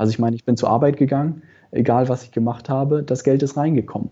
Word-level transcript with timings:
Also 0.00 0.12
ich 0.12 0.18
meine, 0.18 0.34
ich 0.34 0.46
bin 0.46 0.56
zur 0.56 0.70
Arbeit 0.70 0.96
gegangen, 0.96 1.42
egal 1.72 2.08
was 2.08 2.22
ich 2.24 2.32
gemacht 2.32 2.70
habe, 2.70 3.02
das 3.02 3.22
Geld 3.22 3.42
ist 3.42 3.58
reingekommen. 3.58 4.08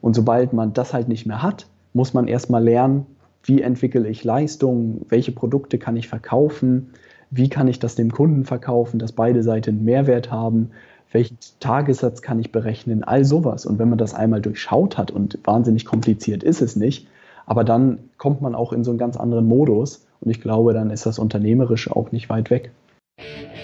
Und 0.00 0.14
sobald 0.14 0.52
man 0.52 0.72
das 0.72 0.94
halt 0.94 1.08
nicht 1.08 1.26
mehr 1.26 1.42
hat, 1.42 1.66
muss 1.94 2.14
man 2.14 2.28
erstmal 2.28 2.62
lernen, 2.62 3.06
wie 3.42 3.60
entwickle 3.60 4.08
ich 4.08 4.22
Leistungen, 4.22 5.04
welche 5.08 5.32
Produkte 5.32 5.78
kann 5.78 5.96
ich 5.96 6.06
verkaufen, 6.06 6.92
wie 7.32 7.48
kann 7.48 7.66
ich 7.66 7.80
das 7.80 7.96
dem 7.96 8.12
Kunden 8.12 8.44
verkaufen, 8.44 9.00
dass 9.00 9.10
beide 9.10 9.42
Seiten 9.42 9.82
Mehrwert 9.82 10.30
haben, 10.30 10.70
welchen 11.10 11.38
Tagessatz 11.58 12.22
kann 12.22 12.38
ich 12.38 12.52
berechnen, 12.52 13.02
all 13.02 13.24
sowas. 13.24 13.66
Und 13.66 13.80
wenn 13.80 13.88
man 13.88 13.98
das 13.98 14.14
einmal 14.14 14.42
durchschaut 14.42 14.96
hat 14.96 15.10
und 15.10 15.40
wahnsinnig 15.42 15.86
kompliziert 15.86 16.44
ist 16.44 16.62
es 16.62 16.76
nicht, 16.76 17.08
aber 17.46 17.64
dann 17.64 17.98
kommt 18.16 18.42
man 18.42 18.54
auch 18.54 18.72
in 18.72 18.84
so 18.84 18.92
einen 18.92 18.98
ganz 18.98 19.16
anderen 19.16 19.48
Modus 19.48 20.06
und 20.20 20.30
ich 20.30 20.40
glaube, 20.40 20.72
dann 20.72 20.90
ist 20.90 21.04
das 21.04 21.18
Unternehmerische 21.18 21.96
auch 21.96 22.12
nicht 22.12 22.30
weit 22.30 22.50
weg. 22.50 22.70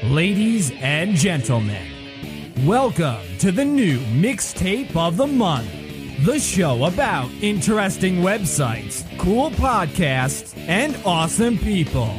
Ladies 0.05 0.71
and 0.81 1.15
Gentlemen, 1.15 1.87
welcome 2.67 3.21
to 3.39 3.51
the 3.51 3.65
new 3.65 3.99
Mixtape 3.99 4.95
of 4.97 5.17
the 5.17 5.27
Month, 5.27 5.71
the 6.25 6.39
show 6.39 6.85
about 6.85 7.31
interesting 7.43 8.17
websites, 8.17 9.05
cool 9.19 9.51
podcasts, 9.51 10.57
and 10.69 10.97
awesome 11.05 11.59
people. 11.59 12.15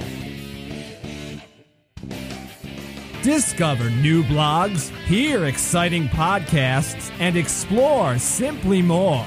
Discover 3.21 3.89
new 3.89 4.23
blogs, 4.23 4.89
hear 5.05 5.45
exciting 5.45 6.07
podcasts, 6.07 7.11
and 7.19 7.35
explore 7.35 8.17
simply 8.17 8.81
more. 8.81 9.25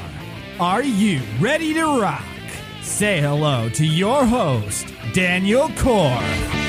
Are 0.61 0.83
you 0.83 1.21
ready 1.41 1.75
to 1.75 2.01
rock? 2.01 2.25
Say 2.83 3.21
hello 3.21 3.69
to 3.71 3.87
your 3.87 4.25
host, 4.25 4.93
Daniel 5.13 5.69
Core. 5.77 6.62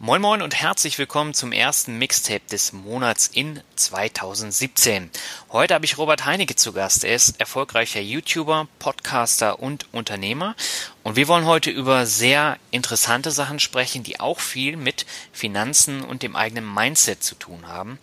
Moin 0.00 0.22
Moin 0.22 0.42
und 0.42 0.54
herzlich 0.54 0.96
willkommen 1.00 1.34
zum 1.34 1.50
ersten 1.50 1.98
Mixtape 1.98 2.46
des 2.52 2.72
Monats 2.72 3.26
in 3.26 3.60
2017. 3.74 5.10
Heute 5.50 5.74
habe 5.74 5.86
ich 5.86 5.98
Robert 5.98 6.24
Heinecke 6.24 6.54
zu 6.54 6.72
Gast. 6.72 7.02
Er 7.02 7.16
ist 7.16 7.40
erfolgreicher 7.40 7.98
YouTuber, 7.98 8.68
Podcaster 8.78 9.58
und 9.58 9.92
Unternehmer. 9.92 10.54
Und 11.02 11.16
wir 11.16 11.26
wollen 11.26 11.46
heute 11.46 11.70
über 11.70 12.06
sehr 12.06 12.58
interessante 12.70 13.32
Sachen 13.32 13.58
sprechen, 13.58 14.04
die 14.04 14.20
auch 14.20 14.38
viel 14.38 14.76
mit 14.76 15.04
Finanzen 15.32 16.04
und 16.04 16.22
dem 16.22 16.36
eigenen 16.36 16.72
Mindset 16.72 17.24
zu 17.24 17.34
tun 17.34 17.66
haben. 17.66 17.98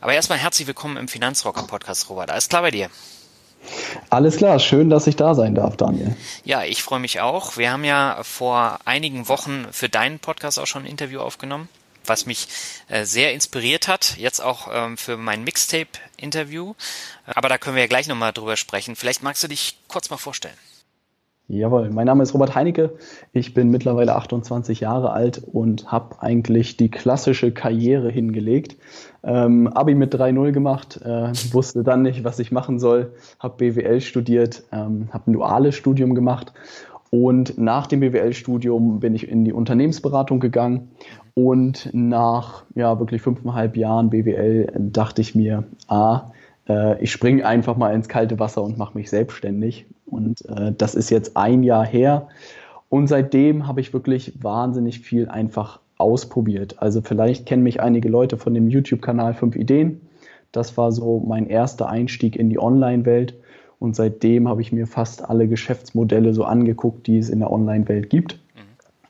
Aber 0.00 0.14
erstmal 0.14 0.38
herzlich 0.38 0.66
willkommen 0.66 0.96
im 0.96 1.08
Finanzrocker 1.08 1.64
Podcast, 1.64 2.08
Robert. 2.08 2.30
Alles 2.30 2.48
klar 2.48 2.62
bei 2.62 2.70
dir? 2.70 2.88
Alles 4.10 4.36
klar, 4.36 4.58
schön, 4.58 4.90
dass 4.90 5.06
ich 5.06 5.16
da 5.16 5.34
sein 5.34 5.54
darf, 5.54 5.76
Daniel. 5.76 6.16
Ja, 6.44 6.62
ich 6.64 6.82
freue 6.82 7.00
mich 7.00 7.20
auch. 7.20 7.56
Wir 7.56 7.70
haben 7.70 7.84
ja 7.84 8.18
vor 8.22 8.78
einigen 8.84 9.28
Wochen 9.28 9.66
für 9.72 9.88
deinen 9.88 10.18
Podcast 10.18 10.58
auch 10.58 10.66
schon 10.66 10.84
ein 10.84 10.90
Interview 10.90 11.20
aufgenommen, 11.20 11.68
was 12.04 12.26
mich 12.26 12.48
äh, 12.88 13.04
sehr 13.04 13.32
inspiriert 13.32 13.88
hat, 13.88 14.16
jetzt 14.18 14.40
auch 14.40 14.68
ähm, 14.72 14.96
für 14.96 15.16
mein 15.16 15.44
Mixtape-Interview. 15.44 16.74
Aber 17.26 17.48
da 17.48 17.58
können 17.58 17.76
wir 17.76 17.82
ja 17.82 17.88
gleich 17.88 18.08
nochmal 18.08 18.32
drüber 18.32 18.56
sprechen. 18.56 18.96
Vielleicht 18.96 19.22
magst 19.22 19.42
du 19.42 19.48
dich 19.48 19.78
kurz 19.88 20.10
mal 20.10 20.18
vorstellen. 20.18 20.56
Jawohl, 21.46 21.90
mein 21.90 22.06
Name 22.06 22.22
ist 22.22 22.32
Robert 22.32 22.54
Heinecke. 22.54 22.94
Ich 23.32 23.52
bin 23.52 23.68
mittlerweile 23.68 24.14
28 24.16 24.80
Jahre 24.80 25.12
alt 25.12 25.42
und 25.52 25.92
habe 25.92 26.22
eigentlich 26.22 26.78
die 26.78 26.90
klassische 26.90 27.52
Karriere 27.52 28.10
hingelegt. 28.10 28.76
Ähm, 29.22 29.68
Abi 29.68 29.94
mit 29.94 30.14
3.0 30.14 30.52
gemacht, 30.52 31.00
äh, 31.04 31.32
wusste 31.52 31.82
dann 31.82 32.00
nicht, 32.00 32.24
was 32.24 32.38
ich 32.38 32.50
machen 32.50 32.78
soll, 32.78 33.12
habe 33.38 33.56
BWL 33.58 34.00
studiert, 34.00 34.64
ähm, 34.72 35.08
habe 35.12 35.30
ein 35.30 35.34
duales 35.34 35.74
Studium 35.74 36.14
gemacht 36.14 36.54
und 37.14 37.58
nach 37.58 37.86
dem 37.86 38.00
BWL-Studium 38.00 38.98
bin 38.98 39.14
ich 39.14 39.28
in 39.28 39.44
die 39.44 39.52
Unternehmensberatung 39.52 40.40
gegangen 40.40 40.88
und 41.34 41.88
nach 41.92 42.64
ja, 42.74 42.98
wirklich 42.98 43.22
fünfeinhalb 43.22 43.76
Jahren 43.76 44.10
BWL 44.10 44.72
dachte 44.76 45.20
ich 45.20 45.36
mir, 45.36 45.62
ah, 45.86 46.32
äh, 46.68 47.02
ich 47.02 47.12
springe 47.12 47.46
einfach 47.46 47.76
mal 47.76 47.94
ins 47.94 48.08
kalte 48.08 48.38
Wasser 48.38 48.62
und 48.62 48.78
mache 48.78 48.96
mich 48.96 49.10
selbstständig. 49.10 49.86
Und 50.06 50.44
äh, 50.48 50.72
das 50.76 50.94
ist 50.94 51.10
jetzt 51.10 51.36
ein 51.36 51.62
Jahr 51.62 51.86
her. 51.86 52.28
Und 52.88 53.08
seitdem 53.08 53.66
habe 53.66 53.80
ich 53.80 53.92
wirklich 53.92 54.32
wahnsinnig 54.42 55.00
viel 55.00 55.28
einfach 55.28 55.80
ausprobiert. 55.98 56.76
Also 56.80 57.02
vielleicht 57.02 57.46
kennen 57.46 57.62
mich 57.62 57.80
einige 57.80 58.08
Leute 58.08 58.36
von 58.36 58.54
dem 58.54 58.68
YouTube-Kanal 58.68 59.34
5 59.34 59.56
Ideen. 59.56 60.00
Das 60.52 60.76
war 60.76 60.92
so 60.92 61.20
mein 61.26 61.48
erster 61.48 61.88
Einstieg 61.88 62.36
in 62.36 62.50
die 62.50 62.58
Online-Welt. 62.58 63.34
Und 63.78 63.96
seitdem 63.96 64.48
habe 64.48 64.62
ich 64.62 64.72
mir 64.72 64.86
fast 64.86 65.28
alle 65.28 65.48
Geschäftsmodelle 65.48 66.32
so 66.32 66.44
angeguckt, 66.44 67.06
die 67.06 67.18
es 67.18 67.28
in 67.28 67.40
der 67.40 67.50
Online-Welt 67.50 68.10
gibt. 68.10 68.38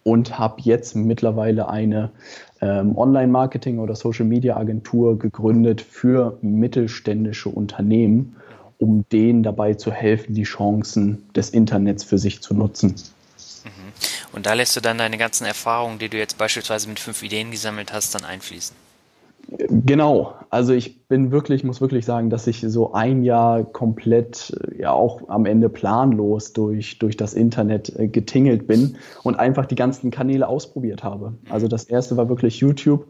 Und 0.04 0.38
habe 0.38 0.60
jetzt 0.60 0.94
mittlerweile 0.94 1.68
eine 1.68 2.10
ähm, 2.60 2.96
Online-Marketing- 2.96 3.78
oder 3.78 3.96
Social-Media-Agentur 3.96 5.18
gegründet 5.18 5.80
für 5.80 6.38
mittelständische 6.42 7.48
Unternehmen, 7.48 8.36
um 8.78 9.04
denen 9.10 9.42
dabei 9.42 9.74
zu 9.74 9.90
helfen, 9.90 10.34
die 10.34 10.44
Chancen 10.44 11.28
des 11.34 11.50
Internets 11.50 12.04
für 12.04 12.18
sich 12.18 12.42
zu 12.42 12.54
nutzen. 12.54 12.94
Mhm. 13.64 13.92
Und 14.32 14.46
da 14.46 14.54
lässt 14.54 14.76
du 14.76 14.80
dann 14.80 14.98
deine 14.98 15.16
ganzen 15.16 15.46
Erfahrungen, 15.46 15.98
die 15.98 16.08
du 16.08 16.18
jetzt 16.18 16.38
beispielsweise 16.38 16.88
mit 16.88 17.00
fünf 17.00 17.22
Ideen 17.22 17.50
gesammelt 17.50 17.92
hast, 17.92 18.14
dann 18.14 18.24
einfließen. 18.24 18.76
Genau, 19.48 20.34
also 20.50 20.72
ich 20.72 21.06
bin 21.06 21.30
wirklich, 21.30 21.64
muss 21.64 21.80
wirklich 21.80 22.04
sagen, 22.04 22.30
dass 22.30 22.46
ich 22.46 22.60
so 22.60 22.92
ein 22.92 23.22
Jahr 23.22 23.64
komplett, 23.64 24.56
ja 24.76 24.92
auch 24.92 25.28
am 25.28 25.46
Ende 25.46 25.68
planlos 25.68 26.52
durch, 26.52 26.98
durch 26.98 27.16
das 27.16 27.34
Internet 27.34 27.94
äh, 27.98 28.08
getingelt 28.08 28.66
bin 28.66 28.96
und 29.22 29.38
einfach 29.38 29.66
die 29.66 29.74
ganzen 29.74 30.10
Kanäle 30.10 30.48
ausprobiert 30.48 31.04
habe. 31.04 31.34
Also 31.50 31.68
das 31.68 31.84
erste 31.84 32.16
war 32.16 32.28
wirklich 32.28 32.60
YouTube, 32.60 33.06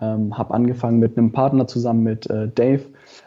ähm, 0.00 0.36
habe 0.36 0.54
angefangen 0.54 0.98
mit 0.98 1.16
einem 1.16 1.32
Partner 1.32 1.66
zusammen 1.66 2.02
mit 2.02 2.28
äh, 2.28 2.48
Dave 2.48 2.82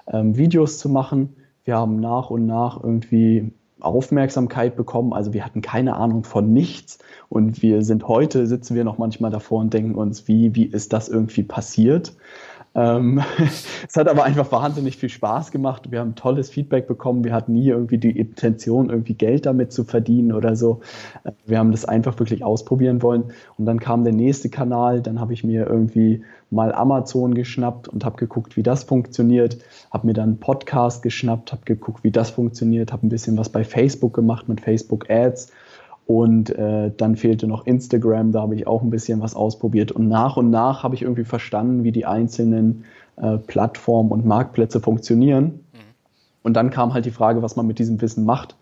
ähm, 0.08 0.36
Videos 0.36 0.78
zu 0.78 0.90
machen. 0.90 1.36
Wir 1.64 1.78
haben 1.78 2.00
nach 2.00 2.30
und 2.30 2.46
nach 2.46 2.84
irgendwie 2.84 3.52
Aufmerksamkeit 3.80 4.76
bekommen. 4.76 5.14
Also 5.14 5.34
wir 5.34 5.46
hatten 5.46 5.62
keine 5.62 5.96
Ahnung 5.96 6.24
von 6.24 6.52
nichts 6.52 7.00
und 7.30 7.62
wir 7.62 7.84
sind 7.84 8.08
heute, 8.08 8.48
sitzen 8.48 8.76
wir 8.76 8.84
noch 8.84 8.98
manchmal 8.98 9.32
davor 9.32 9.62
und 9.62 9.74
denken 9.74 9.96
uns, 9.96 10.28
wie, 10.28 10.56
wie 10.56 10.66
ist 10.66 10.94
das 10.94 11.10
irgendwie 11.10 11.44
passiert? 11.44 12.14
Ähm, 12.76 13.22
es 13.88 13.96
hat 13.96 14.08
aber 14.08 14.24
einfach 14.24 14.52
wahnsinnig 14.52 14.98
viel 14.98 15.10
Spaß 15.10 15.52
gemacht. 15.52 15.92
Wir 15.92 16.00
haben 16.00 16.16
tolles 16.16 16.50
Feedback 16.50 16.88
bekommen. 16.88 17.24
Wir 17.24 17.34
hatten 17.34 17.54
nie 17.54 17.68
irgendwie 17.68 17.98
die 17.98 18.18
Intention, 18.18 18.90
irgendwie 18.90 19.16
Geld 19.16 19.46
damit 19.46 19.74
zu 19.74 19.84
verdienen 19.84 20.32
oder 20.32 20.56
so. 20.56 20.82
Äh, 21.24 21.32
wir 21.46 21.60
haben 21.60 21.72
das 21.72 21.86
einfach 21.86 22.18
wirklich 22.20 22.44
ausprobieren 22.44 23.02
wollen. 23.02 23.32
Und 23.58 23.66
dann 23.66 23.80
kam 23.80 24.04
der 24.04 24.14
nächste 24.14 24.50
Kanal. 24.50 25.02
Dann 25.02 25.20
habe 25.20 25.34
ich 25.34 25.44
mir 25.44 25.68
irgendwie 25.68 26.24
mal 26.52 26.74
Amazon 26.74 27.34
geschnappt 27.34 27.88
und 27.88 28.06
habe 28.06 28.18
geguckt, 28.18 28.58
wie 28.58 28.64
das 28.64 28.84
funktioniert. 28.84 29.58
Habe 29.92 30.08
mir 30.08 30.14
dann 30.14 30.30
einen 30.30 30.40
Podcast 30.40 31.04
geschnappt, 31.04 31.52
habe 31.52 31.64
geguckt, 31.66 32.04
wie 32.04 32.12
das 32.12 32.30
funktioniert. 32.30 32.92
Habe 32.92 33.08
ein 33.08 33.10
bisschen 33.10 33.38
was 33.38 33.50
bei 33.50 33.64
Facebook 33.64 34.14
gemacht 34.14 34.48
mit 34.48 34.62
Facebook 34.62 35.10
Ads 35.10 35.52
und 36.10 36.50
äh, 36.58 36.92
dann 36.98 37.16
fehlte 37.18 37.46
noch 37.46 37.68
Instagram, 37.68 38.32
da 38.32 38.42
habe 38.42 38.56
ich 38.56 38.66
auch 38.66 38.82
ein 38.82 38.90
bisschen 38.90 39.22
was 39.22 39.36
ausprobiert. 39.36 39.92
Und 39.92 40.08
nach 40.08 40.38
und 40.38 40.50
nach 40.50 40.82
habe 40.82 40.96
ich 40.96 41.04
irgendwie 41.04 41.24
verstanden, 41.24 41.84
wie 41.84 41.92
die 41.92 42.08
einzelnen 42.08 42.86
äh, 43.18 43.38
Plattformen 43.38 44.10
und 44.10 44.26
Marktplätze 44.26 44.80
funktionieren. 44.80 45.44
Mhm. 45.46 45.78
Und 46.42 46.56
dann 46.56 46.72
kam 46.72 46.96
halt 46.96 47.06
die 47.06 47.12
Frage, 47.12 47.44
was 47.44 47.56
man 47.56 47.68
mit 47.68 47.78
diesem 47.78 48.02
Wissen 48.02 48.26
macht. 48.26 48.56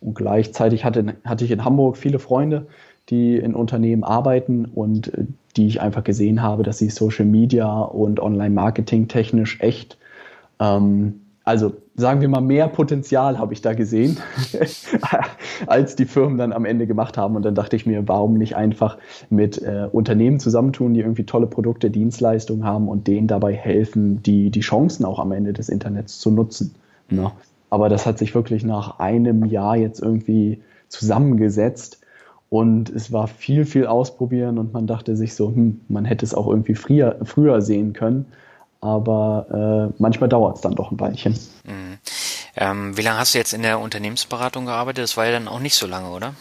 Und 0.00 0.14
gleichzeitig 0.14 0.86
hatte, 0.86 1.16
hatte 1.22 1.44
ich 1.44 1.50
in 1.50 1.66
Hamburg 1.66 1.98
viele 1.98 2.18
Freunde, 2.18 2.66
die 3.10 3.36
in 3.36 3.54
Unternehmen 3.54 4.02
arbeiten 4.02 4.64
und 4.64 5.12
äh, 5.12 5.26
die 5.58 5.66
ich 5.66 5.82
einfach 5.82 6.02
gesehen 6.02 6.40
habe, 6.40 6.62
dass 6.62 6.78
sie 6.78 6.88
Social 6.88 7.26
Media 7.26 7.78
und 7.82 8.20
Online-Marketing 8.20 9.08
technisch 9.08 9.60
echt 9.60 9.98
ähm, 10.60 11.20
also 11.44 11.74
sagen 11.96 12.20
wir 12.20 12.28
mal, 12.28 12.42
mehr 12.42 12.68
Potenzial 12.68 13.38
habe 13.38 13.54
ich 13.54 13.62
da 13.62 13.72
gesehen, 13.72 14.18
als 15.66 15.96
die 15.96 16.04
Firmen 16.04 16.36
dann 16.36 16.52
am 16.52 16.64
Ende 16.64 16.86
gemacht 16.86 17.16
haben. 17.16 17.36
Und 17.36 17.44
dann 17.44 17.54
dachte 17.54 17.74
ich 17.76 17.86
mir, 17.86 18.06
warum 18.06 18.34
nicht 18.34 18.54
einfach 18.54 18.98
mit 19.30 19.62
äh, 19.62 19.88
Unternehmen 19.90 20.38
zusammentun, 20.38 20.94
die 20.94 21.00
irgendwie 21.00 21.24
tolle 21.24 21.46
Produkte, 21.46 21.90
Dienstleistungen 21.90 22.64
haben 22.64 22.88
und 22.88 23.06
denen 23.06 23.28
dabei 23.28 23.54
helfen, 23.54 24.22
die, 24.22 24.50
die 24.50 24.60
Chancen 24.60 25.04
auch 25.04 25.18
am 25.18 25.32
Ende 25.32 25.52
des 25.52 25.68
Internets 25.68 26.18
zu 26.18 26.30
nutzen. 26.30 26.74
Ne? 27.08 27.32
Aber 27.70 27.88
das 27.88 28.04
hat 28.06 28.18
sich 28.18 28.34
wirklich 28.34 28.62
nach 28.62 28.98
einem 28.98 29.44
Jahr 29.46 29.76
jetzt 29.76 30.00
irgendwie 30.00 30.60
zusammengesetzt. 30.88 32.00
Und 32.48 32.90
es 32.90 33.12
war 33.12 33.26
viel, 33.26 33.64
viel 33.64 33.86
ausprobieren 33.86 34.58
und 34.58 34.72
man 34.72 34.86
dachte 34.86 35.16
sich 35.16 35.34
so, 35.34 35.48
hm, 35.48 35.80
man 35.88 36.04
hätte 36.04 36.24
es 36.24 36.32
auch 36.32 36.46
irgendwie 36.46 36.76
früher, 36.76 37.16
früher 37.24 37.60
sehen 37.60 37.92
können. 37.92 38.26
Aber 38.80 39.90
äh, 39.90 39.94
manchmal 39.98 40.28
dauert 40.28 40.56
es 40.56 40.62
dann 40.62 40.74
doch 40.74 40.92
ein 40.92 41.00
Weilchen. 41.00 41.32
Mhm. 41.64 41.85
Ähm, 42.56 42.96
wie 42.96 43.02
lange 43.02 43.18
hast 43.18 43.34
du 43.34 43.38
jetzt 43.38 43.52
in 43.52 43.62
der 43.62 43.78
Unternehmensberatung 43.80 44.66
gearbeitet? 44.66 45.04
Das 45.04 45.16
war 45.16 45.26
ja 45.26 45.32
dann 45.32 45.48
auch 45.48 45.60
nicht 45.60 45.74
so 45.74 45.86
lange, 45.86 46.10
oder? 46.10 46.34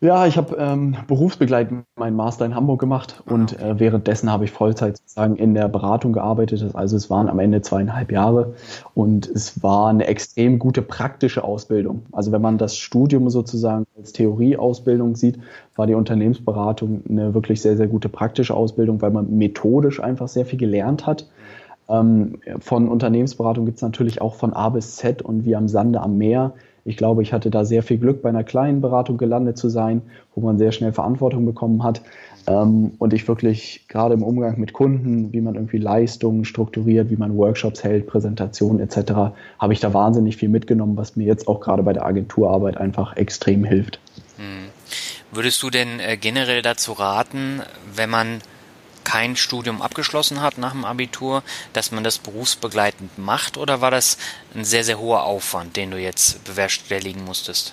Ja, 0.00 0.28
ich 0.28 0.36
habe 0.36 0.54
ähm, 0.60 0.96
berufsbegleitend 1.08 1.84
meinen 1.96 2.14
Master 2.14 2.44
in 2.44 2.54
Hamburg 2.54 2.78
gemacht 2.78 3.20
ah, 3.26 3.32
und 3.34 3.58
äh, 3.58 3.80
währenddessen 3.80 4.30
habe 4.30 4.44
ich 4.44 4.52
Vollzeit 4.52 4.96
sozusagen 4.96 5.34
in 5.34 5.54
der 5.54 5.66
Beratung 5.66 6.12
gearbeitet. 6.12 6.64
Also 6.74 6.96
es 6.96 7.10
waren 7.10 7.28
am 7.28 7.40
Ende 7.40 7.62
zweieinhalb 7.62 8.12
Jahre 8.12 8.54
und 8.94 9.26
es 9.26 9.60
war 9.60 9.88
eine 9.88 10.06
extrem 10.06 10.60
gute 10.60 10.82
praktische 10.82 11.42
Ausbildung. 11.42 12.06
Also 12.12 12.30
wenn 12.30 12.40
man 12.40 12.58
das 12.58 12.76
Studium 12.76 13.28
sozusagen 13.28 13.86
als 13.96 14.12
Theorieausbildung 14.12 15.16
sieht, 15.16 15.40
war 15.74 15.88
die 15.88 15.94
Unternehmensberatung 15.94 17.02
eine 17.08 17.34
wirklich 17.34 17.60
sehr, 17.60 17.76
sehr 17.76 17.88
gute 17.88 18.08
praktische 18.08 18.54
Ausbildung, 18.54 19.02
weil 19.02 19.10
man 19.10 19.36
methodisch 19.36 20.00
einfach 20.00 20.28
sehr 20.28 20.46
viel 20.46 20.60
gelernt 20.60 21.08
hat. 21.08 21.26
Ähm, 21.88 22.40
von 22.60 22.88
Unternehmensberatung 22.88 23.64
gibt 23.64 23.76
es 23.76 23.82
natürlich 23.82 24.20
auch 24.20 24.34
von 24.34 24.52
A 24.52 24.68
bis 24.68 24.96
Z 24.96 25.22
und 25.22 25.44
wie 25.44 25.56
am 25.56 25.68
Sande 25.68 26.00
am 26.00 26.18
Meer 26.18 26.54
ich 26.88 26.96
glaube, 26.96 27.22
ich 27.22 27.34
hatte 27.34 27.50
da 27.50 27.66
sehr 27.66 27.82
viel 27.82 27.98
Glück, 27.98 28.22
bei 28.22 28.30
einer 28.30 28.44
kleinen 28.44 28.80
Beratung 28.80 29.18
gelandet 29.18 29.58
zu 29.58 29.68
sein, 29.68 30.00
wo 30.34 30.40
man 30.40 30.56
sehr 30.56 30.72
schnell 30.72 30.94
Verantwortung 30.94 31.44
bekommen 31.44 31.82
hat. 31.82 32.00
Ähm, 32.46 32.92
und 32.98 33.12
ich 33.12 33.28
wirklich 33.28 33.84
gerade 33.88 34.14
im 34.14 34.22
Umgang 34.22 34.58
mit 34.58 34.72
Kunden, 34.72 35.30
wie 35.34 35.42
man 35.42 35.54
irgendwie 35.54 35.76
Leistungen 35.76 36.46
strukturiert, 36.46 37.10
wie 37.10 37.16
man 37.16 37.36
Workshops 37.36 37.84
hält, 37.84 38.06
Präsentationen 38.06 38.80
etc., 38.80 39.12
habe 39.58 39.72
ich 39.74 39.80
da 39.80 39.92
wahnsinnig 39.92 40.38
viel 40.38 40.48
mitgenommen, 40.48 40.96
was 40.96 41.14
mir 41.14 41.26
jetzt 41.26 41.46
auch 41.46 41.60
gerade 41.60 41.82
bei 41.82 41.92
der 41.92 42.06
Agenturarbeit 42.06 42.78
einfach 42.78 43.16
extrem 43.16 43.64
hilft. 43.64 44.00
Hm. 44.38 44.70
Würdest 45.30 45.62
du 45.62 45.68
denn 45.68 46.00
äh, 46.00 46.16
generell 46.16 46.62
dazu 46.62 46.92
raten, 46.92 47.60
wenn 47.94 48.08
man 48.08 48.38
kein 49.08 49.36
Studium 49.36 49.80
abgeschlossen 49.80 50.42
hat 50.42 50.58
nach 50.58 50.72
dem 50.72 50.84
Abitur, 50.84 51.42
dass 51.72 51.92
man 51.92 52.04
das 52.04 52.18
berufsbegleitend 52.18 53.18
macht 53.18 53.56
oder 53.56 53.80
war 53.80 53.90
das 53.90 54.18
ein 54.54 54.64
sehr, 54.64 54.84
sehr 54.84 55.00
hoher 55.00 55.24
Aufwand, 55.24 55.78
den 55.78 55.90
du 55.90 55.96
jetzt 55.98 56.44
bewerkstelligen 56.44 57.24
musstest? 57.24 57.72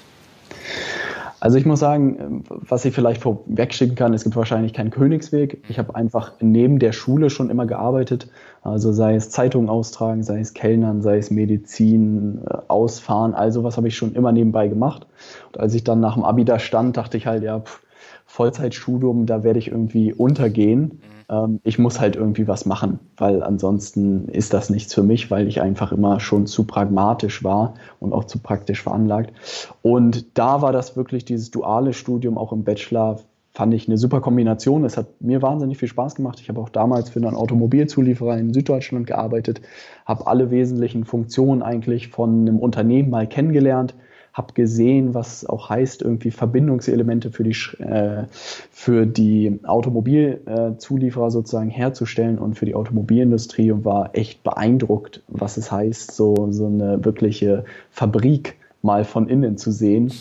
Also 1.41 1.57
ich 1.57 1.65
muss 1.65 1.81
sagen, 1.81 2.45
was 2.47 2.85
ich 2.85 2.95
vielleicht 2.95 3.21
vorwegschicken 3.21 3.97
kann, 3.97 4.13
es 4.13 4.23
gibt 4.23 4.37
wahrscheinlich 4.37 4.71
keinen 4.71 4.91
Königsweg. 4.91 5.61
Ich 5.67 5.77
habe 5.77 5.93
einfach 5.93 6.31
neben 6.39 6.79
der 6.79 6.93
Schule 6.93 7.29
schon 7.29 7.49
immer 7.49 7.65
gearbeitet. 7.65 8.29
Also 8.63 8.93
sei 8.93 9.15
es 9.15 9.29
Zeitungen 9.29 9.69
austragen, 9.69 10.23
sei 10.23 10.39
es 10.39 10.53
Kellnern, 10.53 11.01
sei 11.01 11.17
es 11.17 11.31
Medizin, 11.31 12.43
äh, 12.49 12.57
Ausfahren, 12.69 13.33
also 13.33 13.65
was 13.65 13.75
habe 13.75 13.89
ich 13.89 13.97
schon 13.97 14.15
immer 14.15 14.31
nebenbei 14.31 14.69
gemacht. 14.69 15.05
Und 15.51 15.59
als 15.59 15.73
ich 15.73 15.83
dann 15.83 15.99
nach 15.99 16.13
dem 16.13 16.23
Abi 16.23 16.45
da 16.45 16.59
stand, 16.59 16.95
dachte 16.95 17.17
ich 17.17 17.27
halt, 17.27 17.43
ja, 17.43 17.59
pff, 17.59 17.81
Vollzeitstudium, 18.25 19.25
da 19.25 19.43
werde 19.43 19.59
ich 19.59 19.67
irgendwie 19.67 20.13
untergehen. 20.13 21.01
Ähm, 21.29 21.59
ich 21.63 21.79
muss 21.79 21.99
halt 21.99 22.15
irgendwie 22.15 22.47
was 22.47 22.65
machen, 22.65 22.99
weil 23.17 23.43
ansonsten 23.43 24.27
ist 24.29 24.53
das 24.53 24.69
nichts 24.69 24.93
für 24.93 25.03
mich, 25.03 25.31
weil 25.31 25.47
ich 25.47 25.61
einfach 25.61 25.91
immer 25.91 26.19
schon 26.19 26.47
zu 26.47 26.65
pragmatisch 26.65 27.43
war 27.43 27.75
und 27.99 28.13
auch 28.13 28.25
zu 28.25 28.39
praktisch 28.39 28.83
veranlagt. 28.83 29.33
Und 29.81 30.37
da 30.37 30.61
war 30.61 30.71
das 30.71 30.95
wirklich 30.95 31.25
dieses 31.25 31.51
duale 31.51 31.93
Studium 31.93 32.37
auch 32.37 32.51
im 32.51 32.63
Bachelor 32.63 33.19
fand 33.55 33.73
ich 33.73 33.87
eine 33.87 33.97
super 33.97 34.19
Kombination. 34.19 34.83
Es 34.83 34.97
hat 34.97 35.21
mir 35.21 35.41
wahnsinnig 35.41 35.77
viel 35.77 35.87
Spaß 35.87 36.15
gemacht. 36.15 36.41
Ich 36.41 36.49
habe 36.49 36.59
auch 36.59 36.67
damals 36.67 37.09
für 37.09 37.19
einen 37.19 37.35
Automobilzulieferer 37.35 38.37
in 38.37 38.53
Süddeutschland 38.53 39.07
gearbeitet, 39.07 39.61
habe 40.05 40.27
alle 40.27 40.51
wesentlichen 40.51 41.05
Funktionen 41.05 41.63
eigentlich 41.63 42.09
von 42.09 42.41
einem 42.41 42.59
Unternehmen 42.59 43.09
mal 43.09 43.27
kennengelernt, 43.27 43.95
habe 44.35 44.53
gesehen, 44.53 45.13
was 45.13 45.45
auch 45.45 45.69
heißt, 45.69 46.01
irgendwie 46.01 46.29
Verbindungselemente 46.29 47.31
für 47.31 47.43
die, 47.43 47.55
äh, 47.81 48.25
für 48.69 49.05
die 49.05 49.59
Automobilzulieferer 49.63 51.31
sozusagen 51.31 51.69
herzustellen 51.69 52.37
und 52.37 52.55
für 52.55 52.65
die 52.65 52.75
Automobilindustrie 52.75 53.71
und 53.71 53.85
war 53.85 54.09
echt 54.13 54.43
beeindruckt, 54.43 55.23
was 55.29 55.55
es 55.55 55.71
heißt, 55.71 56.11
so, 56.11 56.49
so 56.51 56.65
eine 56.65 57.03
wirkliche 57.05 57.63
Fabrik 57.91 58.57
mal 58.81 59.05
von 59.05 59.29
innen 59.29 59.57
zu 59.57 59.71
sehen. 59.71 60.11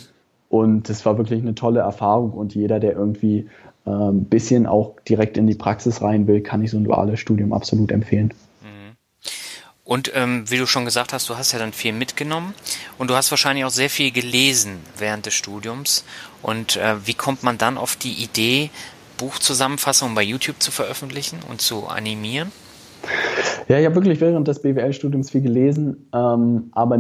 Und 0.49 0.88
es 0.88 1.05
war 1.05 1.19
wirklich 1.19 1.43
eine 1.43 1.56
tolle 1.56 1.81
Erfahrung 1.81 2.31
und 2.34 2.55
jeder, 2.55 2.78
der 2.78 2.93
irgendwie 2.94 3.49
ein 3.84 4.08
ähm, 4.08 4.25
bisschen 4.26 4.69
auch 4.69 4.94
direkt 5.00 5.37
in 5.37 5.49
die 5.49 5.56
Praxis 5.56 6.02
rein 6.02 6.28
will, 6.28 6.40
kann 6.40 6.62
ich 6.62 6.70
so 6.70 6.78
ein 6.78 6.84
duales 6.84 7.19
Studium 7.19 7.52
absolut 7.52 7.90
empfehlen. 7.90 8.32
Und 9.84 10.10
ähm, 10.14 10.44
wie 10.50 10.56
du 10.56 10.66
schon 10.66 10.86
gesagt 10.86 11.12
hast, 11.12 11.28
du 11.28 11.36
hast 11.36 11.52
ja 11.52 11.58
dann 11.58 11.72
viel 11.72 11.92
mitgenommen 11.92 12.54
und 12.96 13.10
du 13.10 13.14
hast 13.14 13.31
wahrscheinlich 13.31 13.66
auch 13.66 13.70
sehr 13.70 13.90
viel 13.90 14.12
gelesen 14.12 14.78
während 14.98 15.26
des 15.26 15.34
Studiums. 15.34 16.04
Und 16.42 16.76
äh, 16.76 17.06
wie 17.06 17.12
kommt 17.12 17.42
man 17.42 17.58
dann 17.58 17.76
auf 17.76 17.94
die 17.94 18.12
Idee, 18.12 18.70
Buchzusammenfassungen 19.19 20.14
bei 20.14 20.22
YouTube 20.22 20.60
zu 20.60 20.70
veröffentlichen 20.70 21.38
und 21.50 21.60
zu 21.60 21.86
animieren? 21.86 22.50
Ja, 23.69 23.78
ich 23.78 23.84
habe 23.84 23.94
wirklich 23.94 24.20
während 24.22 24.48
des 24.48 24.62
BWL-Studiums 24.62 25.31
viel 25.31 25.42
gelesen, 25.42 26.08
ähm, 26.14 26.70
aber 26.72 26.98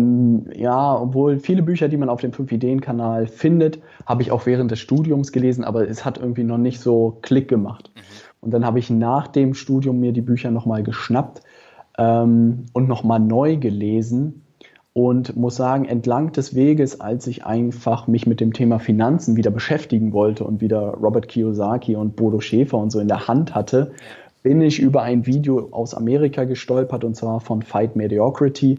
ja, 0.54 0.94
obwohl 0.94 1.38
viele 1.38 1.62
Bücher, 1.62 1.88
die 1.88 1.96
man 1.96 2.10
auf 2.10 2.20
dem 2.20 2.32
5-Ideen-Kanal 2.32 3.26
findet, 3.26 3.80
habe 4.04 4.22
ich 4.22 4.30
auch 4.30 4.44
während 4.44 4.70
des 4.70 4.80
Studiums 4.80 5.32
gelesen, 5.32 5.64
aber 5.64 5.88
es 5.88 6.04
hat 6.04 6.18
irgendwie 6.18 6.44
noch 6.44 6.58
nicht 6.58 6.80
so 6.80 7.18
Klick 7.22 7.48
gemacht. 7.48 7.90
Mhm. 7.94 8.00
Und 8.40 8.50
dann 8.50 8.66
habe 8.66 8.78
ich 8.78 8.90
nach 8.90 9.28
dem 9.28 9.54
Studium 9.54 10.00
mir 10.00 10.12
die 10.12 10.20
Bücher 10.20 10.50
nochmal 10.50 10.82
geschnappt 10.82 11.40
ähm, 11.98 12.66
und 12.72 12.88
nochmal 12.88 13.20
neu 13.20 13.56
gelesen 13.56 14.44
und 14.92 15.36
muss 15.36 15.56
sagen, 15.56 15.86
entlang 15.86 16.32
des 16.32 16.54
Weges, 16.54 17.00
als 17.00 17.26
ich 17.26 17.44
einfach 17.44 18.06
mich 18.06 18.26
mit 18.26 18.40
dem 18.40 18.52
Thema 18.52 18.78
Finanzen 18.78 19.36
wieder 19.36 19.50
beschäftigen 19.50 20.12
wollte 20.12 20.44
und 20.44 20.60
wieder 20.60 20.94
Robert 20.94 21.28
Kiyosaki 21.28 21.96
und 21.96 22.14
Bodo 22.14 22.40
Schäfer 22.40 22.78
und 22.78 22.92
so 22.92 23.00
in 23.00 23.08
der 23.08 23.26
Hand 23.26 23.54
hatte, 23.54 23.92
bin 24.44 24.60
ich 24.60 24.78
über 24.78 25.02
ein 25.02 25.26
Video 25.26 25.68
aus 25.72 25.94
Amerika 25.94 26.44
gestolpert 26.44 27.02
und 27.02 27.16
zwar 27.16 27.40
von 27.40 27.62
Fight 27.62 27.96
Mediocrity, 27.96 28.78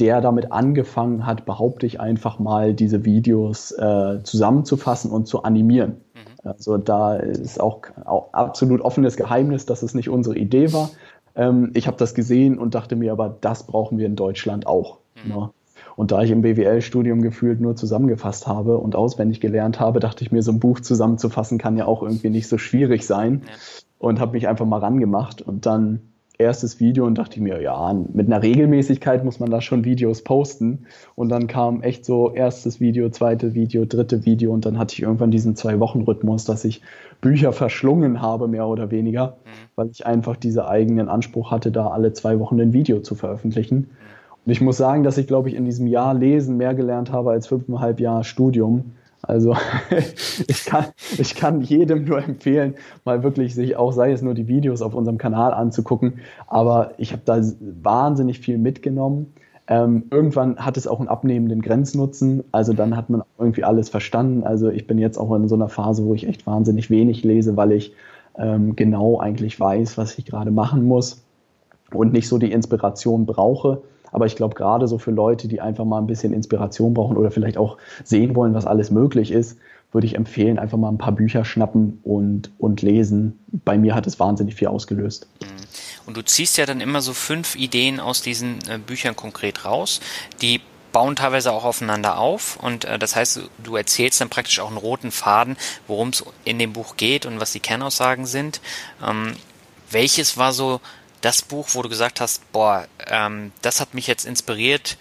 der 0.00 0.20
damit 0.20 0.52
angefangen 0.52 1.24
hat, 1.24 1.46
behaupte 1.46 1.86
ich 1.86 2.00
einfach 2.00 2.38
mal, 2.38 2.74
diese 2.74 3.04
Videos 3.04 3.70
äh, 3.72 4.22
zusammenzufassen 4.22 5.10
und 5.10 5.26
zu 5.26 5.44
animieren. 5.44 5.98
Mhm. 6.14 6.50
Also 6.50 6.76
da 6.76 7.16
ist 7.16 7.60
auch, 7.60 7.82
auch 8.04 8.32
absolut 8.32 8.80
offenes 8.80 9.16
Geheimnis, 9.16 9.66
dass 9.66 9.82
es 9.82 9.94
nicht 9.94 10.10
unsere 10.10 10.36
Idee 10.36 10.72
war, 10.72 10.90
ähm, 11.36 11.70
ich 11.74 11.86
habe 11.86 11.96
das 11.96 12.14
gesehen 12.14 12.58
und 12.58 12.74
dachte 12.74 12.96
mir, 12.96 13.12
aber 13.12 13.36
das 13.40 13.66
brauchen 13.66 13.98
wir 13.98 14.06
in 14.06 14.16
Deutschland 14.16 14.66
auch. 14.66 14.98
Mhm. 15.24 15.32
Ne? 15.32 15.50
Und 15.96 16.10
da 16.10 16.22
ich 16.22 16.30
im 16.30 16.42
BWL-Studium 16.42 17.22
gefühlt 17.22 17.60
nur 17.60 17.76
zusammengefasst 17.76 18.46
habe 18.46 18.78
und 18.78 18.96
auswendig 18.96 19.40
gelernt 19.40 19.78
habe, 19.78 20.00
dachte 20.00 20.24
ich 20.24 20.32
mir, 20.32 20.42
so 20.42 20.50
ein 20.50 20.58
Buch 20.58 20.80
zusammenzufassen 20.80 21.58
kann 21.58 21.76
ja 21.76 21.86
auch 21.86 22.02
irgendwie 22.02 22.30
nicht 22.30 22.48
so 22.48 22.58
schwierig 22.58 23.06
sein. 23.06 23.42
Ja. 23.46 23.52
Und 23.98 24.20
habe 24.20 24.32
mich 24.32 24.48
einfach 24.48 24.66
mal 24.66 24.80
rangemacht 24.80 25.40
und 25.40 25.66
dann 25.66 26.13
erstes 26.38 26.80
Video 26.80 27.06
und 27.06 27.16
dachte 27.16 27.36
ich 27.36 27.42
mir, 27.42 27.60
ja, 27.62 27.92
mit 28.12 28.26
einer 28.26 28.42
Regelmäßigkeit 28.42 29.24
muss 29.24 29.38
man 29.40 29.50
da 29.50 29.60
schon 29.60 29.84
Videos 29.84 30.22
posten. 30.22 30.86
Und 31.14 31.28
dann 31.28 31.46
kam 31.46 31.82
echt 31.82 32.04
so 32.04 32.32
erstes 32.32 32.80
Video, 32.80 33.08
zweite 33.10 33.54
Video, 33.54 33.84
dritte 33.84 34.24
Video 34.24 34.52
und 34.52 34.66
dann 34.66 34.78
hatte 34.78 34.94
ich 34.94 35.02
irgendwann 35.02 35.30
diesen 35.30 35.54
Zwei-Wochen-Rhythmus, 35.56 36.44
dass 36.44 36.64
ich 36.64 36.82
Bücher 37.20 37.52
verschlungen 37.52 38.20
habe, 38.20 38.48
mehr 38.48 38.66
oder 38.66 38.90
weniger, 38.90 39.36
mhm. 39.44 39.50
weil 39.76 39.88
ich 39.90 40.06
einfach 40.06 40.36
diesen 40.36 40.62
eigenen 40.62 41.08
Anspruch 41.08 41.50
hatte, 41.50 41.70
da 41.70 41.88
alle 41.88 42.12
zwei 42.12 42.38
Wochen 42.40 42.60
ein 42.60 42.72
Video 42.72 43.00
zu 43.00 43.14
veröffentlichen. 43.14 43.76
Mhm. 43.76 43.86
Und 44.44 44.52
ich 44.52 44.60
muss 44.60 44.76
sagen, 44.76 45.04
dass 45.04 45.16
ich, 45.16 45.26
glaube 45.26 45.48
ich, 45.48 45.54
in 45.54 45.64
diesem 45.64 45.86
Jahr 45.86 46.14
Lesen 46.14 46.56
mehr 46.56 46.74
gelernt 46.74 47.10
habe 47.10 47.30
als 47.30 47.46
fünfeinhalb 47.46 47.98
Jahre 48.00 48.24
Studium. 48.24 48.92
Also 49.26 49.56
ich 50.48 50.64
kann, 50.64 50.86
ich 51.18 51.34
kann 51.34 51.60
jedem 51.60 52.04
nur 52.04 52.22
empfehlen, 52.22 52.74
mal 53.04 53.22
wirklich 53.22 53.54
sich 53.54 53.76
auch, 53.76 53.92
sei 53.92 54.12
es 54.12 54.22
nur 54.22 54.34
die 54.34 54.48
Videos 54.48 54.82
auf 54.82 54.94
unserem 54.94 55.18
Kanal 55.18 55.52
anzugucken. 55.52 56.20
Aber 56.46 56.92
ich 56.98 57.12
habe 57.12 57.22
da 57.24 57.40
wahnsinnig 57.82 58.40
viel 58.40 58.58
mitgenommen. 58.58 59.32
Ähm, 59.66 60.04
irgendwann 60.10 60.56
hat 60.56 60.76
es 60.76 60.86
auch 60.86 61.00
einen 61.00 61.08
abnehmenden 61.08 61.62
Grenznutzen. 61.62 62.44
Also 62.52 62.72
dann 62.72 62.96
hat 62.96 63.08
man 63.08 63.22
irgendwie 63.38 63.64
alles 63.64 63.88
verstanden. 63.88 64.44
Also 64.44 64.68
ich 64.68 64.86
bin 64.86 64.98
jetzt 64.98 65.18
auch 65.18 65.34
in 65.34 65.48
so 65.48 65.54
einer 65.54 65.68
Phase, 65.68 66.04
wo 66.04 66.14
ich 66.14 66.28
echt 66.28 66.46
wahnsinnig 66.46 66.90
wenig 66.90 67.24
lese, 67.24 67.56
weil 67.56 67.72
ich 67.72 67.94
ähm, 68.36 68.76
genau 68.76 69.20
eigentlich 69.20 69.58
weiß, 69.58 69.96
was 69.96 70.18
ich 70.18 70.26
gerade 70.26 70.50
machen 70.50 70.84
muss 70.84 71.24
und 71.92 72.12
nicht 72.12 72.28
so 72.28 72.38
die 72.38 72.52
Inspiration 72.52 73.26
brauche. 73.26 73.82
Aber 74.14 74.26
ich 74.26 74.36
glaube, 74.36 74.54
gerade 74.54 74.86
so 74.86 74.96
für 74.98 75.10
Leute, 75.10 75.48
die 75.48 75.60
einfach 75.60 75.84
mal 75.84 75.98
ein 75.98 76.06
bisschen 76.06 76.32
Inspiration 76.32 76.94
brauchen 76.94 77.16
oder 77.16 77.32
vielleicht 77.32 77.58
auch 77.58 77.78
sehen 78.04 78.36
wollen, 78.36 78.54
was 78.54 78.64
alles 78.64 78.92
möglich 78.92 79.32
ist, 79.32 79.58
würde 79.90 80.06
ich 80.06 80.14
empfehlen, 80.14 80.60
einfach 80.60 80.78
mal 80.78 80.88
ein 80.88 80.98
paar 80.98 81.12
Bücher 81.12 81.44
schnappen 81.44 81.98
und, 82.04 82.52
und 82.58 82.80
lesen. 82.80 83.40
Bei 83.64 83.76
mir 83.76 83.96
hat 83.96 84.06
es 84.06 84.20
wahnsinnig 84.20 84.54
viel 84.54 84.68
ausgelöst. 84.68 85.26
Mhm. 85.42 85.46
Und 86.06 86.16
du 86.16 86.22
ziehst 86.22 86.56
ja 86.58 86.64
dann 86.64 86.80
immer 86.80 87.02
so 87.02 87.12
fünf 87.12 87.56
Ideen 87.56 87.98
aus 87.98 88.22
diesen 88.22 88.58
äh, 88.68 88.78
Büchern 88.78 89.16
konkret 89.16 89.64
raus, 89.64 90.00
die 90.40 90.60
bauen 90.92 91.16
teilweise 91.16 91.50
auch 91.50 91.64
aufeinander 91.64 92.18
auf 92.18 92.56
und 92.62 92.84
äh, 92.84 93.00
das 93.00 93.16
heißt, 93.16 93.40
du 93.64 93.74
erzählst 93.74 94.20
dann 94.20 94.28
praktisch 94.28 94.60
auch 94.60 94.68
einen 94.68 94.76
roten 94.76 95.10
Faden, 95.10 95.56
worum 95.88 96.10
es 96.10 96.24
in 96.44 96.60
dem 96.60 96.72
Buch 96.72 96.96
geht 96.96 97.26
und 97.26 97.40
was 97.40 97.50
die 97.50 97.58
Kernaussagen 97.58 98.26
sind. 98.26 98.60
Ähm, 99.04 99.32
welches 99.90 100.36
war 100.36 100.52
so 100.52 100.80
das 101.24 101.42
Buch, 101.42 101.68
wo 101.72 101.82
du 101.82 101.88
gesagt 101.88 102.20
hast, 102.20 102.52
boah, 102.52 102.84
ähm, 103.08 103.52
das 103.62 103.80
hat 103.80 103.94
mich 103.94 104.06
jetzt 104.06 104.26
inspiriert, 104.26 104.98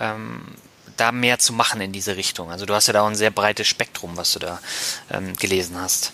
ähm, 0.00 0.42
da 0.96 1.10
mehr 1.10 1.38
zu 1.38 1.52
machen 1.52 1.80
in 1.80 1.92
diese 1.92 2.16
Richtung? 2.16 2.50
Also 2.50 2.66
du 2.66 2.74
hast 2.74 2.86
ja 2.86 2.92
da 2.92 3.02
auch 3.02 3.08
ein 3.08 3.16
sehr 3.16 3.30
breites 3.30 3.66
Spektrum, 3.66 4.12
was 4.16 4.32
du 4.32 4.38
da 4.38 4.60
ähm, 5.10 5.34
gelesen 5.34 5.76
hast. 5.80 6.12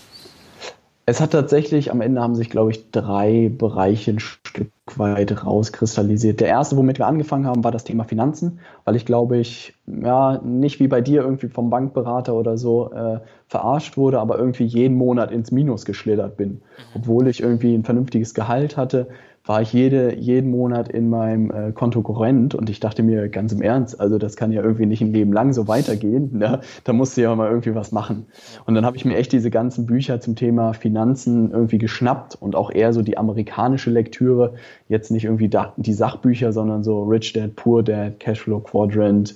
Es 1.07 1.21
hat 1.21 1.33
tatsächlich, 1.33 1.91
am 1.91 2.03
Ende 2.03 2.21
haben 2.21 2.37
sich, 2.37 2.51
glaube 2.51 2.71
ich, 2.71 2.93
drei 2.93 3.51
Bereiche 3.53 4.13
ein 4.13 4.21
Stück 4.21 4.71
weit 4.97 5.45
rauskristallisiert. 5.45 6.39
Der 6.39 6.47
erste, 6.47 6.77
womit 6.77 7.01
wir 7.01 7.09
angefangen 7.09 7.47
haben, 7.47 7.65
war 7.65 7.73
das 7.73 7.83
Thema 7.83 8.05
Finanzen, 8.05 8.61
weil 8.85 8.95
ich 8.95 9.07
glaube 9.07 9.39
ich, 9.39 9.75
ja, 9.87 10.39
nicht 10.45 10.79
wie 10.79 10.87
bei 10.87 11.01
dir 11.01 11.23
irgendwie 11.23 11.49
vom 11.49 11.69
Bankberater 11.69 12.33
oder 12.35 12.57
so 12.57 12.93
äh, 12.93 13.19
verarscht 13.49 13.97
wurde, 13.97 14.21
aber 14.21 14.39
irgendwie 14.39 14.65
jeden 14.65 14.97
Monat 14.97 15.33
ins 15.33 15.51
Minus 15.51 15.85
geschlittert 15.85 16.37
bin. 16.37 16.51
Mhm. 16.51 16.61
Obwohl 16.95 17.27
ich 17.27 17.43
irgendwie 17.43 17.75
ein 17.75 17.85
vernünftiges 17.85 18.33
Gehalt 18.33 18.77
hatte, 18.77 19.09
war 19.51 19.63
ich 19.63 19.73
jede, 19.73 20.15
jeden 20.15 20.49
Monat 20.53 20.89
in 20.89 21.11
meinem 21.11 21.51
äh, 21.51 21.73
Konto 21.73 22.03
korrent 22.03 22.55
und 22.55 22.71
ich 22.71 22.79
dachte 22.79 23.03
mir 23.03 23.29
ganz 23.29 23.51
im 23.51 23.63
Ernst, 23.63 24.01
also 24.01 24.17
das 24.17 24.37
kann 24.37 24.53
ja 24.53 24.63
irgendwie 24.63 24.87
nicht 24.87 25.01
ein 25.01 25.13
Leben 25.13 25.33
lang 25.33 25.53
so 25.53 25.67
weitergehen. 25.67 26.39
Ne? 26.39 26.61
Da 26.85 26.93
musst 26.93 27.17
du 27.17 27.23
ja 27.23 27.35
mal 27.35 27.49
irgendwie 27.51 27.75
was 27.75 27.91
machen. 27.91 28.27
Und 28.67 28.77
dann 28.77 28.87
habe 28.87 28.97
ich 28.97 29.05
mir 29.05 29.17
echt 29.17 29.33
diese 29.33 29.51
ganzen 29.51 29.87
Bücher 29.87 30.21
zum 30.21 30.37
Thema 30.37 30.73
Finanzen 30.73 31.51
irgendwie 31.51 31.79
geschnappt 31.79 32.37
und 32.41 32.55
auch 32.55 32.71
eher 32.71 32.93
so 32.93 33.03
die 33.03 33.19
amerikanische 33.19 33.91
Lektüre, 33.91 34.55
jetzt 34.89 35.11
nicht 35.11 35.25
irgendwie 35.25 35.51
die 35.79 35.93
Sachbücher, 35.95 36.53
sondern 36.53 36.85
so 36.85 37.03
Rich 37.03 37.33
Dad, 37.33 37.57
Poor 37.57 37.83
Dad, 37.83 38.21
Cashflow 38.21 38.61
Quadrant, 38.61 39.35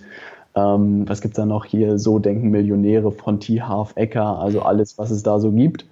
ähm, 0.55 1.09
was 1.09 1.23
gibt's 1.23 1.39
da 1.39 1.45
noch 1.45 1.65
hier? 1.65 1.99
So 1.99 2.21
denken 2.21 2.51
Millionäre 2.51 3.11
von 3.11 3.41
T. 3.41 3.63
Half 3.63 3.95
Ecker, 3.97 4.39
also 4.39 4.63
alles, 4.63 4.97
was 4.97 5.11
es 5.11 5.25
da 5.25 5.41
so 5.41 5.51
gibt 5.51 5.87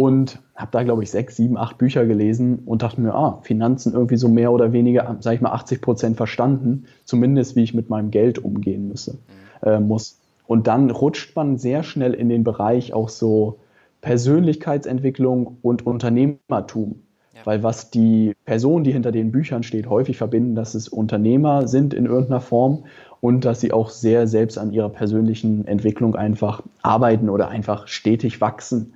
und 0.00 0.38
habe 0.54 0.70
da, 0.70 0.84
glaube 0.84 1.02
ich, 1.02 1.10
sechs, 1.10 1.34
sieben, 1.34 1.56
acht 1.56 1.76
Bücher 1.76 2.06
gelesen 2.06 2.60
und 2.66 2.82
dachte 2.82 3.00
mir, 3.00 3.14
ah, 3.14 3.40
Finanzen 3.42 3.94
irgendwie 3.94 4.16
so 4.16 4.28
mehr 4.28 4.52
oder 4.52 4.72
weniger, 4.72 5.16
sage 5.18 5.36
ich 5.36 5.42
mal, 5.42 5.50
80 5.50 5.80
Prozent 5.80 6.16
verstanden, 6.16 6.84
zumindest 7.04 7.56
wie 7.56 7.64
ich 7.64 7.74
mit 7.74 7.90
meinem 7.90 8.12
Geld 8.12 8.38
umgehen 8.38 8.86
müsse, 8.86 9.14
mhm. 9.62 9.68
äh, 9.68 9.80
muss. 9.80 10.20
Und 10.46 10.68
dann 10.68 10.92
rutscht 10.92 11.34
man 11.34 11.58
sehr 11.58 11.82
schnell 11.82 12.14
in 12.14 12.28
den 12.28 12.44
Bereich 12.44 12.92
auch 12.92 13.08
so 13.08 13.58
Persönlichkeitsentwicklung 14.00 15.58
und 15.62 15.84
Unternehmertum. 15.84 17.02
Ja. 17.34 17.40
Weil 17.44 17.64
was 17.64 17.90
die 17.90 18.34
Person, 18.44 18.84
die 18.84 18.92
hinter 18.92 19.10
den 19.10 19.32
Büchern 19.32 19.64
steht, 19.64 19.88
häufig 19.90 20.16
verbinden, 20.16 20.54
dass 20.54 20.74
es 20.74 20.88
Unternehmer 20.88 21.66
sind 21.66 21.92
in 21.92 22.06
irgendeiner 22.06 22.40
Form 22.40 22.84
und 23.20 23.44
dass 23.44 23.60
sie 23.60 23.72
auch 23.72 23.90
sehr 23.90 24.28
selbst 24.28 24.58
an 24.58 24.72
ihrer 24.72 24.90
persönlichen 24.90 25.66
Entwicklung 25.66 26.14
einfach 26.14 26.62
arbeiten 26.82 27.28
oder 27.28 27.48
einfach 27.48 27.88
stetig 27.88 28.40
wachsen. 28.40 28.94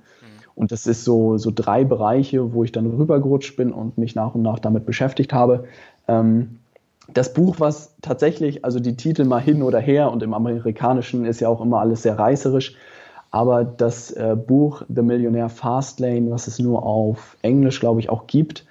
Und 0.55 0.71
das 0.71 0.85
ist 0.87 1.03
so, 1.03 1.37
so 1.37 1.51
drei 1.53 1.83
Bereiche, 1.83 2.53
wo 2.53 2.63
ich 2.63 2.71
dann 2.71 2.85
rübergerutscht 2.85 3.55
bin 3.57 3.71
und 3.71 3.97
mich 3.97 4.15
nach 4.15 4.35
und 4.35 4.43
nach 4.43 4.59
damit 4.59 4.85
beschäftigt 4.85 5.33
habe. 5.33 5.65
Ähm, 6.07 6.59
das 7.13 7.33
Buch, 7.33 7.55
was 7.59 7.95
tatsächlich, 8.01 8.63
also 8.63 8.79
die 8.79 8.95
Titel 8.95 9.25
mal 9.25 9.41
hin 9.41 9.61
oder 9.61 9.79
her 9.79 10.11
und 10.11 10.23
im 10.23 10.33
Amerikanischen 10.33 11.25
ist 11.25 11.41
ja 11.41 11.49
auch 11.49 11.61
immer 11.61 11.79
alles 11.79 12.03
sehr 12.03 12.17
reißerisch, 12.17 12.75
aber 13.31 13.65
das 13.65 14.11
äh, 14.11 14.37
Buch 14.37 14.83
The 14.93 15.01
Millionaire 15.01 15.49
Fastlane, 15.49 16.29
was 16.31 16.47
es 16.47 16.59
nur 16.59 16.85
auf 16.85 17.35
Englisch, 17.41 17.79
glaube 17.79 17.99
ich, 17.99 18.09
auch 18.09 18.27
gibt, 18.27 18.65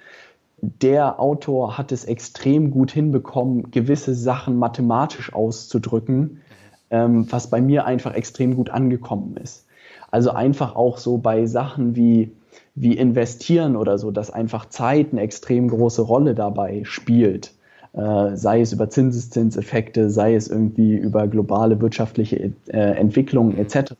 der 0.61 1.19
Autor 1.19 1.77
hat 1.77 1.91
es 1.91 2.05
extrem 2.05 2.71
gut 2.71 2.89
hinbekommen, 2.91 3.69
gewisse 3.71 4.15
Sachen 4.15 4.57
mathematisch 4.57 5.33
auszudrücken, 5.33 6.41
ähm, 6.89 7.29
was 7.29 7.49
bei 7.49 7.59
mir 7.59 7.85
einfach 7.85 8.13
extrem 8.13 8.55
gut 8.55 8.69
angekommen 8.69 9.35
ist. 9.35 9.67
Also 10.13 10.29
einfach 10.29 10.75
auch 10.75 10.99
so 10.99 11.17
bei 11.17 11.47
Sachen 11.47 11.95
wie, 11.95 12.29
wie 12.75 12.95
investieren 12.95 13.75
oder 13.75 13.97
so, 13.97 14.11
dass 14.11 14.29
einfach 14.29 14.69
Zeit 14.69 15.07
eine 15.11 15.21
extrem 15.21 15.69
große 15.69 16.03
Rolle 16.03 16.35
dabei 16.35 16.83
spielt. 16.83 17.51
Äh, 17.93 18.35
sei 18.35 18.61
es 18.61 18.73
über 18.73 18.91
Zinseszinseffekte, 18.91 20.11
sei 20.11 20.35
es 20.35 20.49
irgendwie 20.49 20.93
über 20.93 21.27
globale 21.27 21.81
wirtschaftliche 21.81 22.51
äh, 22.67 22.77
Entwicklungen 22.77 23.57
etc. 23.57 23.93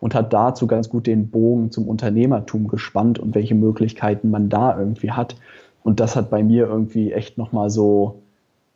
und 0.00 0.14
hat 0.14 0.32
dazu 0.32 0.66
ganz 0.66 0.88
gut 0.88 1.06
den 1.06 1.28
Bogen 1.28 1.70
zum 1.70 1.88
Unternehmertum 1.88 2.66
gespannt 2.66 3.18
und 3.18 3.34
welche 3.34 3.54
Möglichkeiten 3.54 4.30
man 4.30 4.48
da 4.48 4.78
irgendwie 4.78 5.10
hat. 5.10 5.36
Und 5.84 6.00
das 6.00 6.16
hat 6.16 6.30
bei 6.30 6.42
mir 6.42 6.68
irgendwie 6.68 7.12
echt 7.12 7.36
nochmal 7.36 7.68
so 7.68 8.22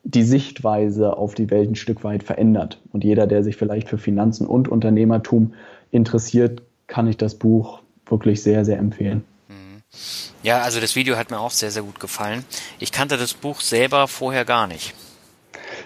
die 0.03 0.23
Sichtweise 0.23 1.17
auf 1.17 1.35
die 1.35 1.51
Welt 1.51 1.71
ein 1.71 1.77
Stück 1.77 2.05
weit 2.05 2.23
verändert. 2.23 2.83
Und 2.93 3.05
jeder, 3.05 3.27
der 3.27 3.43
sich 3.43 3.57
vielleicht 3.57 3.89
für 3.89 3.97
Finanzen 3.97 4.47
und 4.47 4.69
Unternehmertum 4.69 5.55
interessiert, 5.91 6.61
kann 6.95 7.09
ich 7.09 7.17
das 7.17 7.35
Buch 7.35 7.81
wirklich 8.07 8.41
sehr, 8.41 8.65
sehr 8.65 8.79
empfehlen. 8.79 9.25
Mhm. 9.49 9.83
Ja, 10.45 10.61
also 10.61 10.81
das 10.81 10.95
Video 10.95 11.17
hat 11.17 11.33
mir 11.33 11.41
auch 11.41 11.51
sehr, 11.51 11.73
sehr 11.73 11.83
gut 11.83 11.99
gefallen. 11.99 12.45
Ich 12.79 12.93
kannte 12.93 13.17
das 13.17 13.35
Buch 13.35 13.61
selber 13.61 14.07
vorher 14.07 14.45
gar 14.45 14.69
nicht. 14.69 14.95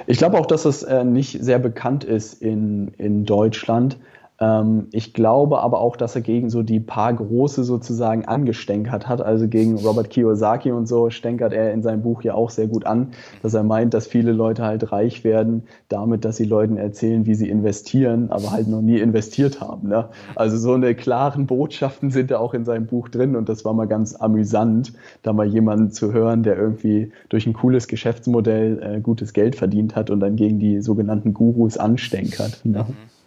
Ich 0.07 0.19
glaube 0.19 0.39
auch, 0.39 0.45
dass 0.45 0.67
es 0.67 0.83
äh, 0.83 1.05
nicht 1.05 1.43
sehr 1.43 1.59
bekannt 1.59 2.05
ist 2.05 2.43
in, 2.43 2.89
in 2.99 3.25
Deutschland. 3.25 3.97
Ähm, 4.41 4.87
ich 4.93 5.15
glaube 5.15 5.61
aber 5.61 5.81
auch, 5.81 5.97
dass 5.97 6.15
er 6.15 6.21
gegen 6.21 6.51
so 6.51 6.63
die 6.63 6.81
paar 6.81 7.13
Große 7.13 7.65
sozusagen 7.65 8.25
angestänkert 8.25 9.09
hat. 9.09 9.21
Also 9.21 9.49
gegen 9.49 9.77
Robert 9.77 10.11
Kiyosaki 10.11 10.71
und 10.73 10.87
so 10.87 11.11
stänkert 11.11 11.53
er 11.53 11.73
in 11.73 11.83
seinem 11.83 12.03
Buch 12.03 12.23
ja 12.23 12.35
auch 12.35 12.51
sehr 12.51 12.69
gut 12.69 12.87
an, 12.87 13.09
dass 13.43 13.55
er 13.55 13.65
meint, 13.65 13.95
dass 13.95 14.07
viele 14.07 14.33
Leute 14.33 14.65
halt 14.65 14.93
reich 14.93 15.25
werden 15.25 15.65
damit, 15.89 16.25
dass 16.25 16.37
sie 16.37 16.45
Leuten 16.45 16.77
erzählen, 16.77 17.27
wie 17.27 17.35
sie 17.35 17.49
investieren, 17.49 18.31
aber 18.31 18.53
halt 18.53 18.69
noch 18.69 18.83
nie 18.83 18.99
investiert 18.99 19.61
haben. 19.61 19.89
Ne? 19.89 20.09
Also 20.37 20.57
so 20.57 20.75
eine 20.75 20.95
klaren 20.95 21.47
Botschaften 21.47 22.11
sind 22.11 22.31
da 22.31 22.39
auch 22.39 22.55
in 22.55 22.65
seinem 22.65 22.87
Buch 22.87 23.09
drin 23.09 23.35
und 23.35 23.49
das 23.49 23.65
war 23.65 23.75
mal 23.75 23.87
ganz 23.87 24.15
amüsant, 24.15 24.93
da 25.23 25.33
mal 25.33 25.47
jemanden 25.47 25.91
zu 25.91 26.13
hören, 26.13 26.43
der 26.43 26.57
irgendwie 26.57 27.13
durch 27.29 27.47
ein 27.47 27.53
cooles 27.55 27.89
Geschäftsmodell 27.89 28.83
äh, 28.83 29.01
gutes 29.01 29.33
Geld 29.33 29.57
verdient 29.57 29.97
hat 29.97 30.11
und 30.11 30.21
dann 30.21 30.37
gegen 30.37 30.59
die 30.59 30.81
sogenannten 30.81 31.35
Gurus 31.35 31.77
anstänkert. 31.77 32.61
Ne? 32.65 32.87
Mhm. 32.89 33.18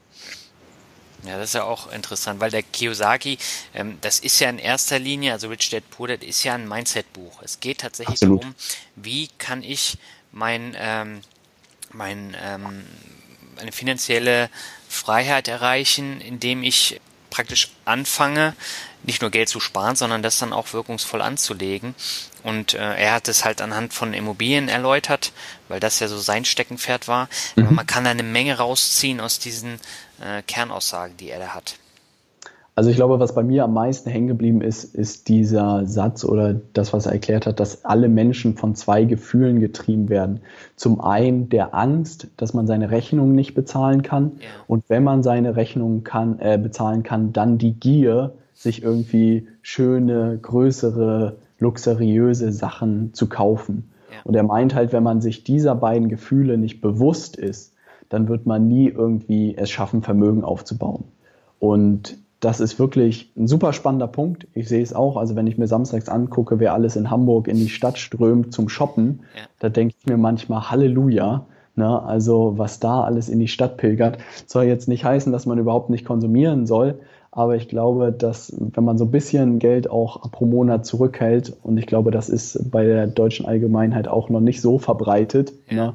Ja, 1.23 1.37
das 1.37 1.49
ist 1.49 1.55
ja 1.55 1.63
auch 1.63 1.91
interessant, 1.91 2.39
weil 2.39 2.51
der 2.51 2.63
Kiyosaki, 2.63 3.37
ähm, 3.73 3.97
das 4.01 4.19
ist 4.19 4.39
ja 4.39 4.49
in 4.49 4.57
erster 4.57 4.99
Linie, 4.99 5.33
also 5.33 5.49
Rich 5.49 5.69
Dad 5.69 5.89
Poor 5.91 6.07
Dad 6.07 6.23
ist 6.23 6.43
ja 6.43 6.55
ein 6.55 6.67
Mindset-Buch. 6.67 7.41
Es 7.43 7.59
geht 7.59 7.79
tatsächlich 7.79 8.21
Absolut. 8.21 8.41
darum, 8.41 8.55
wie 8.95 9.29
kann 9.37 9.63
ich 9.63 9.97
mein, 10.31 10.75
ähm, 10.79 11.21
mein, 11.91 12.35
ähm, 12.41 12.85
eine 13.57 13.71
finanzielle 13.71 14.49
Freiheit 14.89 15.47
erreichen, 15.47 16.21
indem 16.21 16.63
ich 16.63 16.99
praktisch 17.29 17.71
anfange, 17.85 18.55
nicht 19.03 19.21
nur 19.21 19.31
Geld 19.31 19.49
zu 19.49 19.59
sparen, 19.59 19.95
sondern 19.95 20.21
das 20.21 20.37
dann 20.37 20.53
auch 20.53 20.73
wirkungsvoll 20.73 21.21
anzulegen. 21.21 21.95
Und 22.43 22.73
äh, 22.73 22.95
er 22.95 23.13
hat 23.13 23.27
es 23.27 23.45
halt 23.45 23.61
anhand 23.61 23.93
von 23.93 24.13
Immobilien 24.13 24.69
erläutert, 24.69 25.31
weil 25.69 25.79
das 25.79 25.99
ja 25.99 26.07
so 26.07 26.19
sein 26.19 26.45
Steckenpferd 26.45 27.07
war. 27.07 27.29
Mhm. 27.55 27.63
Aber 27.63 27.71
man 27.71 27.87
kann 27.87 28.03
da 28.03 28.11
eine 28.11 28.23
Menge 28.23 28.57
rausziehen 28.57 29.19
aus 29.19 29.39
diesen 29.39 29.79
äh, 30.21 30.41
Kernaussagen, 30.45 31.17
die 31.17 31.29
er 31.29 31.39
da 31.39 31.47
hat. 31.47 31.77
Also 32.73 32.89
ich 32.89 32.95
glaube, 32.95 33.19
was 33.19 33.35
bei 33.35 33.43
mir 33.43 33.65
am 33.65 33.73
meisten 33.73 34.09
hängen 34.09 34.29
geblieben 34.29 34.61
ist, 34.61 34.95
ist 34.95 35.27
dieser 35.27 35.85
Satz 35.85 36.23
oder 36.23 36.53
das, 36.53 36.93
was 36.93 37.05
er 37.05 37.11
erklärt 37.11 37.45
hat, 37.45 37.59
dass 37.59 37.83
alle 37.83 38.07
Menschen 38.07 38.55
von 38.55 38.75
zwei 38.75 39.03
Gefühlen 39.03 39.59
getrieben 39.59 40.07
werden. 40.07 40.39
Zum 40.77 41.01
einen 41.01 41.49
der 41.49 41.75
Angst, 41.75 42.27
dass 42.37 42.53
man 42.53 42.67
seine 42.67 42.89
Rechnung 42.89 43.33
nicht 43.33 43.55
bezahlen 43.55 44.03
kann 44.03 44.31
ja. 44.39 44.47
und 44.67 44.85
wenn 44.87 45.03
man 45.03 45.21
seine 45.21 45.57
Rechnung 45.57 46.05
kann, 46.05 46.39
äh, 46.39 46.57
bezahlen 46.57 47.03
kann, 47.03 47.33
dann 47.33 47.57
die 47.57 47.73
Gier, 47.73 48.33
sich 48.53 48.83
irgendwie 48.83 49.47
schöne, 49.61 50.37
größere, 50.41 51.37
luxuriöse 51.59 52.51
Sachen 52.51 53.13
zu 53.13 53.27
kaufen. 53.27 53.91
Ja. 54.11 54.17
Und 54.23 54.35
er 54.35 54.43
meint 54.43 54.75
halt, 54.75 54.93
wenn 54.93 55.03
man 55.03 55.19
sich 55.19 55.43
dieser 55.43 55.75
beiden 55.75 56.09
Gefühle 56.09 56.57
nicht 56.57 56.79
bewusst 56.79 57.35
ist, 57.35 57.73
dann 58.11 58.27
wird 58.27 58.45
man 58.45 58.67
nie 58.67 58.89
irgendwie 58.89 59.55
es 59.57 59.71
schaffen, 59.71 60.03
Vermögen 60.03 60.43
aufzubauen. 60.43 61.05
Und 61.59 62.17
das 62.41 62.59
ist 62.59 62.77
wirklich 62.77 63.31
ein 63.37 63.47
super 63.47 63.71
spannender 63.71 64.07
Punkt. 64.07 64.47
Ich 64.53 64.67
sehe 64.67 64.83
es 64.83 64.93
auch. 64.93 65.15
Also 65.15 65.35
wenn 65.37 65.47
ich 65.47 65.57
mir 65.57 65.67
samstags 65.67 66.09
angucke, 66.09 66.59
wer 66.59 66.73
alles 66.73 66.97
in 66.97 67.09
Hamburg 67.09 67.47
in 67.47 67.55
die 67.55 67.69
Stadt 67.69 67.97
strömt 67.97 68.53
zum 68.53 68.67
Shoppen, 68.67 69.21
ja. 69.35 69.43
da 69.59 69.69
denke 69.69 69.95
ich 69.97 70.05
mir 70.07 70.17
manchmal 70.17 70.69
Halleluja. 70.69 71.45
Ne? 71.75 72.03
Also 72.03 72.57
was 72.57 72.81
da 72.81 73.01
alles 73.03 73.29
in 73.29 73.39
die 73.39 73.47
Stadt 73.47 73.77
pilgert, 73.77 74.17
soll 74.45 74.65
jetzt 74.65 74.89
nicht 74.89 75.05
heißen, 75.05 75.31
dass 75.31 75.45
man 75.45 75.57
überhaupt 75.57 75.89
nicht 75.89 76.03
konsumieren 76.03 76.65
soll. 76.65 76.99
Aber 77.31 77.55
ich 77.55 77.69
glaube, 77.69 78.11
dass 78.11 78.53
wenn 78.59 78.83
man 78.83 78.97
so 78.97 79.05
ein 79.05 79.11
bisschen 79.11 79.59
Geld 79.59 79.89
auch 79.89 80.29
pro 80.31 80.45
Monat 80.45 80.85
zurückhält, 80.85 81.55
und 81.63 81.77
ich 81.77 81.85
glaube, 81.85 82.11
das 82.11 82.27
ist 82.27 82.71
bei 82.71 82.83
der 82.83 83.07
deutschen 83.07 83.45
Allgemeinheit 83.45 84.09
auch 84.09 84.27
noch 84.27 84.41
nicht 84.41 84.59
so 84.59 84.79
verbreitet, 84.79 85.53
ja. 85.69 85.75
ne? 85.75 85.93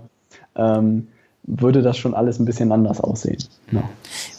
ähm, 0.54 1.08
würde 1.46 1.82
das 1.82 1.96
schon 1.96 2.14
alles 2.14 2.38
ein 2.38 2.44
bisschen 2.44 2.72
anders 2.72 3.00
aussehen. 3.00 3.38
Ja. 3.70 3.88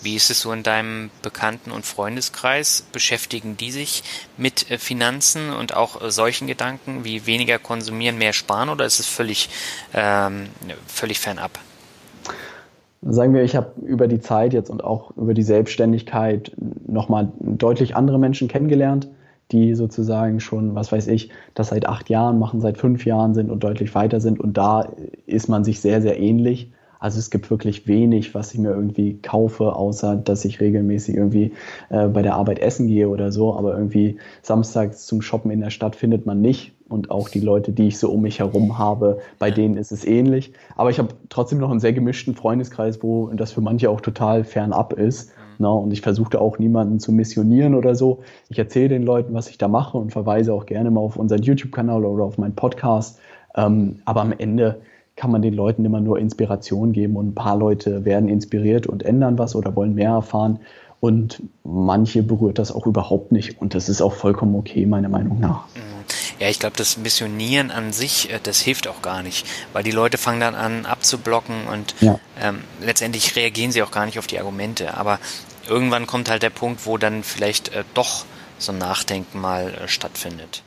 Wie 0.04 0.16
ist 0.16 0.30
es 0.30 0.42
so 0.42 0.52
in 0.52 0.64
deinem 0.64 1.10
Bekannten- 1.22 1.72
und 1.72 1.86
Freundeskreis? 1.86 2.84
Beschäftigen 2.92 3.56
die 3.58 3.72
sich 3.72 4.04
mit 4.38 4.70
äh, 4.70 4.78
Finanzen 4.78 5.52
und 5.52 5.76
auch 5.76 6.02
äh, 6.02 6.12
solchen 6.12 6.48
Gedanken 6.48 7.06
wie 7.06 7.26
weniger 7.26 7.60
konsumieren, 7.60 8.18
mehr 8.18 8.34
sparen 8.34 8.70
oder 8.70 8.86
ist 8.86 9.00
es 9.00 9.08
völlig, 9.08 9.50
ähm, 9.94 10.48
völlig 10.86 11.20
fernab? 11.20 11.60
Sagen 13.02 13.34
wir, 13.34 13.44
ich 13.44 13.56
habe 13.56 13.74
über 13.86 14.08
die 14.08 14.20
Zeit 14.20 14.54
jetzt 14.54 14.70
und 14.70 14.84
auch 14.84 15.16
über 15.16 15.34
die 15.34 15.44
Selbstständigkeit 15.44 16.52
nochmal 16.88 17.32
deutlich 17.40 17.96
andere 17.96 18.20
Menschen 18.20 18.48
kennengelernt, 18.48 19.08
die 19.52 19.76
sozusagen 19.76 20.40
schon, 20.42 20.76
was 20.76 20.92
weiß 20.92 21.08
ich, 21.08 21.30
das 21.54 21.70
seit 21.70 21.88
acht 21.88 22.10
Jahren 22.10 22.38
machen, 22.38 22.60
seit 22.60 22.78
fünf 22.78 23.06
Jahren 23.06 23.34
sind 23.34 23.50
und 23.50 23.64
deutlich 23.64 23.96
weiter 23.96 24.20
sind. 24.20 24.40
Und 24.42 24.58
da 24.58 24.90
ist 25.26 25.48
man 25.48 25.64
sich 25.64 25.80
sehr, 25.80 26.02
sehr 26.02 26.20
ähnlich. 26.20 26.72
Also 27.00 27.20
es 27.20 27.30
gibt 27.30 27.50
wirklich 27.52 27.88
wenig, 27.88 28.34
was 28.34 28.54
ich 28.54 28.60
mir 28.60 28.72
irgendwie 28.72 29.18
kaufe, 29.22 29.76
außer 29.76 30.16
dass 30.16 30.46
ich 30.46 30.60
regelmäßig 30.60 31.16
irgendwie 31.16 31.54
äh, 31.90 32.08
bei 32.08 32.22
der 32.22 32.36
Arbeit 32.36 32.60
essen 32.60 32.88
gehe 32.88 33.10
oder 33.10 33.32
so. 33.32 33.56
Aber 33.56 33.76
irgendwie 33.76 34.18
samstags 34.42 35.06
zum 35.06 35.22
Shoppen 35.22 35.52
in 35.52 35.62
der 35.62 35.70
Stadt 35.70 35.96
findet 35.96 36.26
man 36.26 36.42
nicht. 36.42 36.74
Und 36.90 37.12
auch 37.12 37.28
die 37.28 37.42
Leute, 37.42 37.74
die 37.74 37.88
ich 37.88 38.00
so 38.00 38.10
um 38.10 38.22
mich 38.22 38.40
herum 38.40 38.78
habe, 38.78 39.20
bei 39.40 39.52
denen 39.52 39.76
ist 39.76 39.92
es 39.92 40.06
ähnlich. 40.06 40.54
Aber 40.78 40.90
ich 40.90 41.00
habe 41.00 41.10
trotzdem 41.28 41.60
noch 41.60 41.70
einen 41.70 41.82
sehr 41.82 41.92
gemischten 41.92 42.34
Freundeskreis, 42.34 43.04
wo 43.04 43.28
das 43.28 43.52
für 43.52 43.60
manche 43.60 43.90
auch 43.90 44.00
total 44.00 44.46
fernab 44.46 44.94
ist. 44.94 45.32
Na, 45.60 45.70
und 45.70 45.92
ich 45.92 46.02
versuchte 46.02 46.40
auch 46.40 46.60
niemanden 46.60 47.00
zu 47.00 47.12
missionieren 47.12 47.76
oder 47.76 47.96
so. 47.96 48.20
Ich 48.50 48.60
erzähle 48.60 48.90
den 48.90 49.04
Leuten, 49.04 49.34
was 49.34 49.50
ich 49.50 49.58
da 49.58 49.68
mache 49.68 49.98
und 49.98 50.12
verweise 50.12 50.54
auch 50.54 50.66
gerne 50.66 50.92
mal 50.92 51.02
auf 51.02 51.18
unseren 51.18 51.42
YouTube-Kanal 51.42 52.06
oder 52.06 52.24
auf 52.24 52.38
meinen 52.38 52.56
Podcast. 52.56 53.20
Ähm, 53.56 54.00
aber 54.06 54.22
am 54.22 54.34
Ende 54.38 54.82
kann 55.18 55.32
man 55.32 55.42
den 55.42 55.54
Leuten 55.54 55.84
immer 55.84 56.00
nur 56.00 56.20
Inspiration 56.20 56.94
geben 56.94 57.18
und 57.18 57.30
ein 57.30 57.36
paar 57.36 57.58
Leute 57.58 58.06
werden 58.06 58.30
inspiriert 58.30 58.88
und 58.88 59.04
ändern 59.04 59.38
was 59.38 59.56
oder 59.56 59.76
wollen 59.76 59.96
mehr 59.96 60.12
erfahren. 60.12 60.60
Und 61.00 61.44
manche 61.64 62.24
berührt 62.24 62.58
das 62.58 62.72
auch 62.72 62.88
überhaupt 62.88 63.32
nicht. 63.32 63.62
Und 63.62 63.76
das 63.76 63.90
ist 63.90 64.02
auch 64.02 64.14
vollkommen 64.14 64.56
okay, 64.56 64.86
meiner 64.86 65.10
Meinung 65.10 65.40
nach. 65.40 65.68
Mhm. 65.76 65.82
Ja, 66.40 66.50
ich 66.50 66.60
glaube, 66.60 66.76
das 66.78 66.98
Missionieren 66.98 67.72
an 67.72 67.92
sich, 67.94 68.32
äh, 68.32 68.40
das 68.42 68.62
hilft 68.62 68.88
auch 68.88 69.02
gar 69.02 69.24
nicht, 69.24 69.46
weil 69.74 69.84
die 69.84 69.92
Leute 69.92 70.18
fangen 70.18 70.40
dann 70.40 70.56
an 70.56 70.86
abzublocken 70.86 71.68
und 71.72 71.96
ja. 72.00 72.20
ähm, 72.42 72.60
letztendlich 72.82 73.36
reagieren 73.36 73.72
sie 73.72 73.82
auch 73.84 73.92
gar 73.92 74.06
nicht 74.06 74.20
auf 74.20 74.28
die 74.28 74.40
Argumente. 74.40 74.96
Aber 74.96 75.20
irgendwann 75.68 76.08
kommt 76.08 76.30
halt 76.30 76.44
der 76.44 76.52
Punkt, 76.52 76.86
wo 76.86 76.98
dann 76.98 77.24
vielleicht 77.24 77.70
äh, 77.70 77.84
doch 77.94 78.26
so 78.60 78.72
ein 78.72 78.78
Nachdenken 78.78 79.40
mal 79.42 79.74
äh, 79.74 79.88
stattfindet. 79.88 80.64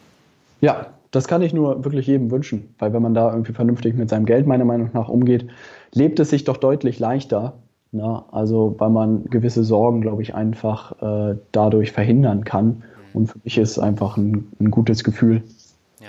Ja, 0.60 0.88
das 1.10 1.26
kann 1.26 1.42
ich 1.42 1.52
nur 1.52 1.84
wirklich 1.84 2.06
jedem 2.06 2.30
wünschen, 2.30 2.74
weil 2.78 2.92
wenn 2.92 3.02
man 3.02 3.14
da 3.14 3.30
irgendwie 3.30 3.52
vernünftig 3.52 3.94
mit 3.94 4.08
seinem 4.08 4.26
Geld 4.26 4.46
meiner 4.46 4.64
Meinung 4.64 4.90
nach 4.92 5.08
umgeht, 5.08 5.46
lebt 5.92 6.20
es 6.20 6.30
sich 6.30 6.44
doch 6.44 6.56
deutlich 6.56 6.98
leichter. 6.98 7.54
Ne? 7.92 8.22
Also 8.30 8.76
weil 8.78 8.90
man 8.90 9.24
gewisse 9.24 9.64
Sorgen, 9.64 10.00
glaube 10.00 10.22
ich, 10.22 10.34
einfach 10.34 10.92
äh, 11.02 11.36
dadurch 11.52 11.92
verhindern 11.92 12.44
kann. 12.44 12.84
Und 13.12 13.32
für 13.32 13.38
mich 13.42 13.58
ist 13.58 13.72
es 13.72 13.78
einfach 13.80 14.16
ein, 14.16 14.52
ein 14.60 14.70
gutes 14.70 15.02
Gefühl. 15.02 15.42
Ja. 16.00 16.08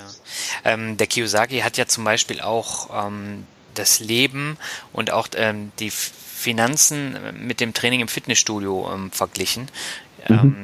Ähm, 0.64 0.98
der 0.98 1.08
Kiyosaki 1.08 1.60
hat 1.60 1.78
ja 1.78 1.88
zum 1.88 2.04
Beispiel 2.04 2.40
auch 2.40 3.08
ähm, 3.08 3.46
das 3.74 4.00
Leben 4.00 4.58
und 4.94 5.12
auch 5.12 5.28
ähm, 5.36 5.72
die 5.80 5.90
Finanzen 5.90 7.16
mit 7.40 7.60
dem 7.60 7.74
Training 7.74 8.02
im 8.02 8.08
Fitnessstudio 8.08 8.90
ähm, 8.94 9.12
verglichen, 9.12 9.64
mhm. 10.28 10.36
Ähm, 10.36 10.56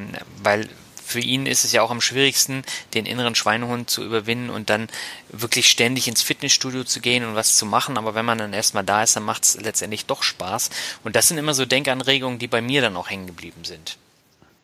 weil 0.43 0.67
für 1.07 1.21
ihn 1.21 1.45
ist 1.45 1.63
es 1.63 1.71
ja 1.71 1.81
auch 1.81 1.89
am 1.89 2.01
schwierigsten, 2.01 2.63
den 2.93 3.05
inneren 3.05 3.33
Schweinehund 3.33 3.89
zu 3.89 4.03
überwinden 4.03 4.49
und 4.49 4.69
dann 4.69 4.89
wirklich 5.29 5.69
ständig 5.69 6.09
ins 6.09 6.21
Fitnessstudio 6.21 6.83
zu 6.83 6.99
gehen 6.99 7.25
und 7.25 7.33
was 7.33 7.55
zu 7.55 7.65
machen. 7.65 7.97
Aber 7.97 8.13
wenn 8.13 8.25
man 8.25 8.37
dann 8.37 8.51
erstmal 8.51 8.83
da 8.83 9.03
ist, 9.03 9.15
dann 9.15 9.23
macht 9.23 9.45
es 9.45 9.61
letztendlich 9.61 10.05
doch 10.05 10.21
Spaß. 10.21 10.69
Und 11.05 11.15
das 11.15 11.29
sind 11.29 11.37
immer 11.37 11.53
so 11.53 11.65
Denkanregungen, 11.65 12.39
die 12.39 12.47
bei 12.47 12.61
mir 12.61 12.81
dann 12.81 12.97
auch 12.97 13.09
hängen 13.09 13.25
geblieben 13.25 13.63
sind. 13.63 13.97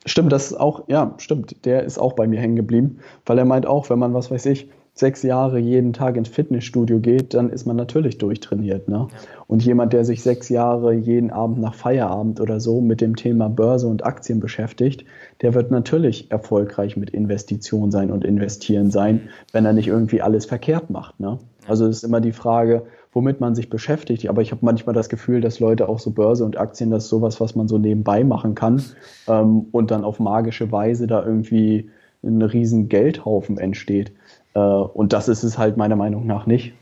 Stimmt, 0.05 0.33
das 0.33 0.47
ist 0.47 0.59
auch, 0.59 0.83
ja, 0.87 1.13
stimmt. 1.17 1.55
Der 1.63 1.83
ist 1.83 1.97
auch 1.97 2.11
bei 2.11 2.27
mir 2.27 2.41
hängen 2.41 2.57
geblieben, 2.57 2.99
weil 3.25 3.37
er 3.37 3.45
meint 3.45 3.65
auch, 3.65 3.89
wenn 3.89 3.99
man, 3.99 4.13
was 4.13 4.29
weiß 4.29 4.45
ich, 4.47 4.67
sechs 4.95 5.23
Jahre 5.23 5.57
jeden 5.57 5.91
Tag 5.91 6.17
ins 6.17 6.29
Fitnessstudio 6.29 6.99
geht, 6.99 7.33
dann 7.33 7.49
ist 7.49 7.65
man 7.65 7.75
natürlich 7.75 8.19
durchtrainiert. 8.19 8.87
Ne? 8.87 9.07
Und 9.47 9.65
jemand, 9.65 9.91
der 9.91 10.05
sich 10.05 10.21
sechs 10.21 10.49
Jahre 10.49 10.93
jeden 10.93 11.31
Abend 11.31 11.59
nach 11.59 11.73
Feierabend 11.73 12.39
oder 12.39 12.59
so 12.59 12.79
mit 12.79 13.01
dem 13.01 13.15
Thema 13.15 13.49
Börse 13.49 13.87
und 13.87 14.05
Aktien 14.05 14.39
beschäftigt, 14.39 15.05
der 15.41 15.55
wird 15.55 15.71
natürlich 15.71 16.29
erfolgreich 16.29 16.95
mit 16.95 17.09
Investition 17.09 17.89
sein 17.89 18.11
und 18.11 18.23
investieren 18.23 18.91
sein, 18.91 19.29
wenn 19.51 19.65
er 19.65 19.73
nicht 19.73 19.87
irgendwie 19.87 20.21
alles 20.21 20.45
verkehrt 20.45 20.91
macht. 20.91 21.19
Ne? 21.19 21.39
Also 21.67 21.87
es 21.87 21.97
ist 21.97 22.03
immer 22.03 22.21
die 22.21 22.31
Frage, 22.31 22.83
womit 23.13 23.39
man 23.39 23.55
sich 23.55 23.69
beschäftigt. 23.69 24.29
Aber 24.29 24.43
ich 24.43 24.51
habe 24.51 24.63
manchmal 24.63 24.93
das 24.93 25.09
Gefühl, 25.09 25.41
dass 25.41 25.59
Leute 25.59 25.89
auch 25.89 25.99
so 25.99 26.11
Börse 26.11 26.45
und 26.45 26.57
Aktien, 26.57 26.91
das 26.91 27.05
ist 27.05 27.09
sowas, 27.09 27.41
was 27.41 27.55
man 27.55 27.67
so 27.67 27.79
nebenbei 27.79 28.23
machen 28.23 28.53
kann 28.53 28.83
ähm, 29.27 29.65
und 29.71 29.89
dann 29.89 30.03
auf 30.03 30.19
magische 30.19 30.71
Weise 30.71 31.07
da 31.07 31.25
irgendwie 31.25 31.89
ein 32.23 32.41
riesen 32.41 32.89
Geldhaufen 32.89 33.57
entsteht. 33.57 34.13
Äh, 34.55 34.59
und 34.59 35.13
das 35.13 35.27
ist 35.27 35.43
es 35.43 35.57
halt 35.57 35.77
meiner 35.77 35.95
Meinung 35.95 36.25
nach 36.25 36.45
nicht. 36.45 36.73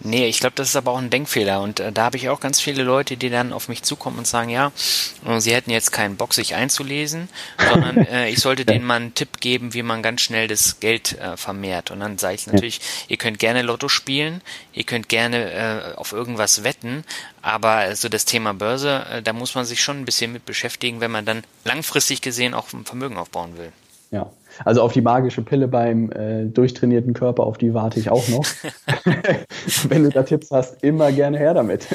Nee, 0.00 0.26
ich 0.28 0.38
glaube, 0.38 0.54
das 0.54 0.68
ist 0.68 0.76
aber 0.76 0.92
auch 0.92 0.98
ein 0.98 1.10
Denkfehler. 1.10 1.60
Und 1.60 1.80
äh, 1.80 1.90
da 1.90 2.04
habe 2.04 2.16
ich 2.16 2.28
auch 2.28 2.38
ganz 2.38 2.60
viele 2.60 2.84
Leute, 2.84 3.16
die 3.16 3.30
dann 3.30 3.52
auf 3.52 3.68
mich 3.68 3.82
zukommen 3.82 4.18
und 4.18 4.26
sagen, 4.28 4.48
ja, 4.48 4.70
äh, 5.26 5.40
sie 5.40 5.52
hätten 5.52 5.70
jetzt 5.70 5.90
keinen 5.90 6.16
Bock, 6.16 6.34
sich 6.34 6.54
einzulesen, 6.54 7.28
sondern 7.68 7.96
äh, 8.06 8.28
ich 8.28 8.38
sollte 8.38 8.64
denen 8.64 8.84
mal 8.84 8.96
einen 8.96 9.14
Tipp 9.14 9.40
geben, 9.40 9.74
wie 9.74 9.82
man 9.82 10.02
ganz 10.02 10.20
schnell 10.20 10.46
das 10.46 10.78
Geld 10.78 11.18
äh, 11.18 11.36
vermehrt. 11.36 11.90
Und 11.90 12.00
dann 12.00 12.16
sage 12.16 12.36
ich 12.36 12.46
natürlich, 12.46 12.80
ihr 13.08 13.16
könnt 13.16 13.40
gerne 13.40 13.62
Lotto 13.62 13.88
spielen, 13.88 14.40
ihr 14.72 14.84
könnt 14.84 15.08
gerne 15.08 15.50
äh, 15.50 15.94
auf 15.96 16.12
irgendwas 16.12 16.62
wetten, 16.62 17.02
aber 17.42 17.96
so 17.96 18.08
das 18.08 18.24
Thema 18.24 18.54
Börse, 18.54 19.22
da 19.24 19.32
muss 19.32 19.54
man 19.54 19.64
sich 19.64 19.82
schon 19.82 19.98
ein 19.98 20.04
bisschen 20.04 20.32
mit 20.32 20.44
beschäftigen, 20.44 21.00
wenn 21.00 21.10
man 21.10 21.24
dann 21.24 21.42
langfristig 21.64 22.20
gesehen 22.20 22.54
auch 22.54 22.72
ein 22.72 22.84
Vermögen 22.84 23.16
aufbauen 23.16 23.56
will. 23.56 23.72
Ja, 24.10 24.30
also 24.64 24.82
auf 24.82 24.92
die 24.92 25.00
magische 25.00 25.42
Pille 25.42 25.68
beim 25.68 26.10
äh, 26.12 26.44
durchtrainierten 26.46 27.14
Körper, 27.14 27.44
auf 27.44 27.58
die 27.58 27.74
warte 27.74 28.00
ich 28.00 28.10
auch 28.10 28.26
noch. 28.28 28.44
Wenn 29.88 30.04
du 30.04 30.10
da 30.10 30.22
Tipps 30.22 30.50
hast, 30.50 30.82
immer 30.82 31.12
gerne 31.12 31.38
her 31.38 31.54
damit. 31.54 31.86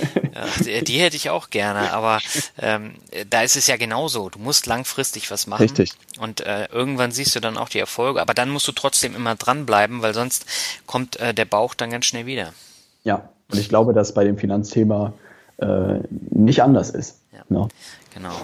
ja, 0.65 0.81
die, 0.81 0.99
hätte 0.99 1.15
ich 1.15 1.29
auch 1.29 1.49
gerne, 1.49 1.93
aber 1.93 2.19
ähm, 2.59 2.95
da 3.29 3.41
ist 3.41 3.55
es 3.55 3.67
ja 3.67 3.77
genauso. 3.77 4.29
Du 4.29 4.39
musst 4.39 4.65
langfristig 4.65 5.31
was 5.31 5.47
machen. 5.47 5.61
Richtig. 5.61 5.93
Und 6.19 6.41
äh, 6.41 6.67
irgendwann 6.71 7.11
siehst 7.11 7.35
du 7.35 7.39
dann 7.39 7.57
auch 7.57 7.69
die 7.69 7.79
Erfolge, 7.79 8.21
aber 8.21 8.33
dann 8.33 8.49
musst 8.49 8.67
du 8.67 8.71
trotzdem 8.71 9.15
immer 9.15 9.35
dranbleiben, 9.35 10.01
weil 10.01 10.13
sonst 10.13 10.45
kommt 10.85 11.19
äh, 11.19 11.33
der 11.33 11.45
Bauch 11.45 11.73
dann 11.75 11.89
ganz 11.89 12.05
schnell 12.05 12.25
wieder. 12.25 12.53
Ja, 13.03 13.29
und 13.51 13.59
ich 13.59 13.69
glaube, 13.69 13.93
dass 13.93 14.13
bei 14.13 14.23
dem 14.23 14.37
Finanzthema 14.37 15.13
äh, 15.57 15.99
nicht 16.29 16.63
anders 16.63 16.89
ist. 16.89 17.19
Ja. 17.31 17.43
No. 17.49 17.67
Genau. 18.13 18.35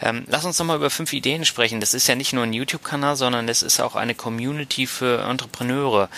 Ähm, 0.00 0.24
lass 0.26 0.44
uns 0.44 0.58
nochmal 0.58 0.76
über 0.76 0.90
fünf 0.90 1.12
Ideen 1.12 1.44
sprechen. 1.44 1.80
Das 1.80 1.94
ist 1.94 2.06
ja 2.06 2.14
nicht 2.14 2.32
nur 2.32 2.44
ein 2.44 2.52
YouTube-Kanal, 2.52 3.16
sondern 3.16 3.48
es 3.48 3.62
ist 3.62 3.80
auch 3.80 3.96
eine 3.96 4.14
Community 4.14 4.86
für 4.86 5.22
Entrepreneure. 5.28 6.08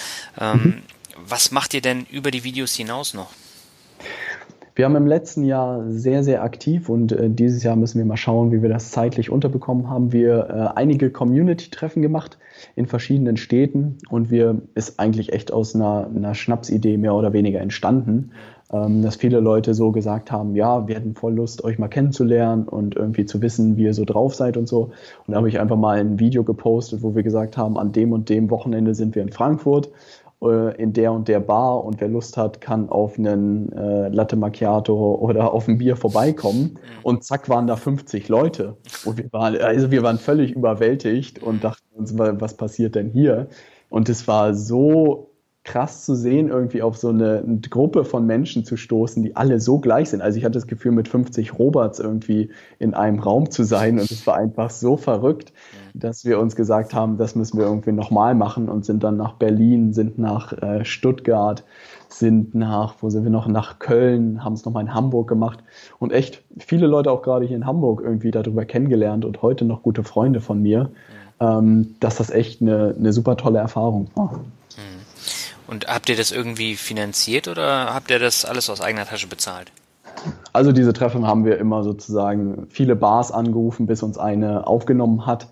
Ähm, 0.41 0.63
mhm. 0.63 0.83
Was 1.17 1.51
macht 1.51 1.75
ihr 1.75 1.83
denn 1.83 2.07
über 2.11 2.31
die 2.31 2.45
Videos 2.45 2.75
hinaus 2.75 3.15
noch? 3.15 3.31
Wir 4.77 4.85
haben 4.87 4.97
im 4.97 5.07
letzten 5.07 5.45
Jahr 5.45 5.85
sehr, 5.91 6.25
sehr 6.25 6.43
aktiv 6.43 6.89
und 6.89 7.13
äh, 7.13 7.29
dieses 7.29 7.63
Jahr 7.63 7.77
müssen 7.77 7.99
wir 7.99 8.07
mal 8.07 8.17
schauen, 8.17 8.53
wie 8.53 8.63
wir 8.63 8.71
das 8.71 8.93
zeitlich 8.93 9.29
unterbekommen 9.29 9.91
haben. 9.91 10.13
Wir 10.13 10.49
äh, 10.49 10.79
einige 10.79 11.11
Community-Treffen 11.11 12.01
gemacht 12.01 12.39
in 12.77 12.87
verschiedenen 12.87 13.37
Städten 13.37 13.99
und 14.09 14.31
wir 14.31 14.63
ist 14.75 14.99
eigentlich 14.99 15.33
echt 15.33 15.53
aus 15.53 15.75
einer, 15.75 16.09
einer 16.15 16.35
Schnapsidee 16.35 16.97
mehr 16.97 17.15
oder 17.15 17.33
weniger 17.33 17.61
entstanden 17.61 18.33
ähm, 18.73 19.03
dass 19.03 19.17
viele 19.17 19.41
Leute 19.41 19.75
so 19.75 19.91
gesagt 19.93 20.31
haben, 20.31 20.55
ja, 20.55 20.87
wir 20.87 20.97
hätten 20.97 21.15
voll 21.15 21.35
Lust, 21.35 21.65
euch 21.65 21.79
mal 21.79 21.89
kennenzulernen 21.89 22.69
und 22.69 22.97
irgendwie 22.97 23.25
zu 23.25 23.43
wissen, 23.43 23.77
wie 23.77 23.85
ihr 23.85 23.95
so 23.95 24.05
drauf 24.05 24.35
seid 24.35 24.57
und 24.57 24.69
so. 24.69 24.91
Und 25.27 25.33
da 25.33 25.37
habe 25.37 25.49
ich 25.49 25.59
einfach 25.59 25.77
mal 25.77 25.99
ein 25.99 26.19
Video 26.19 26.45
gepostet, 26.45 27.03
wo 27.03 27.15
wir 27.15 27.23
gesagt 27.23 27.57
haben, 27.57 27.77
an 27.77 27.93
dem 27.93 28.13
und 28.13 28.29
dem 28.29 28.51
Wochenende 28.51 28.95
sind 28.95 29.15
wir 29.15 29.23
in 29.23 29.33
Frankfurt 29.33 29.91
äh, 30.43 30.75
in 30.81 30.93
der 30.93 31.13
und 31.13 31.29
der 31.29 31.41
Bar 31.41 31.85
und 31.85 32.01
wer 32.01 32.09
Lust 32.09 32.37
hat, 32.37 32.61
kann 32.61 32.89
auf 32.89 33.19
einen 33.19 33.73
äh, 33.73 34.09
Latte 34.09 34.37
Macchiato 34.37 35.17
oder 35.17 35.53
auf 35.53 35.69
ein 35.69 35.79
Bier 35.79 35.97
vorbeikommen. 35.97 36.79
Und 37.03 37.25
zack 37.25 37.49
waren 37.49 37.67
da 37.67 37.77
50 37.77 38.29
Leute. 38.29 38.77
Und 39.05 39.19
wir 39.19 39.33
waren, 39.33 39.57
also 39.61 39.91
wir 39.91 40.03
waren 40.03 40.19
völlig 40.19 40.53
überwältigt 40.53 41.43
und 41.43 41.65
dachten 41.65 41.85
uns, 41.95 42.17
was 42.17 42.57
passiert 42.57 42.95
denn 42.95 43.11
hier? 43.11 43.49
Und 43.91 44.09
es 44.09 44.29
war 44.29 44.55
so 44.55 45.30
krass 45.71 46.05
zu 46.05 46.17
sehen, 46.17 46.49
irgendwie 46.49 46.83
auf 46.83 46.97
so 46.97 47.11
eine, 47.11 47.45
eine, 47.47 47.61
Gruppe 47.61 48.05
von 48.05 48.27
Menschen 48.27 48.65
zu 48.65 48.77
stoßen, 48.77 49.23
die 49.23 49.37
alle 49.37 49.61
so 49.61 49.79
gleich 49.79 50.11
sind. 50.11 50.21
Also 50.21 50.37
ich 50.37 50.45
hatte 50.45 50.55
das 50.55 50.67
Gefühl, 50.67 50.91
mit 50.91 51.07
50 51.07 51.61
Roberts 51.61 52.01
irgendwie 52.01 52.51
in 52.81 52.93
einem 52.93 53.21
Raum 53.21 53.53
zu 53.53 53.63
sein 53.63 54.01
und 54.01 54.11
es 54.11 54.27
war 54.27 54.35
einfach 54.35 54.71
so 54.71 54.97
verrückt, 54.97 55.53
dass 55.95 56.25
wir 56.25 56.41
uns 56.41 56.57
gesagt 56.57 56.93
haben, 56.93 57.19
das 57.19 57.37
müssen 57.37 57.57
wir 57.57 57.67
irgendwie 57.67 57.93
nochmal 57.93 58.35
machen 58.35 58.69
und 58.69 58.85
sind 58.85 59.05
dann 59.05 59.17
nach 59.17 59.35
Berlin, 59.35 59.93
sind 59.93 60.19
nach 60.19 60.53
äh, 60.61 60.85
Stuttgart, 60.85 61.63
sind 62.09 62.53
nach, 62.53 62.97
wo 63.01 63.09
sind 63.09 63.23
wir 63.23 63.31
noch, 63.31 63.47
nach 63.47 63.79
Köln, 63.79 64.45
haben 64.45 64.55
es 64.55 64.65
nochmal 64.65 64.83
in 64.83 64.93
Hamburg 64.93 65.29
gemacht 65.29 65.61
und 66.01 66.13
echt 66.13 66.43
viele 66.59 66.89
Leute 66.89 67.13
auch 67.13 67.23
gerade 67.23 67.47
hier 67.47 67.57
in 67.57 67.67
Hamburg 67.67 68.03
irgendwie 68.03 68.33
darüber 68.33 68.65
kennengelernt 68.65 69.25
und 69.25 69.41
heute 69.41 69.65
noch 69.65 69.85
gute 69.85 70.03
Freunde 70.03 70.41
von 70.41 70.61
mir, 70.61 70.91
ähm, 71.39 71.95
dass 72.01 72.17
das 72.17 72.31
echt 72.31 72.61
eine, 72.61 72.97
eine 72.99 73.13
super 73.13 73.37
tolle 73.37 73.61
Erfahrung 73.61 74.09
war. 74.17 74.41
Und 75.71 75.87
habt 75.87 76.09
ihr 76.09 76.17
das 76.17 76.33
irgendwie 76.33 76.75
finanziert 76.75 77.47
oder 77.47 77.95
habt 77.95 78.11
ihr 78.11 78.19
das 78.19 78.45
alles 78.45 78.69
aus 78.69 78.81
eigener 78.81 79.07
Tasche 79.07 79.29
bezahlt? 79.29 79.71
Also 80.53 80.73
diese 80.73 80.93
Treffen 80.93 81.29
haben 81.29 81.45
wir 81.45 81.59
immer 81.59 81.85
sozusagen 81.85 82.67
viele 82.71 82.97
Bars 82.97 83.31
angerufen, 83.31 83.87
bis 83.87 84.03
uns 84.03 84.19
eine 84.19 84.67
aufgenommen 84.67 85.27
hat. 85.27 85.47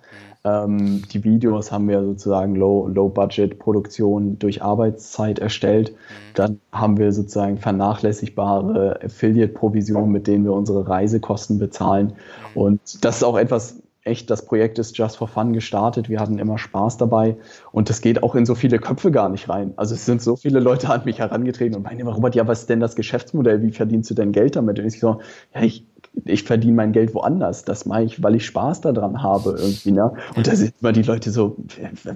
Ähm, 0.44 1.02
die 1.12 1.22
Videos 1.22 1.70
haben 1.70 1.88
wir 1.88 2.02
sozusagen 2.02 2.56
Low-Budget-Produktion 2.56 4.30
Low 4.30 4.36
durch 4.40 4.60
Arbeitszeit 4.60 5.38
erstellt. 5.38 5.94
Dann 6.34 6.58
haben 6.72 6.98
wir 6.98 7.12
sozusagen 7.12 7.58
vernachlässigbare 7.58 8.98
Affiliate-Provisionen, 9.04 10.10
mit 10.10 10.26
denen 10.26 10.44
wir 10.44 10.52
unsere 10.52 10.88
Reisekosten 10.88 11.60
bezahlen. 11.60 12.14
Und 12.56 13.04
das 13.04 13.18
ist 13.18 13.22
auch 13.22 13.38
etwas, 13.38 13.76
echt, 14.08 14.30
das 14.30 14.44
Projekt 14.44 14.78
ist 14.78 14.96
Just 14.96 15.16
for 15.16 15.28
Fun 15.28 15.52
gestartet. 15.52 16.08
Wir 16.08 16.18
hatten 16.20 16.38
immer 16.38 16.58
Spaß 16.58 16.96
dabei 16.96 17.36
und 17.70 17.90
das 17.90 18.00
geht 18.00 18.22
auch 18.22 18.34
in 18.34 18.46
so 18.46 18.54
viele 18.54 18.78
Köpfe 18.78 19.10
gar 19.10 19.28
nicht 19.28 19.48
rein. 19.48 19.74
Also 19.76 19.94
es 19.94 20.04
sind 20.06 20.20
so 20.22 20.36
viele 20.36 20.60
Leute 20.60 20.88
an 20.90 21.04
mich 21.04 21.18
herangetreten 21.20 21.76
und 21.76 21.84
meinen 21.84 22.00
immer, 22.00 22.12
Robert, 22.12 22.34
ja, 22.34 22.46
was 22.48 22.60
ist 22.60 22.70
denn 22.70 22.80
das 22.80 22.96
Geschäftsmodell? 22.96 23.62
Wie 23.62 23.70
verdienst 23.70 24.10
du 24.10 24.14
denn 24.14 24.32
Geld 24.32 24.56
damit? 24.56 24.78
Und 24.78 24.86
ich 24.86 24.98
so, 24.98 25.20
ja, 25.54 25.62
ich, 25.62 25.84
ich 26.24 26.42
verdiene 26.42 26.74
mein 26.74 26.92
Geld 26.92 27.14
woanders. 27.14 27.64
Das 27.64 27.86
mache 27.86 28.02
ich, 28.02 28.22
weil 28.22 28.34
ich 28.34 28.46
Spaß 28.46 28.80
daran 28.80 29.22
habe 29.22 29.56
irgendwie. 29.58 29.92
Ne? 29.92 30.12
Und 30.34 30.46
da 30.46 30.56
sind 30.56 30.74
immer 30.80 30.92
die 30.92 31.02
Leute 31.02 31.30
so, 31.30 31.56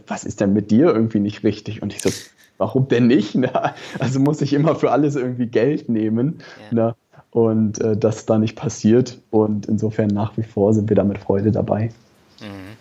was 0.06 0.24
ist 0.24 0.40
denn 0.40 0.52
mit 0.52 0.70
dir 0.70 0.86
irgendwie 0.86 1.20
nicht 1.20 1.44
richtig? 1.44 1.82
Und 1.82 1.92
ich 1.92 2.02
so, 2.02 2.10
warum 2.58 2.88
denn 2.88 3.06
nicht? 3.06 3.34
Ne? 3.34 3.50
Also 3.98 4.20
muss 4.20 4.40
ich 4.40 4.52
immer 4.52 4.74
für 4.74 4.90
alles 4.90 5.16
irgendwie 5.16 5.46
Geld 5.46 5.88
nehmen. 5.88 6.38
Ja. 6.70 6.86
Ne? 6.86 6.94
Und 7.32 7.80
äh, 7.80 7.96
das 7.96 8.26
da 8.26 8.38
nicht 8.38 8.56
passiert. 8.56 9.18
Und 9.30 9.66
insofern 9.66 10.08
nach 10.08 10.36
wie 10.36 10.44
vor 10.44 10.74
sind 10.74 10.88
wir 10.88 10.96
da 10.96 11.02
mit 11.02 11.18
Freude 11.18 11.50
dabei. 11.50 11.90
Mhm. 12.40 12.76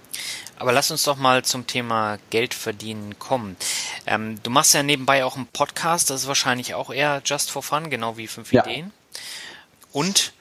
Aber 0.58 0.74
lass 0.74 0.92
uns 0.92 1.04
doch 1.04 1.18
mal 1.18 1.44
zum 1.44 1.66
Thema 1.66 2.20
Geld 2.30 2.54
verdienen 2.54 3.18
kommen. 3.18 3.58
Ähm, 4.06 4.36
du 4.44 4.52
machst 4.52 4.76
ja 4.76 4.84
nebenbei 4.84 5.26
auch 5.26 5.36
einen 5.36 5.48
Podcast, 5.48 6.12
das 6.12 6.22
ist 6.22 6.28
wahrscheinlich 6.28 6.76
auch 6.76 6.92
eher 6.92 7.24
just 7.26 7.50
for 7.50 7.64
fun, 7.64 7.90
genau 7.90 8.16
wie 8.16 8.28
fünf 8.28 8.54
ja. 8.54 8.64
Ideen. 8.64 8.92
Und 9.92 10.34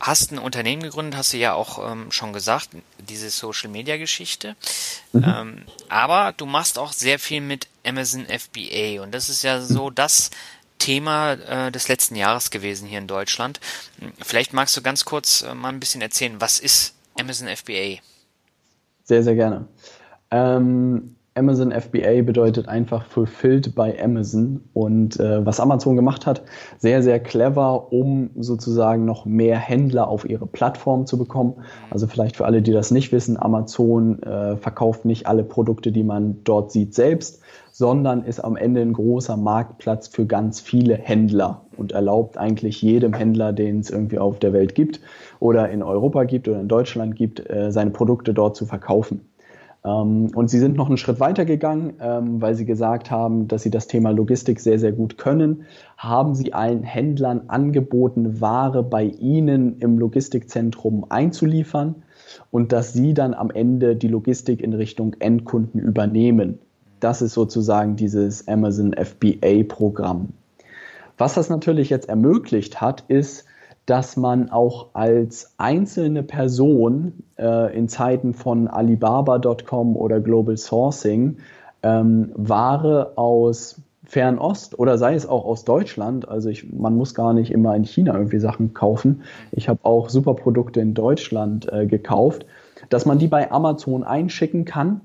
hast 0.00 0.32
ein 0.32 0.38
Unternehmen 0.38 0.82
gegründet, 0.82 1.16
hast 1.16 1.32
du 1.32 1.36
ja 1.36 1.54
auch 1.54 1.90
ähm, 1.90 2.10
schon 2.10 2.32
gesagt, 2.32 2.70
diese 2.98 3.30
Social 3.30 3.70
Media 3.70 3.96
Geschichte. 3.96 4.56
Mhm. 5.12 5.24
Ähm, 5.24 5.62
aber 5.88 6.34
du 6.36 6.46
machst 6.46 6.78
auch 6.78 6.92
sehr 6.92 7.18
viel 7.20 7.40
mit 7.40 7.68
Amazon 7.86 8.26
FBA 8.26 9.02
und 9.02 9.12
das 9.12 9.28
ist 9.28 9.44
ja 9.44 9.60
so 9.60 9.88
das 9.88 10.30
Thema 10.78 11.32
äh, 11.32 11.72
des 11.72 11.88
letzten 11.88 12.16
Jahres 12.16 12.50
gewesen 12.50 12.86
hier 12.86 12.98
in 12.98 13.06
Deutschland. 13.06 13.60
Vielleicht 14.22 14.52
magst 14.52 14.76
du 14.76 14.82
ganz 14.82 15.04
kurz 15.04 15.42
äh, 15.42 15.54
mal 15.54 15.70
ein 15.70 15.80
bisschen 15.80 16.00
erzählen, 16.00 16.40
was 16.40 16.58
ist 16.58 16.94
Amazon 17.18 17.48
FBA? 17.48 18.00
Sehr, 19.04 19.22
sehr 19.22 19.34
gerne. 19.34 19.66
Ähm, 20.30 21.16
Amazon 21.36 21.72
FBA 21.72 22.22
bedeutet 22.22 22.68
einfach 22.68 23.06
Fulfilled 23.06 23.74
by 23.74 23.92
Amazon. 24.00 24.60
Und 24.72 25.18
äh, 25.18 25.44
was 25.44 25.58
Amazon 25.58 25.96
gemacht 25.96 26.26
hat, 26.26 26.42
sehr, 26.78 27.02
sehr 27.02 27.18
clever, 27.18 27.92
um 27.92 28.30
sozusagen 28.36 29.04
noch 29.04 29.26
mehr 29.26 29.58
Händler 29.58 30.06
auf 30.06 30.24
ihre 30.28 30.46
Plattform 30.46 31.06
zu 31.06 31.18
bekommen. 31.18 31.54
Also 31.90 32.06
vielleicht 32.06 32.36
für 32.36 32.44
alle, 32.44 32.62
die 32.62 32.72
das 32.72 32.92
nicht 32.92 33.10
wissen, 33.10 33.36
Amazon 33.36 34.22
äh, 34.22 34.56
verkauft 34.56 35.04
nicht 35.04 35.26
alle 35.26 35.42
Produkte, 35.42 35.90
die 35.90 36.04
man 36.04 36.42
dort 36.44 36.70
sieht, 36.70 36.94
selbst, 36.94 37.40
sondern 37.76 38.22
ist 38.22 38.38
am 38.38 38.56
Ende 38.56 38.82
ein 38.82 38.92
großer 38.92 39.36
Marktplatz 39.36 40.06
für 40.06 40.26
ganz 40.26 40.60
viele 40.60 40.94
Händler 40.94 41.62
und 41.76 41.90
erlaubt 41.90 42.38
eigentlich 42.38 42.80
jedem 42.80 43.12
Händler, 43.14 43.52
den 43.52 43.80
es 43.80 43.90
irgendwie 43.90 44.20
auf 44.20 44.38
der 44.38 44.52
Welt 44.52 44.76
gibt 44.76 45.00
oder 45.40 45.68
in 45.70 45.82
Europa 45.82 46.22
gibt 46.22 46.46
oder 46.46 46.60
in 46.60 46.68
Deutschland 46.68 47.16
gibt, 47.16 47.50
äh, 47.50 47.72
seine 47.72 47.90
Produkte 47.90 48.32
dort 48.32 48.54
zu 48.54 48.64
verkaufen. 48.64 49.22
Ähm, 49.84 50.30
und 50.36 50.50
sie 50.50 50.60
sind 50.60 50.76
noch 50.76 50.86
einen 50.86 50.98
Schritt 50.98 51.18
weiter 51.18 51.44
gegangen, 51.44 51.94
ähm, 52.00 52.40
weil 52.40 52.54
sie 52.54 52.64
gesagt 52.64 53.10
haben, 53.10 53.48
dass 53.48 53.64
sie 53.64 53.72
das 53.72 53.88
Thema 53.88 54.10
Logistik 54.10 54.60
sehr, 54.60 54.78
sehr 54.78 54.92
gut 54.92 55.18
können. 55.18 55.64
Haben 55.96 56.36
sie 56.36 56.52
allen 56.52 56.84
Händlern 56.84 57.48
angeboten, 57.48 58.40
Ware 58.40 58.84
bei 58.84 59.02
ihnen 59.02 59.80
im 59.80 59.98
Logistikzentrum 59.98 61.06
einzuliefern 61.08 62.04
und 62.52 62.70
dass 62.70 62.92
sie 62.92 63.14
dann 63.14 63.34
am 63.34 63.50
Ende 63.50 63.96
die 63.96 64.06
Logistik 64.06 64.62
in 64.62 64.74
Richtung 64.74 65.16
Endkunden 65.18 65.80
übernehmen. 65.80 66.60
Das 67.04 67.20
ist 67.20 67.34
sozusagen 67.34 67.96
dieses 67.96 68.48
Amazon 68.48 68.94
FBA-Programm. 68.94 70.30
Was 71.18 71.34
das 71.34 71.50
natürlich 71.50 71.90
jetzt 71.90 72.08
ermöglicht 72.08 72.80
hat, 72.80 73.04
ist, 73.08 73.44
dass 73.84 74.16
man 74.16 74.48
auch 74.48 74.94
als 74.94 75.52
einzelne 75.58 76.22
Person 76.22 77.12
äh, 77.36 77.76
in 77.76 77.88
Zeiten 77.88 78.32
von 78.32 78.68
Alibaba.com 78.68 79.96
oder 79.96 80.20
Global 80.20 80.56
Sourcing 80.56 81.36
ähm, 81.82 82.32
Ware 82.36 83.12
aus 83.16 83.82
Fernost 84.04 84.78
oder 84.78 84.96
sei 84.96 85.14
es 85.14 85.26
auch 85.26 85.44
aus 85.44 85.66
Deutschland, 85.66 86.26
also 86.26 86.48
ich, 86.48 86.72
man 86.72 86.96
muss 86.96 87.14
gar 87.14 87.34
nicht 87.34 87.50
immer 87.50 87.76
in 87.76 87.84
China 87.84 88.14
irgendwie 88.14 88.40
Sachen 88.40 88.72
kaufen. 88.72 89.24
Ich 89.52 89.68
habe 89.68 89.80
auch 89.82 90.08
super 90.08 90.32
Produkte 90.32 90.80
in 90.80 90.94
Deutschland 90.94 91.70
äh, 91.70 91.84
gekauft, 91.84 92.46
dass 92.88 93.04
man 93.04 93.18
die 93.18 93.28
bei 93.28 93.52
Amazon 93.52 94.04
einschicken 94.04 94.64
kann 94.64 95.02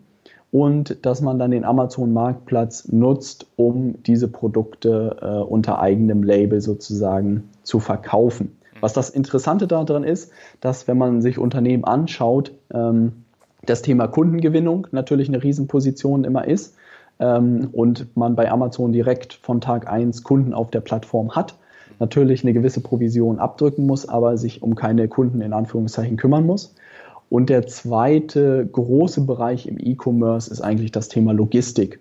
und 0.51 1.05
dass 1.05 1.21
man 1.21 1.37
dann 1.37 1.51
den 1.51 1.63
Amazon-Marktplatz 1.63 2.91
nutzt, 2.91 3.47
um 3.55 4.01
diese 4.03 4.27
Produkte 4.27 5.17
äh, 5.21 5.43
unter 5.43 5.79
eigenem 5.79 6.23
Label 6.23 6.59
sozusagen 6.61 7.49
zu 7.63 7.79
verkaufen. 7.79 8.57
Was 8.81 8.93
das 8.93 9.09
Interessante 9.09 9.67
daran 9.67 10.03
ist, 10.03 10.31
dass 10.61 10.87
wenn 10.87 10.97
man 10.97 11.21
sich 11.21 11.37
Unternehmen 11.37 11.83
anschaut, 11.83 12.53
ähm, 12.73 13.25
das 13.65 13.81
Thema 13.81 14.07
Kundengewinnung 14.07 14.87
natürlich 14.91 15.27
eine 15.27 15.43
Riesenposition 15.43 16.23
immer 16.23 16.47
ist 16.47 16.75
ähm, 17.19 17.69
und 17.71 18.15
man 18.15 18.35
bei 18.35 18.49
Amazon 18.49 18.93
direkt 18.93 19.33
von 19.33 19.61
Tag 19.61 19.91
1 19.91 20.23
Kunden 20.23 20.53
auf 20.53 20.71
der 20.71 20.81
Plattform 20.81 21.35
hat, 21.35 21.55
natürlich 21.99 22.43
eine 22.43 22.53
gewisse 22.53 22.81
Provision 22.81 23.39
abdrücken 23.39 23.85
muss, 23.85 24.07
aber 24.07 24.37
sich 24.37 24.63
um 24.63 24.75
keine 24.75 25.07
Kunden 25.07 25.41
in 25.41 25.53
Anführungszeichen 25.53 26.17
kümmern 26.17 26.45
muss. 26.45 26.73
Und 27.29 27.49
der 27.49 27.67
zweite 27.67 28.67
große 28.71 29.21
Bereich 29.21 29.67
im 29.67 29.77
E-Commerce 29.79 30.51
ist 30.51 30.61
eigentlich 30.61 30.91
das 30.91 31.09
Thema 31.09 31.31
Logistik 31.31 31.99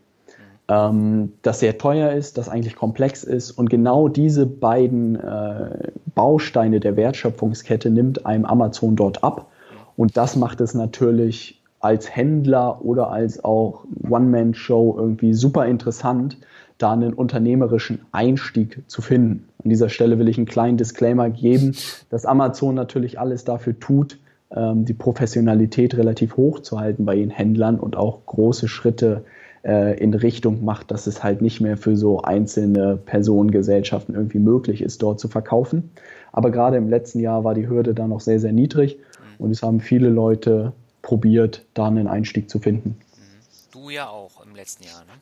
ähm, 0.68 1.32
das 1.42 1.60
sehr 1.60 1.78
teuer 1.78 2.12
ist, 2.12 2.38
das 2.38 2.48
eigentlich 2.48 2.76
komplex 2.76 3.24
ist. 3.24 3.50
Und 3.50 3.70
genau 3.70 4.08
diese 4.08 4.46
beiden 4.46 5.16
äh, 5.16 5.90
Bausteine 6.14 6.80
der 6.80 6.96
Wertschöpfungskette 6.96 7.90
nimmt 7.90 8.26
einem 8.26 8.44
Amazon 8.44 8.94
dort 8.94 9.24
ab. 9.24 9.50
Und 9.96 10.16
das 10.16 10.36
macht 10.36 10.60
es 10.60 10.74
natürlich 10.74 11.60
als 11.80 12.14
Händler 12.14 12.84
oder 12.84 13.10
als 13.10 13.42
auch 13.44 13.84
One-Man-Show 14.08 14.96
irgendwie 14.98 15.32
super 15.32 15.66
interessant, 15.66 16.36
da 16.76 16.92
einen 16.92 17.14
unternehmerischen 17.14 18.00
Einstieg 18.12 18.82
zu 18.86 19.00
finden. 19.00 19.48
An 19.64 19.70
dieser 19.70 19.88
Stelle 19.88 20.18
will 20.18 20.28
ich 20.28 20.36
einen 20.36 20.46
kleinen 20.46 20.76
Disclaimer 20.76 21.30
geben, 21.30 21.74
dass 22.10 22.26
Amazon 22.26 22.74
natürlich 22.74 23.18
alles 23.18 23.44
dafür 23.44 23.78
tut, 23.78 24.18
die 24.50 24.94
Professionalität 24.94 25.96
relativ 25.96 26.36
hoch 26.36 26.60
zu 26.60 26.80
halten 26.80 27.04
bei 27.04 27.16
ihren 27.16 27.30
Händlern 27.30 27.78
und 27.78 27.96
auch 27.96 28.24
große 28.24 28.66
Schritte 28.66 29.24
äh, 29.64 29.98
in 29.98 30.14
Richtung 30.14 30.64
macht, 30.64 30.90
dass 30.90 31.06
es 31.06 31.22
halt 31.22 31.42
nicht 31.42 31.60
mehr 31.60 31.76
für 31.76 31.96
so 31.96 32.22
einzelne 32.22 32.96
Personengesellschaften 32.96 34.14
irgendwie 34.14 34.38
möglich 34.38 34.82
ist, 34.82 35.02
dort 35.02 35.20
zu 35.20 35.28
verkaufen. 35.28 35.90
Aber 36.32 36.50
gerade 36.50 36.76
im 36.76 36.88
letzten 36.88 37.20
Jahr 37.20 37.44
war 37.44 37.54
die 37.54 37.68
Hürde 37.68 37.94
da 37.94 38.06
noch 38.06 38.20
sehr, 38.20 38.40
sehr 38.40 38.52
niedrig 38.52 38.96
mhm. 38.96 39.44
und 39.44 39.50
es 39.50 39.62
haben 39.62 39.80
viele 39.80 40.08
Leute 40.08 40.72
probiert, 41.02 41.66
da 41.74 41.86
einen 41.86 42.06
Einstieg 42.06 42.48
zu 42.48 42.58
finden. 42.58 42.90
Mhm. 42.90 43.72
Du 43.72 43.90
ja 43.90 44.08
auch 44.08 44.44
im 44.44 44.54
letzten 44.54 44.84
Jahr, 44.84 45.00
ne? 45.00 45.12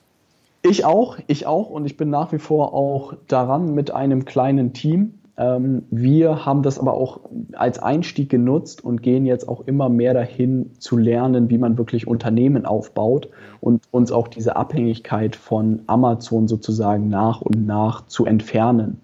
Ich 0.63 0.85
auch, 0.85 1.19
ich 1.29 1.47
auch 1.47 1.71
und 1.71 1.87
ich 1.87 1.97
bin 1.97 2.11
nach 2.11 2.33
wie 2.33 2.39
vor 2.39 2.75
auch 2.75 3.15
daran 3.29 3.75
mit 3.75 3.93
einem 3.93 4.25
kleinen 4.25 4.73
Team. 4.73 5.15
Ähm, 5.39 5.83
wir 5.91 6.47
haben 6.47 6.63
das 6.63 6.79
aber 6.79 6.95
auch 6.95 7.21
als 7.53 7.79
Einstieg 7.79 8.31
genutzt 8.31 8.85
und 8.85 9.03
gehen 9.03 9.27
jetzt 9.27 9.49
auch 9.49 9.67
immer 9.67 9.89
mehr 9.89 10.15
dahin 10.15 10.71
zu 10.79 10.97
lernen, 10.97 11.51
wie 11.51 11.59
man 11.59 11.77
wirklich 11.77 12.07
Unternehmen 12.07 12.65
aufbaut 12.65 13.29
und 13.61 13.83
uns 13.91 14.13
auch 14.13 14.29
diese 14.29 14.57
Abhängigkeit 14.57 15.37
von 15.37 15.83
Amazon 15.87 16.49
sozusagen 16.49 17.09
nach 17.09 17.43
und 17.43 17.67
nach 17.67 18.07
zu 18.07 18.25
entfernen. 18.25 19.01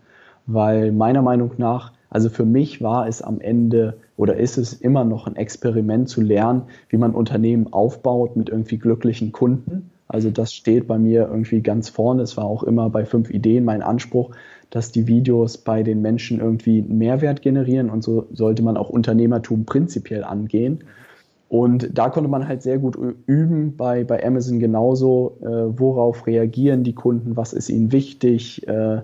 Weil 0.46 0.92
meiner 0.92 1.22
Meinung 1.22 1.52
nach, 1.58 1.92
also 2.10 2.28
für 2.28 2.44
mich 2.44 2.82
war 2.82 3.06
es 3.06 3.22
am 3.22 3.40
Ende 3.40 3.98
oder 4.16 4.36
ist 4.36 4.58
es 4.58 4.72
immer 4.72 5.04
noch 5.04 5.26
ein 5.26 5.36
Experiment 5.36 6.08
zu 6.08 6.20
lernen, 6.20 6.62
wie 6.88 6.96
man 6.96 7.14
Unternehmen 7.14 7.72
aufbaut 7.72 8.36
mit 8.36 8.48
irgendwie 8.48 8.78
glücklichen 8.78 9.32
Kunden. 9.32 9.90
Also 10.08 10.30
das 10.30 10.52
steht 10.52 10.86
bei 10.86 10.98
mir 10.98 11.22
irgendwie 11.28 11.62
ganz 11.62 11.88
vorne. 11.88 12.22
Es 12.22 12.36
war 12.36 12.44
auch 12.44 12.62
immer 12.62 12.90
bei 12.90 13.06
fünf 13.06 13.30
Ideen 13.30 13.64
mein 13.64 13.82
Anspruch, 13.82 14.30
dass 14.72 14.90
die 14.90 15.06
Videos 15.06 15.58
bei 15.58 15.82
den 15.82 16.00
Menschen 16.00 16.40
irgendwie 16.40 16.80
Mehrwert 16.80 17.42
generieren 17.42 17.90
und 17.90 18.02
so 18.02 18.26
sollte 18.32 18.62
man 18.62 18.78
auch 18.78 18.88
Unternehmertum 18.88 19.66
prinzipiell 19.66 20.24
angehen. 20.24 20.84
Und 21.50 21.90
da 21.92 22.08
konnte 22.08 22.30
man 22.30 22.48
halt 22.48 22.62
sehr 22.62 22.78
gut 22.78 22.96
üben, 23.26 23.76
bei, 23.76 24.02
bei 24.04 24.24
Amazon 24.24 24.58
genauso, 24.58 25.36
äh, 25.42 25.78
worauf 25.78 26.26
reagieren 26.26 26.84
die 26.84 26.94
Kunden, 26.94 27.36
was 27.36 27.52
ist 27.52 27.68
ihnen 27.68 27.92
wichtig, 27.92 28.66
äh, 28.66 29.02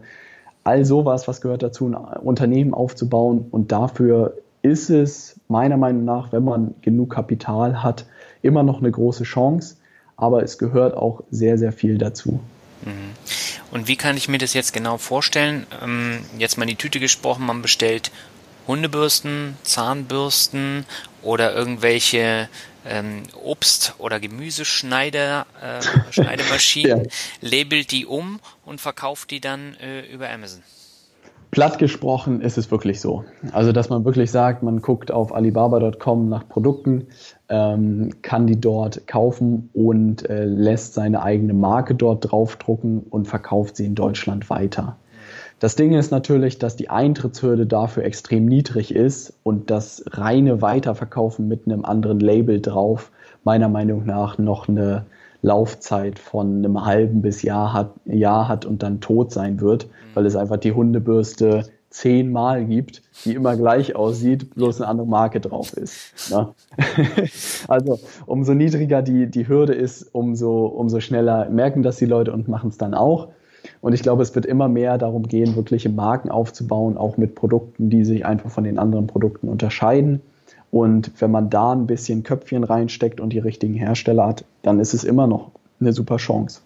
all 0.65 0.85
sowas, 0.87 1.29
was 1.29 1.43
gehört 1.43 1.63
dazu, 1.63 1.87
ein 1.87 1.95
Unternehmen 1.95 2.73
aufzubauen. 2.73 3.45
Und 3.51 3.71
dafür 3.71 4.39
ist 4.63 4.89
es 4.89 5.39
meiner 5.49 5.77
Meinung 5.77 6.07
nach, 6.07 6.33
wenn 6.33 6.45
man 6.45 6.75
genug 6.81 7.11
Kapital 7.11 7.83
hat, 7.83 8.07
immer 8.41 8.63
noch 8.63 8.79
eine 8.79 8.91
große 8.91 9.25
Chance. 9.25 9.77
Aber 10.17 10.43
es 10.43 10.57
gehört 10.57 10.97
auch 10.97 11.25
sehr, 11.31 11.59
sehr 11.59 11.73
viel 11.73 11.99
dazu. 11.99 12.41
Mhm. 12.87 13.38
Und 13.71 13.87
wie 13.87 13.97
kann 13.97 14.17
ich 14.17 14.29
mir 14.29 14.39
das 14.39 14.55
jetzt 14.55 14.73
genau 14.73 14.99
vorstellen? 14.99 15.67
Ähm, 15.83 16.25
jetzt 16.39 16.57
mal 16.57 16.65
in 16.65 16.71
die 16.71 16.77
Tüte 16.77 17.01
gesprochen, 17.01 17.45
man 17.47 17.63
bestellt 17.63 18.11
Hundebürsten, 18.67 19.57
Zahnbürsten 19.63 20.85
oder 21.23 21.55
irgendwelche 21.55 22.49
ähm, 22.87 23.25
Obst- 23.35 23.95
oder 23.99 24.21
Gemüseschneider, 24.21 25.47
äh, 25.61 26.13
Schneidemaschinen, 26.13 27.05
ja. 27.05 27.11
labelt 27.41 27.91
die 27.91 28.07
um 28.07 28.41
und 28.65 28.81
verkauft 28.81 29.31
die 29.31 29.41
dann 29.41 29.75
äh, 29.77 30.01
über 30.01 30.31
Amazon. 30.31 30.63
Platt 31.51 31.79
gesprochen 31.79 32.43
ist 32.43 32.59
es 32.59 32.71
wirklich 32.71 33.01
so. 33.01 33.25
Also, 33.53 33.73
dass 33.73 33.89
man 33.89 34.05
wirklich 34.05 34.31
sagt, 34.31 34.63
man 34.63 34.83
guckt 34.83 35.11
auf 35.11 35.35
Alibaba.com 35.35 36.29
nach 36.29 36.47
Produkten, 36.47 37.07
ähm, 37.49 38.11
kann 38.21 38.47
die 38.47 38.61
dort 38.61 39.07
kaufen 39.07 39.71
und 39.73 40.29
äh, 40.29 40.45
lässt 40.45 40.95
seine 40.95 41.23
eigene 41.23 41.55
Marke 41.55 41.95
dort 41.95 42.31
draufdrucken 42.31 43.01
und 43.09 43.29
verkauft 43.29 43.77
sie 43.77 43.87
in 43.87 43.95
Deutschland 43.95 44.51
weiter. 44.51 44.97
Das 45.59 45.75
Ding 45.75 45.93
ist 45.93 46.13
natürlich, 46.13 46.59
dass 46.59 46.77
die 46.77 46.91
Eintrittshürde 46.91 47.67
dafür 47.67 48.05
extrem 48.05 48.47
niedrig 48.47 48.95
ist 48.95 49.33
und 49.43 49.71
das 49.71 50.05
reine 50.07 50.63
Weiterverkaufen 50.63 51.49
mit 51.49 51.67
einem 51.67 51.85
anderen 51.85 52.21
Label 52.21 52.61
drauf 52.61 53.11
meiner 53.43 53.69
Meinung 53.69 54.05
nach 54.05 54.39
noch 54.39 54.69
eine 54.69 55.07
Laufzeit 55.43 56.19
von 56.19 56.59
einem 56.59 56.85
halben 56.85 57.23
bis 57.23 57.43
Jahr 57.43 57.73
hat, 57.73 57.93
Jahr 58.05 58.49
hat 58.49 58.67
und 58.67 58.83
dann 58.83 59.01
tot 59.01 59.33
sein 59.33 59.61
wird. 59.61 59.89
Weil 60.19 60.27
es 60.27 60.35
einfach 60.35 60.57
die 60.57 60.73
Hundebürste 60.73 61.63
zehnmal 61.91 62.65
gibt, 62.65 63.03
die 63.25 63.35
immer 63.35 63.57
gleich 63.57 63.95
aussieht, 63.95 64.53
bloß 64.53 64.81
eine 64.81 64.91
andere 64.91 65.07
Marke 65.07 65.39
drauf 65.39 65.75
ist. 65.75 66.33
Ne? 66.33 66.49
also 67.69 68.01
umso 68.27 68.53
niedriger 68.53 69.01
die, 69.01 69.31
die 69.31 69.47
Hürde 69.47 69.75
ist, 69.75 70.13
umso, 70.13 70.67
umso 70.67 70.99
schneller 70.99 71.49
merken 71.51 71.85
das 71.85 71.99
die 71.99 72.05
Leute 72.07 72.33
und 72.33 72.49
machen 72.49 72.71
es 72.71 72.79
dann 72.79 72.95
auch. 72.95 73.29
Und 73.81 73.93
ich 73.93 74.03
glaube, 74.03 74.25
es 74.25 74.35
wird 74.35 74.45
immer 74.45 74.67
mehr 74.67 74.99
darum 74.99 75.23
gehen, 75.23 75.55
wirkliche 75.55 75.89
Marken 75.89 76.31
aufzubauen, 76.31 76.99
auch 76.99 77.17
mit 77.17 77.37
Produkten, 77.37 77.91
die 77.91 78.05
sich 78.05 78.27
einfach 78.27 78.51
von 78.51 78.65
den 78.65 78.81
anderen 78.81 79.07
Produkten 79.07 79.49
unterscheiden. 79.49 80.21
Und 80.73 81.13
wenn 81.21 81.31
man 81.31 81.49
da 81.49 81.71
ein 81.71 81.87
bisschen 81.87 82.25
Köpfchen 82.25 82.65
reinsteckt 82.65 83.21
und 83.21 83.33
die 83.33 83.39
richtigen 83.39 83.75
Hersteller 83.75 84.27
hat, 84.27 84.45
dann 84.63 84.81
ist 84.81 84.95
es 84.95 85.05
immer 85.05 85.29
noch 85.29 85.53
eine 85.81 85.93
super 85.93 86.17
Chance. 86.17 86.63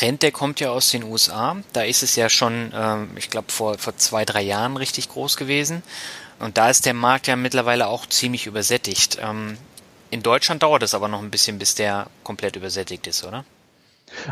Trend, 0.00 0.22
der 0.22 0.32
kommt 0.32 0.60
ja 0.60 0.70
aus 0.70 0.90
den 0.90 1.04
USA. 1.04 1.56
Da 1.74 1.82
ist 1.82 2.02
es 2.02 2.16
ja 2.16 2.30
schon, 2.30 2.72
ähm, 2.74 3.10
ich 3.16 3.28
glaube, 3.28 3.52
vor, 3.52 3.76
vor 3.76 3.96
zwei, 3.98 4.24
drei 4.24 4.40
Jahren 4.40 4.78
richtig 4.78 5.10
groß 5.10 5.36
gewesen. 5.36 5.82
Und 6.38 6.56
da 6.56 6.70
ist 6.70 6.86
der 6.86 6.94
Markt 6.94 7.26
ja 7.26 7.36
mittlerweile 7.36 7.86
auch 7.86 8.06
ziemlich 8.06 8.46
übersättigt. 8.46 9.18
Ähm, 9.20 9.58
in 10.10 10.22
Deutschland 10.22 10.62
dauert 10.62 10.82
es 10.82 10.94
aber 10.94 11.08
noch 11.08 11.20
ein 11.20 11.30
bisschen, 11.30 11.58
bis 11.58 11.74
der 11.74 12.06
komplett 12.24 12.56
übersättigt 12.56 13.06
ist, 13.06 13.24
oder? 13.24 13.44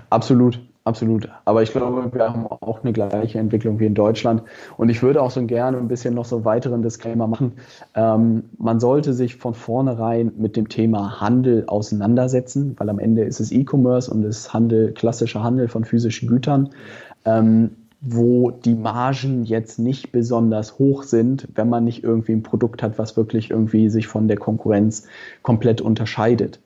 Absolut, 0.08 0.58
absolut. 0.88 1.28
Aber 1.44 1.62
ich 1.62 1.70
glaube, 1.70 2.10
wir 2.12 2.28
haben 2.28 2.46
auch 2.46 2.82
eine 2.82 2.92
gleiche 2.92 3.38
Entwicklung 3.38 3.78
wie 3.78 3.86
in 3.86 3.94
Deutschland. 3.94 4.42
Und 4.76 4.88
ich 4.88 5.02
würde 5.02 5.22
auch 5.22 5.30
so 5.30 5.44
gerne 5.44 5.76
ein 5.76 5.88
bisschen 5.88 6.14
noch 6.14 6.24
so 6.24 6.36
einen 6.36 6.44
weiteren 6.44 6.82
Disclaimer 6.82 7.26
machen. 7.26 7.52
Ähm, 7.94 8.44
man 8.58 8.80
sollte 8.80 9.12
sich 9.12 9.36
von 9.36 9.54
vornherein 9.54 10.32
mit 10.36 10.56
dem 10.56 10.68
Thema 10.68 11.20
Handel 11.20 11.64
auseinandersetzen, 11.66 12.74
weil 12.78 12.88
am 12.88 12.98
Ende 12.98 13.22
ist 13.22 13.40
es 13.40 13.52
E-Commerce 13.52 14.10
und 14.10 14.24
es 14.24 14.38
ist 14.38 14.54
Handel, 14.54 14.92
klassischer 14.92 15.42
Handel 15.42 15.68
von 15.68 15.84
physischen 15.84 16.28
Gütern. 16.28 16.70
Ähm, 17.24 17.70
wo 18.00 18.52
die 18.52 18.74
Margen 18.74 19.44
jetzt 19.44 19.78
nicht 19.78 20.12
besonders 20.12 20.78
hoch 20.78 21.02
sind, 21.02 21.48
wenn 21.54 21.68
man 21.68 21.84
nicht 21.84 22.04
irgendwie 22.04 22.32
ein 22.32 22.44
Produkt 22.44 22.82
hat, 22.82 22.96
was 22.96 23.16
wirklich 23.16 23.50
irgendwie 23.50 23.88
sich 23.88 24.06
von 24.06 24.28
der 24.28 24.36
Konkurrenz 24.36 25.08
komplett 25.42 25.80
unterscheidet. 25.80 26.60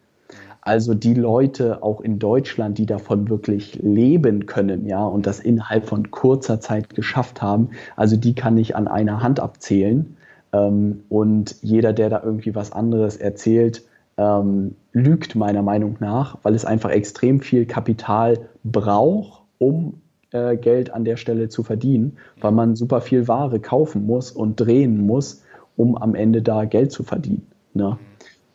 Also 0.63 0.95
die 0.95 1.15
Leute 1.15 1.83
auch 1.83 2.01
in 2.01 2.21
Deutschland, 2.21 2.79
die 2.79 2.87
davon 2.87 3.29
wirklich 3.29 3.81
leben 3.83 4.47
können, 4.47 4.87
ja, 4.87 5.05
und 5.05 5.27
das 5.27 5.41
innerhalb 5.41 5.87
von 5.87 6.13
kurzer 6.13 6.61
Zeit 6.61 6.95
geschafft 6.95 7.43
haben, 7.43 7.71
also 7.97 8.17
die 8.17 8.35
kann 8.35 8.57
ich 8.57 8.77
an 8.77 8.87
einer 8.87 9.23
Hand 9.23 9.41
abzählen. 9.41 10.17
Ähm, 10.53 11.03
und 11.09 11.57
jeder, 11.63 11.93
der 11.93 12.11
da 12.11 12.23
irgendwie 12.23 12.55
was 12.55 12.71
anderes 12.71 13.17
erzählt, 13.17 13.83
ähm, 14.17 14.77
lügt 14.93 15.35
meiner 15.35 15.63
Meinung 15.63 15.97
nach, 15.99 16.39
weil 16.45 16.55
es 16.55 16.65
einfach 16.65 16.91
extrem 16.91 17.41
viel 17.41 17.67
Kapital 17.67 18.39
braucht, 18.63 19.43
um 19.59 19.95
äh, 20.31 20.57
Geld 20.57 20.95
an 20.95 21.05
der 21.05 21.17
Stelle 21.17 21.49
zu 21.49 21.65
verdienen, 21.65 22.19
weil 22.41 22.53
man 22.53 22.77
super 22.77 23.01
viel 23.01 23.27
Ware 23.27 23.59
kaufen 23.59 24.07
muss 24.07 24.31
und 24.31 24.57
drehen 24.57 25.07
muss, 25.07 25.43
um 25.77 25.97
am 25.97 26.15
Ende 26.15 26.41
da 26.41 26.67
Geld 26.67 26.93
zu 26.93 27.03
verdienen. 27.03 27.47
Ne? 27.75 27.99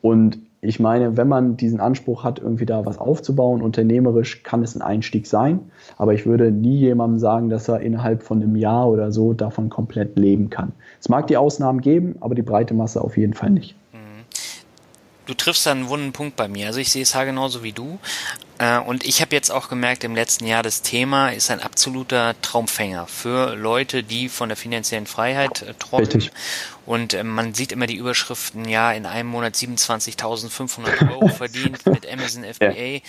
Und 0.02 0.40
ich 0.68 0.82
meine, 0.82 1.16
wenn 1.16 1.30
man 1.30 1.56
diesen 1.56 1.80
Anspruch 1.80 2.26
hat, 2.26 2.40
irgendwie 2.40 2.66
da 2.66 2.86
was 2.86 2.98
aufzubauen, 2.98 3.62
unternehmerisch 3.62 4.44
kann 4.44 4.64
es 4.64 4.76
ein 4.76 4.82
Einstieg 4.82 5.26
sein, 5.26 5.72
aber 5.98 6.14
ich 6.14 6.26
würde 6.26 6.52
nie 6.52 6.78
jemandem 6.78 7.20
sagen, 7.20 7.50
dass 7.50 7.70
er 7.70 7.80
innerhalb 7.80 8.22
von 8.22 8.42
einem 8.42 8.58
Jahr 8.58 8.90
oder 8.90 9.14
so 9.14 9.32
davon 9.32 9.70
komplett 9.70 10.18
leben 10.18 10.50
kann. 10.50 10.74
Es 11.00 11.08
mag 11.08 11.28
die 11.28 11.38
Ausnahmen 11.38 11.80
geben, 11.80 12.18
aber 12.20 12.36
die 12.36 12.42
breite 12.42 12.74
Masse 12.74 13.00
auf 13.00 13.16
jeden 13.16 13.34
Fall 13.34 13.50
nicht. 13.50 13.76
Mhm. 13.94 14.26
Du 15.26 15.34
triffst 15.34 15.66
da 15.66 15.72
einen 15.72 15.88
wunden 15.88 16.12
Punkt 16.12 16.36
bei 16.36 16.50
mir. 16.50 16.68
Also 16.68 16.82
ich 16.82 16.92
sehe 16.92 17.04
es 17.04 17.14
ja 17.14 17.24
genauso 17.24 17.64
wie 17.64 17.72
du. 17.72 17.98
Äh, 18.58 18.80
und 18.80 19.06
ich 19.06 19.22
habe 19.22 19.34
jetzt 19.36 19.52
auch 19.52 19.70
gemerkt, 19.70 20.04
im 20.04 20.16
letzten 20.16 20.46
Jahr, 20.46 20.64
das 20.64 20.82
Thema 20.82 21.30
ist 21.30 21.50
ein 21.50 21.62
absoluter 21.62 22.36
Traumfänger 22.42 23.08
für 23.08 23.56
Leute, 23.56 24.04
die 24.04 24.28
von 24.28 24.50
der 24.50 24.58
finanziellen 24.58 25.06
Freiheit 25.06 25.62
äh, 25.62 25.74
träumen. 25.80 26.08
Richtig. 26.08 26.32
Und 26.88 27.14
äh, 27.14 27.24
man 27.24 27.54
sieht 27.54 27.74
immer 27.74 27.86
die 27.86 27.98
Überschriften, 27.98 28.68
ja, 28.68 28.92
in 28.94 29.06
einem 29.06 29.30
Monat 29.30 29.56
27.500 29.56 31.12
Euro 31.12 31.28
verdient 31.28 31.86
mit 31.86 32.10
Amazon 32.10 32.46
FBA. 32.46 32.72
Ja. 32.72 33.00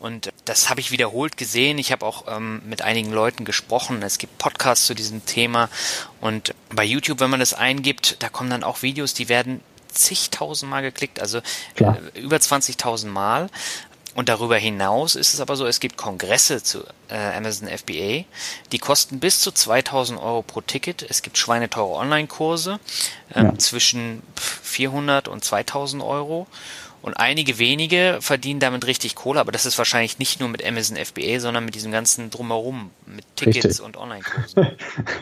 Und 0.00 0.30
das 0.46 0.68
habe 0.68 0.80
ich 0.80 0.90
wiederholt 0.90 1.36
gesehen. 1.36 1.78
Ich 1.78 1.92
habe 1.92 2.04
auch 2.04 2.24
ähm, 2.26 2.60
mit 2.66 2.82
einigen 2.82 3.12
Leuten 3.12 3.44
gesprochen. 3.44 4.02
Es 4.02 4.18
gibt 4.18 4.36
Podcasts 4.38 4.86
zu 4.86 4.94
diesem 4.94 5.24
Thema. 5.26 5.68
Und 6.20 6.54
bei 6.70 6.84
YouTube, 6.84 7.20
wenn 7.20 7.30
man 7.30 7.40
das 7.40 7.54
eingibt, 7.54 8.22
da 8.22 8.28
kommen 8.28 8.50
dann 8.50 8.64
auch 8.64 8.82
Videos, 8.82 9.14
die 9.14 9.28
werden 9.28 9.60
zigtausend 9.92 10.70
Mal 10.70 10.82
geklickt, 10.82 11.20
also 11.20 11.38
äh, 11.76 12.18
über 12.18 12.36
20.000 12.36 13.06
Mal. 13.06 13.48
Und 14.14 14.28
darüber 14.28 14.56
hinaus 14.56 15.14
ist 15.14 15.34
es 15.34 15.40
aber 15.40 15.54
so, 15.56 15.66
es 15.66 15.78
gibt 15.78 15.96
Kongresse 15.96 16.62
zu 16.62 16.80
äh, 17.08 17.36
Amazon 17.36 17.68
FBA, 17.68 18.24
die 18.72 18.78
kosten 18.78 19.20
bis 19.20 19.40
zu 19.40 19.52
2000 19.52 20.20
Euro 20.20 20.42
pro 20.42 20.60
Ticket. 20.60 21.06
Es 21.08 21.22
gibt 21.22 21.38
schweineteure 21.38 21.96
Online-Kurse 21.96 22.80
ähm, 23.34 23.46
ja. 23.46 23.58
zwischen 23.58 24.22
400 24.36 25.28
und 25.28 25.44
2000 25.44 26.02
Euro. 26.02 26.46
Und 27.02 27.14
einige 27.14 27.58
wenige 27.58 28.18
verdienen 28.20 28.60
damit 28.60 28.86
richtig 28.86 29.14
Kohle, 29.14 29.40
aber 29.40 29.52
das 29.52 29.64
ist 29.64 29.78
wahrscheinlich 29.78 30.18
nicht 30.18 30.38
nur 30.38 30.50
mit 30.50 30.66
Amazon 30.66 30.98
FBA, 30.98 31.40
sondern 31.40 31.64
mit 31.64 31.74
diesem 31.74 31.92
ganzen 31.92 32.28
Drumherum, 32.28 32.90
mit 33.06 33.24
Tickets 33.36 33.64
richtig. 33.64 33.80
und 33.86 33.96
Online-Kursen. 33.96 34.66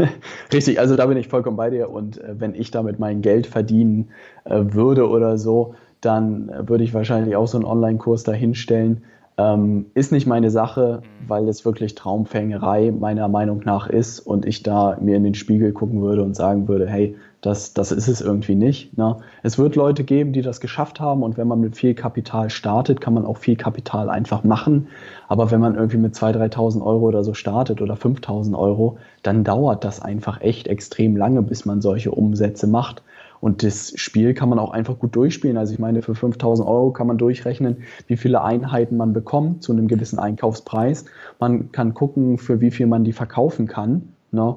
richtig, 0.53 0.81
also 0.81 0.97
da 0.97 1.07
bin 1.07 1.17
ich 1.17 1.29
vollkommen 1.29 1.57
bei 1.57 1.71
dir. 1.71 1.91
Und 1.91 2.19
äh, 2.19 2.41
wenn 2.41 2.55
ich 2.55 2.73
damit 2.73 2.99
mein 2.99 3.23
Geld 3.23 3.47
verdienen 3.47 4.11
äh, 4.45 4.57
würde 4.57 5.09
oder 5.09 5.39
so, 5.39 5.77
dann 6.01 6.51
würde 6.69 6.85
ich 6.85 6.95
wahrscheinlich 6.95 7.37
auch 7.37 7.49
so 7.49 7.59
einen 7.59 7.65
Online-Kurs 7.65 8.25
dahinstellen. 8.25 9.03
Ähm, 9.37 9.87
ist 9.95 10.11
nicht 10.11 10.27
meine 10.27 10.51
Sache, 10.51 11.03
weil 11.29 11.49
es 11.49 11.65
wirklich 11.65 11.95
Traumfängerei 11.95 12.91
meiner 12.91 13.29
Meinung 13.29 13.63
nach 13.65 13.89
ist 13.89 14.19
und 14.19 14.45
ich 14.45 14.65
da 14.65 14.97
mir 15.01 15.17
in 15.17 15.23
den 15.23 15.35
Spiegel 15.35 15.73
gucken 15.73 16.03
würde 16.03 16.25
und 16.25 16.35
sagen 16.35 16.67
würde, 16.67 16.89
hey, 16.89 17.15
das, 17.41 17.73
das 17.73 17.93
ist 17.93 18.09
es 18.09 18.21
irgendwie 18.21 18.57
nicht. 18.57 18.99
Ne? 18.99 19.19
Es 19.45 19.59
wird 19.59 19.77
Leute 19.77 20.03
geben, 20.03 20.33
die 20.33 20.43
das 20.43 20.61
geschafft 20.61 20.99
haben 20.99 21.23
und 21.23 21.37
wenn 21.37 21.47
man 21.47 21.61
mit 21.61 21.77
viel 21.77 21.95
Kapital 21.95 22.51
startet, 22.51 23.01
kann 23.01 23.15
man 23.15 23.25
auch 23.25 23.37
viel 23.37 23.55
Kapital 23.55 24.11
einfach 24.11 24.43
machen. 24.43 24.89
Aber 25.29 25.53
wenn 25.53 25.61
man 25.61 25.77
irgendwie 25.77 25.99
mit 25.99 26.15
2.000, 26.15 26.53
3.000 26.55 26.83
Euro 26.85 27.07
oder 27.07 27.23
so 27.23 27.35
startet 27.35 27.81
oder 27.81 27.95
5.000 27.95 28.59
Euro, 28.59 28.99
dann 29.23 29.45
dauert 29.45 29.85
das 29.85 30.03
einfach 30.03 30.41
echt 30.41 30.67
extrem 30.67 31.17
lange, 31.17 31.43
bis 31.43 31.65
man 31.65 31.81
solche 31.81 32.11
Umsätze 32.11 32.67
macht. 32.67 33.03
Und 33.41 33.63
das 33.63 33.93
Spiel 33.97 34.35
kann 34.35 34.49
man 34.49 34.59
auch 34.59 34.71
einfach 34.71 34.99
gut 34.99 35.15
durchspielen. 35.15 35.57
Also 35.57 35.73
ich 35.73 35.79
meine, 35.79 36.03
für 36.03 36.15
5000 36.15 36.69
Euro 36.69 36.91
kann 36.93 37.07
man 37.07 37.19
durchrechnen, 37.19 37.79
wie 38.07 38.17
viele 38.17 38.43
Einheiten 38.43 38.97
man 38.97 39.13
bekommt 39.13 39.63
zu 39.63 39.73
einem 39.73 39.89
gewissen 39.89 40.19
Einkaufspreis. 40.19 41.05
Man 41.39 41.73
kann 41.73 41.95
gucken, 41.95 42.39
für 42.39 42.61
wie 42.61 42.71
viel 42.71 42.87
man 42.87 43.05
die 43.05 43.13
verkaufen 43.13 43.67
kann. 43.67 44.13
Ne? 44.33 44.57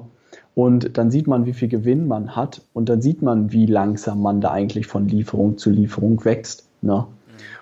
Und 0.54 0.98
dann 0.98 1.10
sieht 1.10 1.26
man, 1.26 1.46
wie 1.46 1.52
viel 1.52 1.68
Gewinn 1.68 2.08
man 2.08 2.36
hat. 2.36 2.62
Und 2.72 2.88
dann 2.88 3.00
sieht 3.00 3.22
man, 3.22 3.52
wie 3.52 3.66
langsam 3.66 4.20
man 4.20 4.40
da 4.40 4.50
eigentlich 4.50 4.86
von 4.86 5.08
Lieferung 5.08 5.58
zu 5.58 5.70
Lieferung 5.70 6.24
wächst. 6.24 6.68
Ne? 6.82 7.06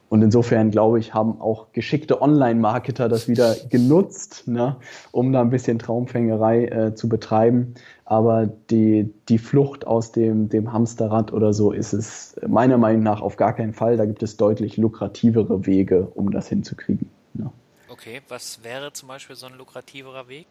Und 0.08 0.22
insofern, 0.22 0.70
glaube 0.70 0.98
ich, 0.98 1.14
haben 1.14 1.40
auch 1.40 1.72
geschickte 1.72 2.20
Online-Marketer 2.20 3.08
das 3.08 3.28
wieder 3.28 3.54
genutzt, 3.68 4.48
ne, 4.48 4.76
um 5.12 5.32
da 5.32 5.40
ein 5.40 5.50
bisschen 5.50 5.78
Traumfängerei 5.78 6.64
äh, 6.64 6.94
zu 6.94 7.08
betreiben. 7.08 7.74
Aber 8.04 8.46
die, 8.46 9.12
die 9.28 9.38
Flucht 9.38 9.86
aus 9.86 10.10
dem, 10.10 10.48
dem 10.48 10.72
Hamsterrad 10.72 11.32
oder 11.32 11.52
so 11.52 11.70
ist 11.70 11.92
es 11.92 12.34
meiner 12.46 12.76
Meinung 12.76 13.04
nach 13.04 13.20
auf 13.20 13.36
gar 13.36 13.54
keinen 13.54 13.72
Fall. 13.72 13.96
Da 13.96 14.04
gibt 14.04 14.24
es 14.24 14.36
deutlich 14.36 14.76
lukrativere 14.76 15.64
Wege, 15.66 16.08
um 16.14 16.32
das 16.32 16.48
hinzukriegen. 16.48 17.08
Ne. 17.34 17.50
Okay, 17.88 18.20
was 18.28 18.64
wäre 18.64 18.92
zum 18.92 19.08
Beispiel 19.08 19.36
so 19.36 19.46
ein 19.46 19.56
lukrativerer 19.56 20.28
Weg? 20.28 20.46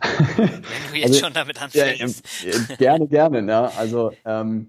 Wenn 0.36 0.48
du 0.92 0.98
jetzt 0.98 1.08
also, 1.08 1.24
schon 1.24 1.32
damit 1.34 1.60
anfängst. 1.60 2.24
Ja, 2.42 2.76
gerne, 2.76 3.06
gerne. 3.06 3.42
Ne? 3.42 3.70
Also 3.76 4.12
ähm, 4.24 4.68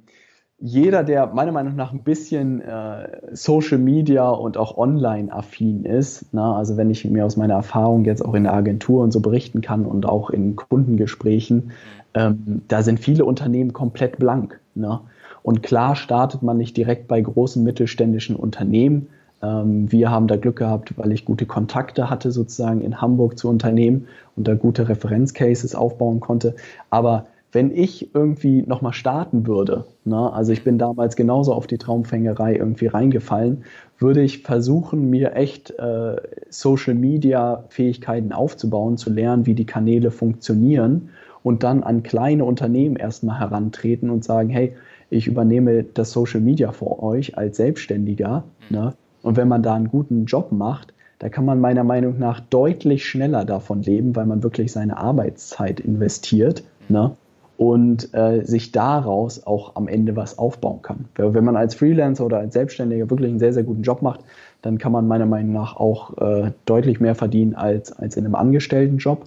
jeder, 0.58 1.04
der 1.04 1.28
meiner 1.28 1.52
Meinung 1.52 1.76
nach 1.76 1.92
ein 1.92 2.04
bisschen 2.04 2.62
äh, 2.62 3.08
Social 3.34 3.78
Media 3.78 4.30
und 4.30 4.58
auch 4.58 4.78
online 4.78 5.32
affin 5.32 5.84
ist, 5.84 6.26
na, 6.32 6.56
also 6.56 6.78
wenn 6.78 6.90
ich 6.90 7.04
mir 7.06 7.26
aus 7.26 7.36
meiner 7.36 7.56
Erfahrung 7.56 8.06
jetzt 8.06 8.24
auch 8.24 8.34
in 8.34 8.44
der 8.44 8.54
Agentur 8.54 9.04
und 9.04 9.12
so 9.12 9.20
berichten 9.20 9.62
kann 9.62 9.86
und 9.86 10.06
auch 10.06 10.30
in 10.30 10.56
Kundengesprächen, 10.56 11.72
ähm, 12.14 12.62
da 12.68 12.84
sind 12.84 13.00
viele 13.00 13.26
Unternehmen 13.26 13.74
komplett 13.74 14.18
blank. 14.18 14.60
Ne? 14.76 15.02
Und 15.44 15.62
klar 15.62 15.96
startet 15.96 16.42
man 16.42 16.58
nicht 16.58 16.78
direkt 16.78 17.08
bei 17.08 17.20
großen 17.22 17.64
mittelständischen 17.64 18.36
Unternehmen, 18.36 19.08
Ähm, 19.44 19.92
wir 19.92 20.10
haben 20.10 20.28
da 20.28 20.38
Glück 20.38 20.56
gehabt, 20.58 20.94
weil 20.98 21.12
ich 21.12 21.26
gute 21.26 21.46
Kontakte 21.46 22.10
hatte 22.10 22.32
sozusagen 22.32 22.82
in 22.82 23.02
Hamburg 23.02 23.38
zu 23.38 23.50
Unternehmen 23.50 24.08
und 24.38 24.48
da 24.48 24.56
gute 24.56 24.88
Referenzcases 24.88 25.76
aufbauen 25.76 26.20
konnte. 26.22 26.56
Aber 26.90 27.26
wenn 27.56 27.72
ich 27.72 28.14
irgendwie 28.14 28.64
nochmal 28.64 28.92
starten 28.92 29.48
würde, 29.48 29.86
ne, 30.04 30.32
also 30.34 30.52
ich 30.52 30.66
bin 30.66 30.78
damals 30.78 31.16
genauso 31.16 31.54
auf 31.54 31.68
die 31.68 31.78
Traumfängerei 31.78 32.54
irgendwie 32.56 32.88
reingefallen, 32.88 33.64
würde 33.98 34.22
ich 34.22 34.44
versuchen, 34.44 35.10
mir 35.10 35.36
echt 35.36 35.72
äh, 35.80 36.18
Social 36.50 36.96
Media 36.96 37.64
Fähigkeiten 37.70 38.34
aufzubauen, 38.34 38.98
zu 38.98 39.10
lernen, 39.10 39.46
wie 39.46 39.54
die 39.54 39.66
Kanäle 39.66 40.12
funktionieren 40.12 41.10
und 41.44 41.64
dann 41.64 41.82
an 41.84 42.04
kleine 42.04 42.44
Unternehmen 42.44 42.98
erstmal 42.98 43.40
herantreten 43.40 44.10
und 44.10 44.26
sagen, 44.26 44.50
hey, 44.50 44.76
ich 45.10 45.26
übernehme 45.26 45.84
das 45.86 46.12
Social 46.12 46.42
Media 46.42 46.74
für 46.74 47.02
euch 47.02 47.38
als 47.38 47.56
Selbstständiger. 47.56 48.44
Ne? 48.70 48.94
Und 49.22 49.38
wenn 49.38 49.48
man 49.48 49.64
da 49.64 49.76
einen 49.76 49.88
guten 49.88 50.26
Job 50.26 50.52
macht, 50.52 50.94
da 51.20 51.30
kann 51.30 51.46
man 51.46 51.62
meiner 51.62 51.86
Meinung 51.86 52.20
nach 52.20 52.42
deutlich 52.42 53.06
schneller 53.06 53.46
davon 53.46 53.82
leben, 53.82 54.14
weil 54.14 54.26
man 54.26 54.44
wirklich 54.44 54.74
seine 54.74 54.98
Arbeitszeit 54.98 55.80
investiert 55.80 56.64
ne? 56.90 57.16
Und 57.58 58.14
äh, 58.14 58.44
sich 58.44 58.72
daraus 58.72 59.46
auch 59.46 59.76
am 59.76 59.88
Ende 59.88 60.16
was 60.16 60.38
aufbauen 60.38 60.82
kann. 60.82 61.06
Wenn 61.16 61.44
man 61.46 61.56
als 61.56 61.76
Freelancer 61.76 62.26
oder 62.26 62.40
als 62.40 62.54
Selbstständiger 62.54 63.10
wirklich 63.10 63.30
einen 63.30 63.40
sehr, 63.40 63.54
sehr 63.54 63.64
guten 63.64 63.84
Job 63.84 64.02
macht, 64.02 64.22
dann 64.62 64.78
kann 64.78 64.92
man 64.92 65.08
meiner 65.08 65.26
Meinung 65.26 65.54
nach 65.54 65.76
auch 65.78 66.18
äh, 66.18 66.52
deutlich 66.66 67.00
mehr 67.00 67.16
verdienen 67.16 67.56
als, 67.56 67.92
als 67.92 68.18
in 68.18 68.26
einem 68.26 68.36
Angestelltenjob. 68.36 69.26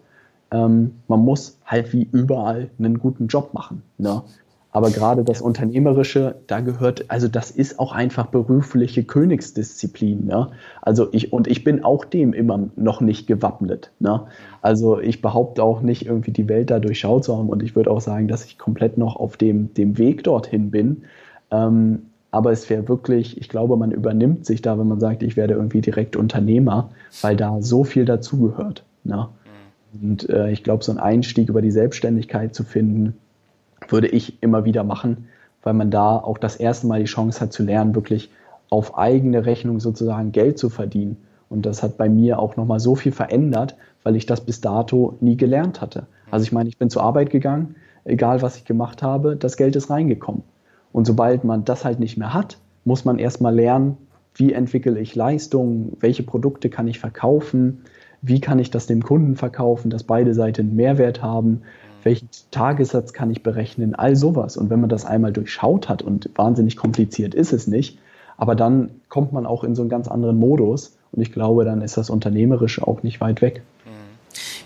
Ähm, 0.50 0.92
man 1.06 1.20
muss 1.20 1.58
halt 1.64 1.92
wie 1.92 2.08
überall 2.10 2.70
einen 2.78 2.98
guten 2.98 3.28
Job 3.28 3.54
machen. 3.54 3.82
Ne? 3.98 4.22
Aber 4.78 4.90
gerade 4.90 5.24
das 5.24 5.40
Unternehmerische, 5.40 6.36
da 6.46 6.60
gehört, 6.60 7.06
also 7.08 7.26
das 7.26 7.50
ist 7.50 7.80
auch 7.80 7.90
einfach 7.90 8.26
berufliche 8.26 9.02
Königsdisziplin. 9.02 10.26
Ne? 10.26 10.50
Also 10.82 11.08
ich, 11.10 11.32
und 11.32 11.48
ich 11.48 11.64
bin 11.64 11.82
auch 11.82 12.04
dem 12.04 12.32
immer 12.32 12.68
noch 12.76 13.00
nicht 13.00 13.26
gewappnet. 13.26 13.90
Ne? 13.98 14.22
Also 14.62 15.00
ich 15.00 15.20
behaupte 15.20 15.64
auch 15.64 15.80
nicht, 15.80 16.06
irgendwie 16.06 16.30
die 16.30 16.48
Welt 16.48 16.70
da 16.70 16.78
durchschaut 16.78 17.24
zu 17.24 17.36
haben 17.36 17.48
und 17.48 17.64
ich 17.64 17.74
würde 17.74 17.90
auch 17.90 18.00
sagen, 18.00 18.28
dass 18.28 18.44
ich 18.44 18.56
komplett 18.56 18.98
noch 18.98 19.16
auf 19.16 19.36
dem, 19.36 19.74
dem 19.74 19.98
Weg 19.98 20.22
dorthin 20.22 20.70
bin. 20.70 21.02
Ähm, 21.50 22.02
aber 22.30 22.52
es 22.52 22.70
wäre 22.70 22.86
wirklich, 22.86 23.36
ich 23.36 23.48
glaube, 23.48 23.76
man 23.76 23.90
übernimmt 23.90 24.46
sich 24.46 24.62
da, 24.62 24.78
wenn 24.78 24.86
man 24.86 25.00
sagt, 25.00 25.24
ich 25.24 25.36
werde 25.36 25.54
irgendwie 25.54 25.80
direkt 25.80 26.14
Unternehmer, 26.14 26.90
weil 27.20 27.34
da 27.34 27.60
so 27.62 27.82
viel 27.82 28.04
dazugehört. 28.04 28.84
Ne? 29.02 29.28
Mhm. 29.92 30.10
Und 30.10 30.30
äh, 30.30 30.52
ich 30.52 30.62
glaube, 30.62 30.84
so 30.84 30.92
einen 30.92 31.00
Einstieg 31.00 31.48
über 31.48 31.62
die 31.62 31.72
Selbstständigkeit 31.72 32.54
zu 32.54 32.62
finden, 32.62 33.16
würde 33.86 34.08
ich 34.08 34.42
immer 34.42 34.64
wieder 34.64 34.84
machen, 34.84 35.28
weil 35.62 35.74
man 35.74 35.90
da 35.90 36.16
auch 36.16 36.38
das 36.38 36.56
erste 36.56 36.86
Mal 36.86 37.00
die 37.00 37.06
Chance 37.06 37.40
hat 37.40 37.52
zu 37.52 37.62
lernen, 37.62 37.94
wirklich 37.94 38.30
auf 38.70 38.98
eigene 38.98 39.46
Rechnung 39.46 39.80
sozusagen 39.80 40.32
Geld 40.32 40.58
zu 40.58 40.68
verdienen. 40.68 41.16
Und 41.48 41.64
das 41.64 41.82
hat 41.82 41.96
bei 41.96 42.08
mir 42.08 42.38
auch 42.38 42.56
nochmal 42.56 42.80
so 42.80 42.94
viel 42.94 43.12
verändert, 43.12 43.76
weil 44.02 44.16
ich 44.16 44.26
das 44.26 44.42
bis 44.42 44.60
dato 44.60 45.16
nie 45.20 45.36
gelernt 45.36 45.80
hatte. 45.80 46.06
Also 46.30 46.44
ich 46.44 46.52
meine, 46.52 46.68
ich 46.68 46.78
bin 46.78 46.90
zur 46.90 47.02
Arbeit 47.02 47.30
gegangen, 47.30 47.76
egal 48.04 48.42
was 48.42 48.56
ich 48.56 48.64
gemacht 48.64 49.02
habe, 49.02 49.36
das 49.36 49.56
Geld 49.56 49.76
ist 49.76 49.90
reingekommen. 49.90 50.42
Und 50.92 51.06
sobald 51.06 51.44
man 51.44 51.64
das 51.64 51.84
halt 51.84 52.00
nicht 52.00 52.18
mehr 52.18 52.34
hat, 52.34 52.58
muss 52.84 53.04
man 53.04 53.18
erstmal 53.18 53.54
lernen, 53.54 53.96
wie 54.34 54.52
entwickle 54.52 54.98
ich 54.98 55.14
Leistungen, 55.14 55.96
welche 56.00 56.22
Produkte 56.22 56.70
kann 56.70 56.88
ich 56.88 56.98
verkaufen, 56.98 57.82
wie 58.22 58.40
kann 58.40 58.58
ich 58.58 58.70
das 58.70 58.86
dem 58.86 59.02
Kunden 59.02 59.36
verkaufen, 59.36 59.90
dass 59.90 60.04
beide 60.04 60.34
Seiten 60.34 60.74
Mehrwert 60.74 61.22
haben, 61.22 61.62
welchen 62.04 62.28
Tagessatz 62.50 63.12
kann 63.12 63.30
ich 63.30 63.42
berechnen, 63.42 63.94
all 63.94 64.16
sowas. 64.16 64.56
Und 64.56 64.70
wenn 64.70 64.80
man 64.80 64.90
das 64.90 65.04
einmal 65.04 65.32
durchschaut 65.32 65.88
hat 65.88 66.02
und 66.02 66.30
wahnsinnig 66.34 66.76
kompliziert 66.76 67.34
ist 67.34 67.52
es 67.52 67.66
nicht, 67.66 67.98
aber 68.36 68.54
dann 68.54 68.90
kommt 69.08 69.32
man 69.32 69.46
auch 69.46 69.64
in 69.64 69.74
so 69.74 69.82
einen 69.82 69.90
ganz 69.90 70.08
anderen 70.08 70.38
Modus 70.38 70.96
und 71.12 71.22
ich 71.22 71.32
glaube, 71.32 71.64
dann 71.64 71.82
ist 71.82 71.96
das 71.96 72.10
Unternehmerische 72.10 72.86
auch 72.86 73.02
nicht 73.02 73.20
weit 73.20 73.42
weg. 73.42 73.62
Mhm. 73.84 73.90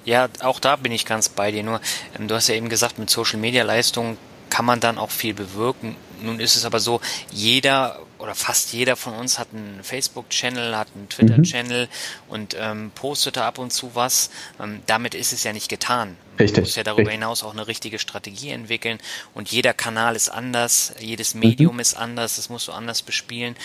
Ja, 0.05 0.29
auch 0.43 0.61
da 0.61 0.77
bin 0.77 0.93
ich 0.93 1.07
ganz 1.07 1.29
bei 1.29 1.51
dir. 1.51 1.63
Nur, 1.63 1.81
ähm, 2.19 2.29
du 2.29 2.35
hast 2.35 2.49
ja 2.49 2.55
eben 2.55 2.69
gesagt, 2.69 2.99
mit 2.99 3.11
Social 3.11 3.39
Media 3.39 3.65
Leistungen 3.65 4.19
kann 4.51 4.65
man 4.65 4.81
dann 4.81 4.99
auch 4.99 5.11
viel 5.11 5.35
bewirken. 5.35 5.97
Nun 6.23 6.39
ist 6.39 6.57
es 6.57 6.65
aber 6.65 6.81
so, 6.81 7.01
jeder 7.31 7.99
oder 8.23 8.35
fast 8.37 8.73
jeder 8.73 8.95
von 8.95 9.15
uns 9.15 9.39
hat 9.39 9.49
einen 9.53 9.81
Facebook-Channel, 9.83 10.77
hat 10.77 10.89
einen 10.95 11.09
Twitter-Channel 11.09 11.87
mhm. 11.87 12.33
und 12.33 12.57
ähm, 12.59 12.93
postet 12.95 13.37
da 13.37 13.49
ab 13.49 13.59
und 13.59 13.73
zu 13.73 13.91
was. 13.95 14.31
Ähm, 14.63 14.81
damit 14.87 15.15
ist 15.15 15.33
es 15.33 15.43
ja 15.43 15.53
nicht 15.53 15.69
getan. 15.69 16.17
Richtig. 16.39 16.55
Du 16.55 16.61
musst 16.63 16.77
ja 16.77 16.85
darüber 16.85 17.01
Richtig. 17.01 17.15
hinaus 17.15 17.43
auch 17.43 17.53
eine 17.53 17.67
richtige 17.67 17.99
Strategie 17.99 18.51
entwickeln 18.51 18.99
und 19.35 19.51
jeder 19.51 19.75
Kanal 19.75 20.15
ist 20.15 20.29
anders, 20.29 20.95
jedes 21.01 21.35
Medium 21.35 21.75
mhm. 21.75 21.81
ist 21.81 21.95
anders, 21.95 22.37
das 22.37 22.49
musst 22.49 22.69
du 22.69 22.73
anders 22.73 23.03
bespielen. 23.03 23.57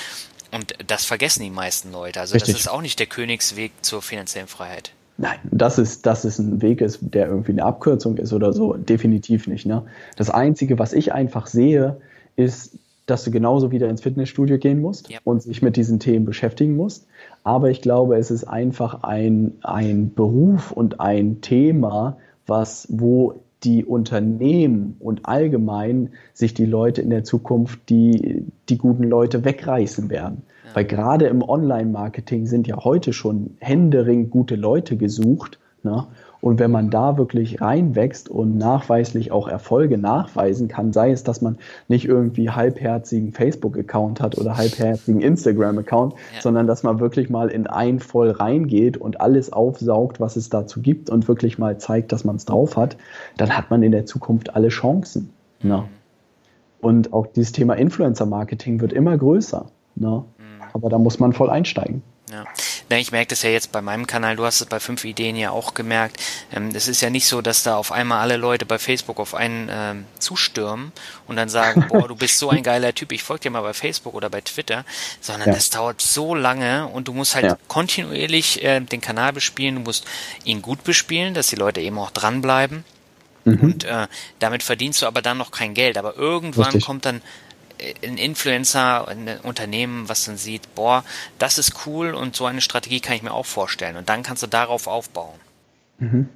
Und 0.52 0.74
das 0.88 1.06
vergessen 1.06 1.44
die 1.44 1.50
meisten 1.50 1.92
Leute. 1.92 2.20
Also 2.20 2.34
Richtig. 2.34 2.54
das 2.54 2.62
ist 2.62 2.68
auch 2.68 2.82
nicht 2.82 3.00
der 3.00 3.08
Königsweg 3.08 3.72
zur 3.82 4.02
finanziellen 4.02 4.48
Freiheit. 4.48 4.92
Nein, 5.18 5.40
das 5.52 5.78
ist, 5.78 6.06
das 6.06 6.26
ist 6.26 6.40
ein 6.40 6.62
Weg 6.62 6.80
ist, 6.80 7.00
der 7.02 7.28
irgendwie 7.28 7.52
eine 7.52 7.66
Abkürzung 7.66 8.18
ist 8.18 8.34
oder 8.34 8.54
so. 8.54 8.74
Definitiv 8.74 9.48
nicht. 9.48 9.66
Ne? 9.66 9.84
Das 10.16 10.30
Einzige, 10.30 10.80
was 10.80 10.94
ich 10.94 11.12
einfach 11.12 11.48
sehe, 11.48 12.00
ist, 12.36 12.78
dass 13.08 13.24
du 13.24 13.32
genauso 13.32 13.72
wieder 13.72 13.90
ins 13.90 14.02
Fitnessstudio 14.02 14.60
gehen 14.60 14.82
musst 14.82 15.10
ja. 15.10 15.20
und 15.24 15.42
sich 15.42 15.64
mit 15.64 15.76
diesen 15.78 16.00
Themen 16.00 16.26
beschäftigen 16.26 16.76
musst. 16.76 17.08
Aber 17.44 17.72
ich 17.72 17.82
glaube, 17.82 18.18
es 18.18 18.30
ist 18.30 18.44
einfach 18.44 19.04
ein, 19.04 19.54
ein 19.64 20.14
Beruf 20.14 20.72
und 20.72 21.00
ein 21.00 21.42
Thema, 21.42 22.18
was, 22.46 22.88
wo 22.92 23.36
die 23.64 23.86
Unternehmen 23.86 24.98
und 25.00 25.26
allgemein 25.26 26.10
sich 26.34 26.54
die 26.54 26.66
Leute 26.66 27.02
in 27.02 27.10
der 27.10 27.24
Zukunft 27.24 27.90
die, 27.90 28.46
die 28.70 28.78
guten 28.78 29.04
Leute 29.04 29.44
wegreißen 29.44 30.10
werden. 30.10 30.44
Ja. 30.66 30.76
Weil 30.76 30.86
gerade 30.86 31.28
im 31.28 31.42
Online-Marketing 31.42 32.46
sind 32.46 32.68
ja 32.68 32.84
heute 32.84 33.14
schon 33.14 33.56
händering 33.60 34.30
gute 34.30 34.56
Leute 34.56 34.98
gesucht. 34.98 35.60
Ne? 35.82 36.06
Und 36.42 36.60
wenn 36.60 36.72
man 36.72 36.90
da 36.90 37.18
wirklich 37.18 37.62
reinwächst 37.62 38.30
und 38.30 38.58
nachweislich 38.58 39.32
auch 39.32 39.48
Erfolge 39.48 39.98
nachweisen 39.98 40.68
kann, 40.68 40.94
sei 40.94 41.12
es, 41.12 41.24
dass 41.24 41.42
man 41.42 41.58
nicht 41.88 42.06
irgendwie 42.06 42.50
halbherzigen 42.50 43.32
Facebook-Account 43.32 44.22
hat 44.22 44.38
oder 44.38 44.56
halbherzigen 44.56 45.22
Instagram-Account, 45.22 46.14
ja. 46.14 46.42
sondern 46.42 46.68
dass 46.68 46.84
man 46.84 47.00
wirklich 47.00 47.30
mal 47.30 47.50
in 47.50 47.68
ein 47.68 48.00
voll 48.00 48.32
reingeht 48.32 48.98
und 48.98 49.20
alles 49.20 49.52
aufsaugt, 49.52 50.20
was 50.20 50.36
es 50.36 50.50
dazu 50.50 50.82
gibt 50.82 51.10
und 51.10 51.28
wirklich 51.28 51.58
mal 51.58 51.78
zeigt, 51.80 52.12
dass 52.12 52.24
man 52.24 52.36
es 52.36 52.46
drauf 52.46 52.78
hat, 52.78 52.98
dann 53.38 53.58
hat 53.58 53.70
man 53.70 53.82
in 53.84 53.92
der 53.92 54.06
Zukunft 54.06 54.56
alle 54.56 54.70
Chancen. 54.70 55.32
Ne? 55.62 55.78
Mhm. 55.78 55.84
Und 56.80 57.14
auch 57.14 57.28
dieses 57.28 57.52
Thema 57.52 57.74
Influencer-Marketing 57.74 58.80
wird 58.80 58.94
immer 58.94 59.18
größer. 59.18 59.66
Ne? 59.96 60.24
Mhm. 60.38 60.44
Aber 60.74 60.90
da 60.90 61.00
muss 61.00 61.20
man 61.20 61.34
voll 61.34 61.50
einsteigen. 61.50 62.04
Ja. 62.32 62.44
Ich 62.90 63.12
merke 63.12 63.30
das 63.30 63.42
ja 63.42 63.50
jetzt 63.50 63.72
bei 63.72 63.82
meinem 63.82 64.08
Kanal, 64.08 64.38
du 64.38 64.46
hast 64.46 64.62
es 64.62 64.68
bei 64.68 64.80
fünf 64.80 65.04
Ideen 65.04 65.36
ja 65.36 65.52
auch 65.52 65.74
gemerkt. 65.74 66.22
Ähm, 66.54 66.70
es 66.74 66.88
ist 66.88 67.02
ja 67.02 67.10
nicht 67.10 67.28
so, 67.28 67.42
dass 67.42 67.64
da 67.64 67.76
auf 67.76 67.92
einmal 67.92 68.20
alle 68.20 68.38
Leute 68.38 68.66
bei 68.66 68.80
Facebook 68.80 69.20
auf 69.20 69.36
einen 69.36 69.70
ähm, 69.70 70.06
zustürmen 70.20 70.94
und 71.28 71.36
dann 71.36 71.50
sagen, 71.50 71.88
boah, 71.90 72.08
du 72.08 72.16
bist 72.16 72.40
so 72.40 72.50
ein 72.50 72.64
geiler 72.64 72.94
Typ, 72.96 73.12
ich 73.12 73.24
folge 73.24 73.44
dir 73.44 73.50
mal 73.52 73.62
bei 73.62 73.74
Facebook 73.74 74.14
oder 74.14 74.30
bei 74.30 74.42
Twitter, 74.42 74.86
sondern 75.20 75.50
ja. 75.50 75.56
das 75.56 75.70
dauert 75.70 76.02
so 76.02 76.34
lange 76.34 76.88
und 76.88 77.08
du 77.10 77.14
musst 77.14 77.36
halt 77.36 77.46
ja. 77.46 77.58
kontinuierlich 77.68 78.64
äh, 78.64 78.80
den 78.80 79.02
Kanal 79.02 79.34
bespielen, 79.34 79.76
du 79.76 79.82
musst 79.82 80.06
ihn 80.46 80.62
gut 80.62 80.84
bespielen, 80.84 81.34
dass 81.34 81.48
die 81.48 81.58
Leute 81.58 81.82
eben 81.82 82.00
auch 82.00 82.12
dranbleiben. 82.12 82.86
Mhm. 83.48 83.60
Und 83.62 83.84
äh, 83.86 84.08
damit 84.40 84.62
verdienst 84.64 85.02
du 85.02 85.06
aber 85.08 85.22
dann 85.22 85.38
noch 85.38 85.52
kein 85.52 85.74
Geld. 85.74 85.98
Aber 85.98 86.18
irgendwann 86.18 86.66
Richtig. 86.66 86.86
kommt 86.86 87.06
dann 87.06 87.22
ein 88.04 88.18
Influencer, 88.18 89.08
ein 89.08 89.30
Unternehmen, 89.44 90.10
was 90.10 90.26
dann 90.26 90.38
sieht, 90.38 90.74
boah, 90.76 91.04
das 91.40 91.58
ist 91.58 91.86
cool 91.86 92.14
und 92.14 92.36
so 92.36 92.46
eine 92.46 92.62
Strategie 92.62 93.00
kann 93.00 93.16
ich 93.16 93.24
mir 93.24 93.34
auch 93.34 93.46
vorstellen. 93.46 93.98
Und 93.98 94.10
dann 94.10 94.24
kannst 94.24 94.44
du 94.44 94.48
darauf 94.48 94.88
aufbauen. 94.88 95.40
Mhm. 96.00 96.30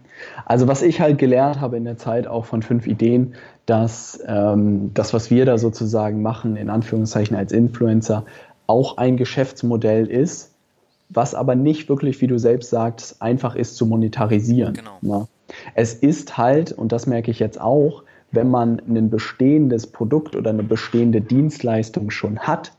Also 0.46 0.68
was 0.68 0.82
ich 0.82 1.02
halt 1.02 1.18
gelernt 1.18 1.60
habe 1.62 1.78
in 1.78 1.84
der 1.84 1.98
Zeit 1.98 2.28
auch 2.28 2.46
von 2.46 2.62
fünf 2.62 2.86
Ideen, 2.86 3.36
dass 3.66 4.20
ähm, 4.28 4.94
das, 4.94 5.14
was 5.14 5.32
wir 5.32 5.46
da 5.46 5.58
sozusagen 5.58 6.22
machen, 6.22 6.58
in 6.58 6.70
Anführungszeichen 6.70 7.36
als 7.36 7.52
Influencer, 7.52 8.26
auch 8.68 8.98
ein 8.98 9.18
Geschäftsmodell 9.18 10.08
ist, 10.08 10.52
was 11.10 11.36
aber 11.36 11.56
nicht 11.56 11.90
wirklich, 11.90 12.22
wie 12.22 12.28
du 12.28 12.38
selbst 12.38 12.70
sagst, 12.70 13.22
einfach 13.22 13.56
ist 13.56 13.76
zu 13.76 13.86
monetarisieren. 13.86 14.74
Genau. 14.74 14.98
Na? 15.02 15.28
Es 15.76 15.94
ist 15.94 16.38
halt, 16.38 16.72
und 16.72 16.92
das 16.92 17.06
merke 17.06 17.32
ich 17.32 17.40
jetzt 17.40 17.60
auch, 17.60 18.04
wenn 18.32 18.50
man 18.50 18.82
ein 18.88 19.10
bestehendes 19.10 19.88
Produkt 19.88 20.36
oder 20.36 20.52
eine 20.52 20.64
bestehende 20.64 21.22
Dienstleistung 21.22 22.10
schon 22.10 22.40
hat, 22.40 22.72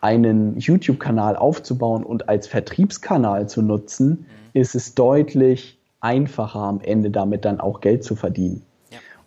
einen 0.00 0.58
YouTube-Kanal 0.58 1.36
aufzubauen 1.36 2.04
und 2.04 2.28
als 2.28 2.46
Vertriebskanal 2.46 3.48
zu 3.48 3.62
nutzen, 3.62 4.08
mhm. 4.08 4.26
ist 4.52 4.74
es 4.74 4.94
deutlich 4.94 5.78
einfacher 6.00 6.60
am 6.60 6.80
Ende 6.80 7.10
damit 7.10 7.44
dann 7.44 7.60
auch 7.60 7.80
Geld 7.80 8.04
zu 8.04 8.14
verdienen. 8.14 8.62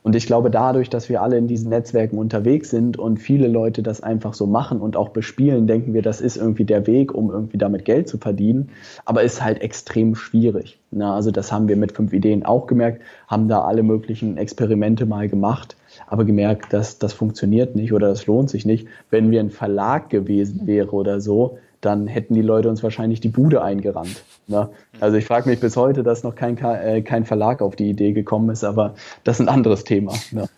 Und 0.04 0.16
ich 0.16 0.26
glaube, 0.26 0.50
dadurch, 0.50 0.90
dass 0.90 1.10
wir 1.10 1.22
alle 1.22 1.38
in 1.38 1.48
diesen 1.48 1.70
Netzwerken 1.70 2.18
unterwegs 2.18 2.70
sind 2.70 2.98
und 2.98 3.18
viele 3.18 3.48
Leute 3.48 3.84
das 3.84 4.02
einfach 4.02 4.34
so 4.34 4.46
machen 4.46 4.80
und 4.80 4.96
auch 4.96 5.10
bespielen, 5.10 5.68
denken 5.68 5.94
wir, 5.94 6.02
das 6.02 6.22
ist 6.22 6.38
irgendwie 6.38 6.64
der 6.64 6.88
Weg, 6.88 7.14
um 7.14 7.30
irgendwie 7.30 7.58
damit 7.58 7.84
Geld 7.84 8.08
zu 8.08 8.18
verdienen. 8.18 8.70
Aber 9.06 9.24
ist 9.24 9.44
halt 9.44 9.62
extrem 9.62 10.16
schwierig. 10.16 10.80
Na, 10.92 11.16
also 11.16 11.32
das 11.32 11.52
haben 11.52 11.68
wir 11.68 11.76
mit 11.76 11.92
fünf 11.92 12.14
Ideen 12.14 12.46
auch 12.46 12.68
gemerkt, 12.68 13.02
haben 13.28 13.48
da 13.48 13.62
alle 13.62 13.84
möglichen 13.84 14.38
Experimente 14.38 15.06
mal 15.06 15.28
gemacht, 15.28 15.76
aber 16.08 16.24
gemerkt, 16.24 16.72
dass 16.72 17.00
das 17.00 17.14
funktioniert 17.14 17.76
nicht 17.76 17.92
oder 17.92 18.08
das 18.08 18.26
lohnt 18.28 18.50
sich 18.50 18.66
nicht. 18.66 18.88
Wenn 19.10 19.32
wir 19.32 19.42
ein 19.42 19.50
Verlag 19.50 20.10
gewesen 20.10 20.68
wäre 20.68 20.92
oder 20.92 21.20
so, 21.20 21.58
dann 21.82 22.08
hätten 22.08 22.34
die 22.34 22.42
Leute 22.42 22.70
uns 22.70 22.82
wahrscheinlich 22.84 23.20
die 23.20 23.30
Bude 23.30 23.62
eingerannt. 23.62 24.24
Ne? 24.48 24.70
Also 25.00 25.18
ich 25.18 25.26
frage 25.26 25.50
mich 25.50 25.60
bis 25.60 25.76
heute, 25.76 26.04
dass 26.04 26.24
noch 26.24 26.36
kein, 26.36 26.58
äh, 26.58 27.02
kein 27.02 27.26
Verlag 27.26 27.62
auf 27.62 27.76
die 27.76 27.90
Idee 27.90 28.14
gekommen 28.14 28.50
ist, 28.50 28.64
aber 28.64 28.96
das 29.24 29.40
ist 29.40 29.48
ein 29.48 29.50
anderes 29.50 29.84
Thema. 29.84 30.14
Ne? 30.32 30.50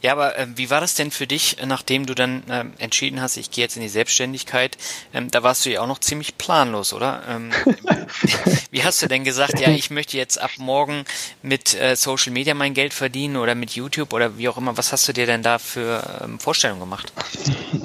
Ja, 0.00 0.12
aber 0.12 0.38
äh, 0.38 0.46
wie 0.54 0.70
war 0.70 0.80
das 0.80 0.94
denn 0.94 1.10
für 1.10 1.26
dich, 1.26 1.56
nachdem 1.66 2.06
du 2.06 2.14
dann 2.14 2.42
äh, 2.48 2.64
entschieden 2.78 3.20
hast, 3.20 3.36
ich 3.36 3.50
gehe 3.50 3.64
jetzt 3.64 3.76
in 3.76 3.82
die 3.82 3.88
Selbstständigkeit? 3.88 4.78
Ähm, 5.12 5.28
da 5.30 5.42
warst 5.42 5.66
du 5.66 5.70
ja 5.70 5.80
auch 5.80 5.88
noch 5.88 5.98
ziemlich 5.98 6.38
planlos, 6.38 6.92
oder? 6.92 7.22
Ähm, 7.28 7.50
wie 8.70 8.84
hast 8.84 9.02
du 9.02 9.08
denn 9.08 9.24
gesagt, 9.24 9.58
ja, 9.58 9.70
ich 9.70 9.90
möchte 9.90 10.16
jetzt 10.16 10.40
ab 10.40 10.52
morgen 10.58 11.04
mit 11.42 11.74
äh, 11.80 11.96
Social 11.96 12.32
Media 12.32 12.54
mein 12.54 12.74
Geld 12.74 12.94
verdienen 12.94 13.36
oder 13.36 13.56
mit 13.56 13.72
YouTube 13.72 14.12
oder 14.12 14.38
wie 14.38 14.48
auch 14.48 14.56
immer? 14.56 14.76
Was 14.78 14.92
hast 14.92 15.08
du 15.08 15.12
dir 15.12 15.26
denn 15.26 15.42
da 15.42 15.58
für 15.58 16.20
ähm, 16.22 16.38
Vorstellungen 16.38 16.80
gemacht? 16.80 17.12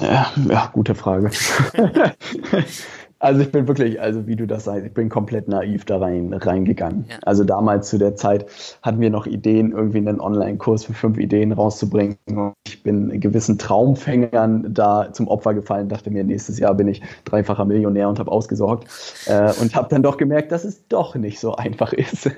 Ja, 0.00 0.32
ja 0.48 0.70
gute 0.72 0.94
Frage. 0.94 1.32
Also 3.24 3.40
ich 3.40 3.50
bin 3.50 3.66
wirklich, 3.66 3.98
also 4.02 4.26
wie 4.26 4.36
du 4.36 4.46
das 4.46 4.64
sagst, 4.64 4.84
ich 4.84 4.92
bin 4.92 5.08
komplett 5.08 5.48
naiv 5.48 5.86
da 5.86 5.96
rein, 5.96 6.34
reingegangen. 6.34 7.06
Ja. 7.08 7.16
Also 7.22 7.42
damals 7.42 7.88
zu 7.88 7.96
der 7.96 8.16
Zeit 8.16 8.44
hatten 8.82 9.00
wir 9.00 9.08
noch 9.08 9.24
Ideen, 9.24 9.72
irgendwie 9.72 9.96
einen 9.96 10.20
Online-Kurs 10.20 10.84
für 10.84 10.92
fünf 10.92 11.16
Ideen 11.16 11.52
rauszubringen. 11.52 12.18
Ich 12.66 12.82
bin 12.82 13.18
gewissen 13.20 13.56
Traumfängern 13.56 14.74
da 14.74 15.10
zum 15.10 15.28
Opfer 15.28 15.54
gefallen, 15.54 15.88
dachte 15.88 16.10
mir, 16.10 16.22
nächstes 16.22 16.58
Jahr 16.58 16.74
bin 16.74 16.86
ich 16.86 17.00
dreifacher 17.24 17.64
Millionär 17.64 18.10
und 18.10 18.18
habe 18.18 18.30
ausgesorgt. 18.30 18.88
Äh, 19.24 19.54
und 19.58 19.74
habe 19.74 19.88
dann 19.88 20.02
doch 20.02 20.18
gemerkt, 20.18 20.52
dass 20.52 20.64
es 20.64 20.86
doch 20.88 21.14
nicht 21.14 21.40
so 21.40 21.56
einfach 21.56 21.94
ist. 21.94 22.26
Ja. 22.26 22.32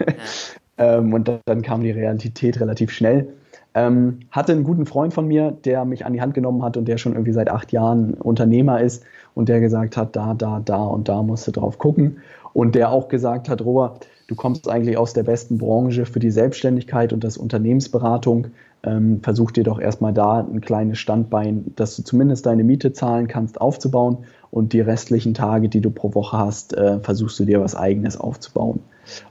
ähm, 0.78 1.12
und 1.12 1.26
dann, 1.26 1.40
dann 1.46 1.62
kam 1.62 1.80
die 1.80 1.90
Realität 1.90 2.60
relativ 2.60 2.92
schnell. 2.92 3.32
Ähm, 3.76 4.20
hatte 4.30 4.52
einen 4.52 4.64
guten 4.64 4.86
Freund 4.86 5.12
von 5.12 5.28
mir, 5.28 5.50
der 5.50 5.84
mich 5.84 6.06
an 6.06 6.14
die 6.14 6.22
Hand 6.22 6.32
genommen 6.32 6.62
hat 6.62 6.78
und 6.78 6.88
der 6.88 6.96
schon 6.96 7.12
irgendwie 7.12 7.34
seit 7.34 7.50
acht 7.50 7.72
Jahren 7.72 8.14
Unternehmer 8.14 8.80
ist 8.80 9.04
und 9.34 9.50
der 9.50 9.60
gesagt 9.60 9.98
hat, 9.98 10.16
da, 10.16 10.32
da, 10.32 10.62
da 10.64 10.82
und 10.82 11.10
da 11.10 11.22
musst 11.22 11.46
du 11.46 11.52
drauf 11.52 11.76
gucken. 11.76 12.16
Und 12.54 12.74
der 12.74 12.90
auch 12.90 13.08
gesagt 13.08 13.50
hat, 13.50 13.60
Robert, 13.60 14.08
du 14.28 14.34
kommst 14.34 14.66
eigentlich 14.66 14.96
aus 14.96 15.12
der 15.12 15.24
besten 15.24 15.58
Branche 15.58 16.06
für 16.06 16.20
die 16.20 16.30
Selbstständigkeit 16.30 17.12
und 17.12 17.22
das 17.22 17.36
Unternehmensberatung. 17.36 18.46
Ähm, 18.82 19.20
versuch 19.22 19.50
dir 19.50 19.64
doch 19.64 19.78
erstmal 19.78 20.14
da 20.14 20.40
ein 20.40 20.62
kleines 20.62 20.98
Standbein, 20.98 21.74
dass 21.76 21.96
du 21.96 22.02
zumindest 22.02 22.46
deine 22.46 22.64
Miete 22.64 22.94
zahlen 22.94 23.28
kannst, 23.28 23.60
aufzubauen 23.60 24.24
und 24.50 24.72
die 24.72 24.80
restlichen 24.80 25.34
Tage, 25.34 25.68
die 25.68 25.82
du 25.82 25.90
pro 25.90 26.14
Woche 26.14 26.38
hast, 26.38 26.72
äh, 26.72 26.98
versuchst 27.00 27.38
du 27.40 27.44
dir 27.44 27.60
was 27.60 27.76
eigenes 27.76 28.16
aufzubauen. 28.16 28.80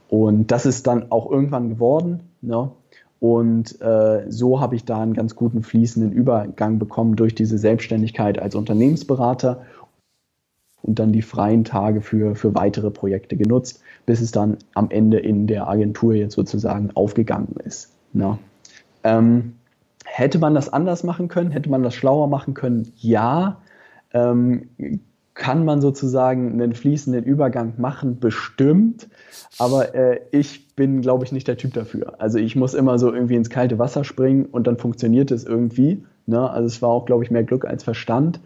Und 0.08 0.52
das 0.52 0.68
ist 0.68 0.86
dann 0.86 1.12
auch 1.12 1.32
irgendwann 1.32 1.70
geworden. 1.70 2.30
Ne? 2.42 2.70
Und 3.20 3.82
äh, 3.82 4.26
so 4.30 4.60
habe 4.60 4.76
ich 4.76 4.86
da 4.86 5.02
einen 5.02 5.14
ganz 5.14 5.36
guten 5.36 5.64
fließenden 5.64 6.12
Übergang 6.12 6.80
bekommen 6.80 7.16
durch 7.16 7.34
diese 7.34 7.58
Selbstständigkeit 7.58 8.40
als 8.40 8.56
Unternehmensberater 8.56 9.66
und 10.82 11.00
dann 11.00 11.14
die 11.14 11.24
freien 11.24 11.64
Tage 11.64 12.02
für, 12.02 12.36
für 12.36 12.54
weitere 12.54 12.92
Projekte 12.92 13.36
genutzt, 13.38 13.82
bis 14.06 14.22
es 14.22 14.32
dann 14.32 14.58
am 14.76 14.92
Ende 14.92 15.18
in 15.18 15.48
der 15.48 15.68
Agentur 15.68 16.14
jetzt 16.14 16.36
sozusagen 16.36 16.92
aufgegangen 16.94 17.56
ist. 17.64 17.92
Na. 18.14 18.38
Ähm, 19.04 19.56
hätte 20.06 20.38
man 20.38 20.54
das 20.54 20.72
anders 20.72 21.04
machen 21.04 21.28
können? 21.28 21.52
Hätte 21.52 21.70
man 21.70 21.84
das 21.84 21.96
schlauer 21.96 22.28
machen 22.28 22.54
können? 22.54 22.92
Ja. 22.98 23.62
Ähm, 24.14 24.70
kann 25.34 25.66
man 25.66 25.82
sozusagen 25.82 26.54
einen 26.54 26.74
fließenden 26.74 27.26
Übergang 27.26 27.74
machen? 27.78 28.20
Bestimmt. 28.20 29.10
Aber 29.58 29.96
äh, 29.96 30.22
ich 30.32 30.65
bin, 30.76 31.02
glaube 31.02 31.24
ich, 31.26 31.32
nicht 31.32 31.48
der 31.48 31.58
Typ 31.58 31.74
dafür. 31.74 32.16
Also 32.20 32.38
ich 32.38 32.56
muss 32.56 32.74
immer 32.74 33.00
so 33.00 33.14
irgendwie 33.14 33.36
ins 33.36 33.50
kalte 33.50 33.80
Wasser 33.80 34.04
springen 34.04 34.46
und 34.46 34.68
dann 34.68 34.78
funktioniert 34.78 35.32
es 35.32 35.46
irgendwie. 35.46 36.04
Ne? 36.26 36.50
Also 36.50 36.68
es 36.68 36.82
war 36.82 36.90
auch, 36.90 37.06
glaube 37.06 37.24
ich, 37.24 37.32
mehr 37.32 37.44
Glück 37.44 37.66
als 37.66 37.84
Verstand. 37.84 38.40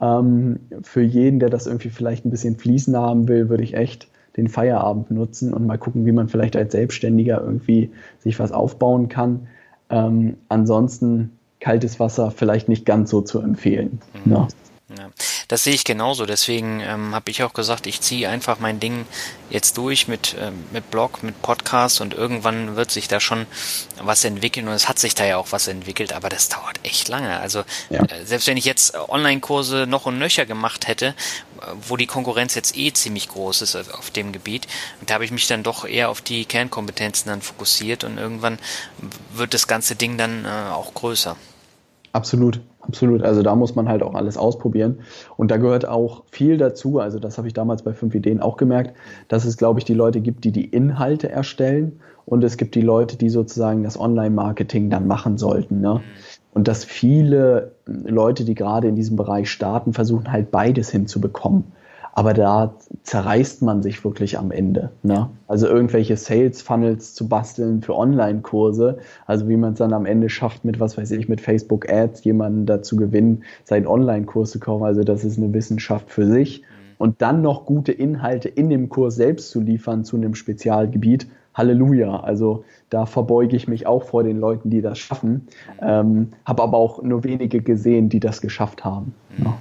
Ähm, 0.00 0.60
für 0.82 1.02
jeden, 1.02 1.38
der 1.38 1.50
das 1.50 1.66
irgendwie 1.66 1.90
vielleicht 1.90 2.24
ein 2.24 2.30
bisschen 2.30 2.56
fließen 2.56 2.96
haben 2.96 3.28
will, 3.28 3.48
würde 3.48 3.62
ich 3.62 3.74
echt 3.74 4.08
den 4.36 4.48
Feierabend 4.48 5.10
nutzen 5.10 5.54
und 5.54 5.66
mal 5.66 5.78
gucken, 5.78 6.04
wie 6.06 6.12
man 6.12 6.28
vielleicht 6.28 6.56
als 6.56 6.72
Selbstständiger 6.72 7.40
irgendwie 7.40 7.90
sich 8.18 8.38
was 8.38 8.52
aufbauen 8.52 9.08
kann. 9.08 9.48
Ähm, 9.88 10.36
ansonsten 10.48 11.32
kaltes 11.60 11.98
Wasser 12.00 12.30
vielleicht 12.30 12.68
nicht 12.68 12.84
ganz 12.84 13.10
so 13.10 13.22
zu 13.22 13.40
empfehlen. 13.40 14.00
Mhm. 14.24 14.32
Ne? 14.32 14.48
Ja, 14.96 15.08
das 15.48 15.62
sehe 15.62 15.74
ich 15.74 15.84
genauso. 15.84 16.26
Deswegen 16.26 16.80
ähm, 16.80 17.14
habe 17.14 17.30
ich 17.30 17.42
auch 17.42 17.52
gesagt, 17.52 17.86
ich 17.86 18.00
ziehe 18.00 18.28
einfach 18.28 18.58
mein 18.58 18.80
Ding 18.80 19.06
jetzt 19.48 19.78
durch 19.78 20.08
mit, 20.08 20.34
ähm, 20.40 20.64
mit 20.72 20.90
Blog, 20.90 21.22
mit 21.22 21.40
Podcast 21.42 22.00
und 22.00 22.14
irgendwann 22.14 22.76
wird 22.76 22.90
sich 22.90 23.06
da 23.08 23.20
schon 23.20 23.46
was 24.02 24.24
entwickeln 24.24 24.66
und 24.66 24.74
es 24.74 24.88
hat 24.88 24.98
sich 24.98 25.14
da 25.14 25.24
ja 25.24 25.36
auch 25.36 25.52
was 25.52 25.68
entwickelt, 25.68 26.12
aber 26.12 26.28
das 26.28 26.48
dauert 26.48 26.80
echt 26.82 27.08
lange. 27.08 27.38
Also 27.38 27.62
ja. 27.90 28.02
äh, 28.04 28.24
selbst 28.24 28.48
wenn 28.48 28.56
ich 28.56 28.64
jetzt 28.64 28.96
Online-Kurse 28.96 29.86
noch 29.86 30.06
und 30.06 30.18
nöcher 30.18 30.46
gemacht 30.46 30.88
hätte, 30.88 31.14
wo 31.88 31.96
die 31.96 32.06
Konkurrenz 32.06 32.54
jetzt 32.54 32.76
eh 32.76 32.92
ziemlich 32.92 33.28
groß 33.28 33.62
ist 33.62 33.76
auf 33.76 34.10
dem 34.10 34.32
Gebiet, 34.32 34.66
da 35.06 35.14
habe 35.14 35.24
ich 35.24 35.30
mich 35.30 35.46
dann 35.46 35.62
doch 35.62 35.84
eher 35.84 36.10
auf 36.10 36.20
die 36.20 36.44
Kernkompetenzen 36.44 37.28
dann 37.28 37.40
fokussiert 37.40 38.04
und 38.04 38.18
irgendwann 38.18 38.58
wird 39.32 39.54
das 39.54 39.66
ganze 39.68 39.94
Ding 39.94 40.18
dann 40.18 40.44
äh, 40.44 40.48
auch 40.48 40.92
größer. 40.94 41.36
Absolut, 42.12 42.60
absolut. 42.86 43.22
Also 43.22 43.42
da 43.42 43.54
muss 43.54 43.74
man 43.74 43.88
halt 43.88 44.02
auch 44.02 44.14
alles 44.14 44.36
ausprobieren. 44.36 45.00
Und 45.36 45.50
da 45.50 45.56
gehört 45.56 45.86
auch 45.86 46.24
viel 46.30 46.56
dazu. 46.56 46.98
Also 46.98 47.18
das 47.18 47.38
habe 47.38 47.48
ich 47.48 47.54
damals 47.54 47.82
bei 47.82 47.92
fünf 47.92 48.14
Ideen 48.14 48.40
auch 48.40 48.56
gemerkt, 48.56 48.96
dass 49.28 49.44
es, 49.44 49.56
glaube 49.56 49.80
ich, 49.80 49.84
die 49.84 49.94
Leute 49.94 50.20
gibt, 50.20 50.44
die 50.44 50.52
die 50.52 50.64
Inhalte 50.64 51.28
erstellen 51.28 52.00
und 52.24 52.42
es 52.42 52.56
gibt 52.56 52.74
die 52.74 52.82
Leute, 52.82 53.16
die 53.16 53.30
sozusagen 53.30 53.84
das 53.84 53.98
Online-Marketing 53.98 54.90
dann 54.90 55.06
machen 55.06 55.38
sollten. 55.38 55.80
Ne? 55.80 56.00
Und 56.52 56.68
dass 56.68 56.84
viele 56.84 57.72
Leute, 57.86 58.44
die 58.44 58.54
gerade 58.54 58.88
in 58.88 58.96
diesem 58.96 59.16
Bereich 59.16 59.50
starten, 59.50 59.92
versuchen 59.92 60.32
halt 60.32 60.50
beides 60.50 60.90
hinzubekommen. 60.90 61.64
Aber 62.18 62.32
da 62.32 62.74
zerreißt 63.02 63.60
man 63.60 63.82
sich 63.82 64.02
wirklich 64.02 64.38
am 64.38 64.50
Ende. 64.50 64.90
Ne? 65.02 65.28
Also 65.48 65.66
irgendwelche 65.66 66.16
Sales 66.16 66.62
Funnels 66.62 67.14
zu 67.14 67.28
basteln 67.28 67.82
für 67.82 67.94
Online-Kurse, 67.94 68.96
also 69.26 69.50
wie 69.50 69.58
man 69.58 69.74
es 69.74 69.80
dann 69.80 69.92
am 69.92 70.06
Ende 70.06 70.30
schafft, 70.30 70.64
mit 70.64 70.80
was 70.80 70.96
weiß 70.96 71.10
ich, 71.10 71.28
mit 71.28 71.42
Facebook 71.42 71.92
Ads 71.92 72.24
jemanden 72.24 72.64
dazu 72.64 72.96
gewinnen, 72.96 73.44
seinen 73.64 73.86
Online-Kurs 73.86 74.52
zu 74.52 74.60
kaufen. 74.60 74.84
Also 74.84 75.04
das 75.04 75.24
ist 75.24 75.36
eine 75.36 75.52
Wissenschaft 75.52 76.10
für 76.10 76.26
sich. 76.26 76.62
Mhm. 76.62 76.64
Und 76.96 77.20
dann 77.20 77.42
noch 77.42 77.66
gute 77.66 77.92
Inhalte 77.92 78.48
in 78.48 78.70
dem 78.70 78.88
Kurs 78.88 79.16
selbst 79.16 79.50
zu 79.50 79.60
liefern 79.60 80.02
zu 80.06 80.16
einem 80.16 80.34
Spezialgebiet. 80.34 81.26
Halleluja. 81.52 82.20
Also 82.20 82.64
da 82.88 83.04
verbeuge 83.04 83.56
ich 83.56 83.68
mich 83.68 83.86
auch 83.86 84.04
vor 84.04 84.22
den 84.22 84.40
Leuten, 84.40 84.70
die 84.70 84.80
das 84.80 84.98
schaffen. 84.98 85.48
Mhm. 85.82 85.86
Ähm, 85.86 86.28
Habe 86.46 86.62
aber 86.62 86.78
auch 86.78 87.02
nur 87.02 87.24
wenige 87.24 87.60
gesehen, 87.60 88.08
die 88.08 88.20
das 88.20 88.40
geschafft 88.40 88.86
haben. 88.86 89.12
Mhm. 89.36 89.44
Ja. 89.44 89.58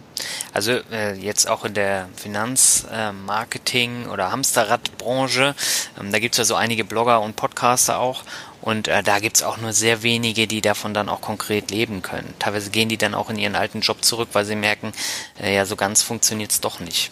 Also 0.56 0.72
äh, 0.90 1.16
jetzt 1.16 1.50
auch 1.50 1.66
in 1.66 1.74
der 1.74 2.08
Finanz-, 2.16 2.88
äh, 2.90 3.12
Marketing- 3.12 4.08
oder 4.08 4.32
Hamsterradbranche, 4.32 5.54
ähm, 6.00 6.14
da 6.14 6.20
gibt 6.20 6.36
es 6.36 6.38
ja 6.38 6.46
so 6.46 6.56
einige 6.56 6.86
Blogger 6.86 7.22
und 7.22 7.36
Podcaster 7.36 8.00
auch 8.00 8.24
und 8.62 8.88
äh, 8.88 9.04
da 9.04 9.20
gibt 9.20 9.36
es 9.36 9.44
auch 9.44 9.58
nur 9.58 9.74
sehr 9.74 10.02
wenige, 10.02 10.48
die 10.48 10.62
davon 10.62 10.94
dann 10.94 11.10
auch 11.10 11.20
konkret 11.20 11.72
leben 11.72 12.02
können. 12.02 12.34
Teilweise 12.40 12.70
gehen 12.70 12.88
die 12.88 12.96
dann 12.96 13.16
auch 13.16 13.30
in 13.30 13.38
ihren 13.38 13.56
alten 13.56 13.82
Job 13.82 14.02
zurück, 14.06 14.30
weil 14.32 14.46
sie 14.46 14.56
merken, 14.56 14.94
äh, 15.44 15.54
ja, 15.54 15.66
so 15.66 15.76
ganz 15.76 16.02
funktioniert 16.02 16.52
es 16.52 16.62
doch 16.62 16.80
nicht. 16.80 17.12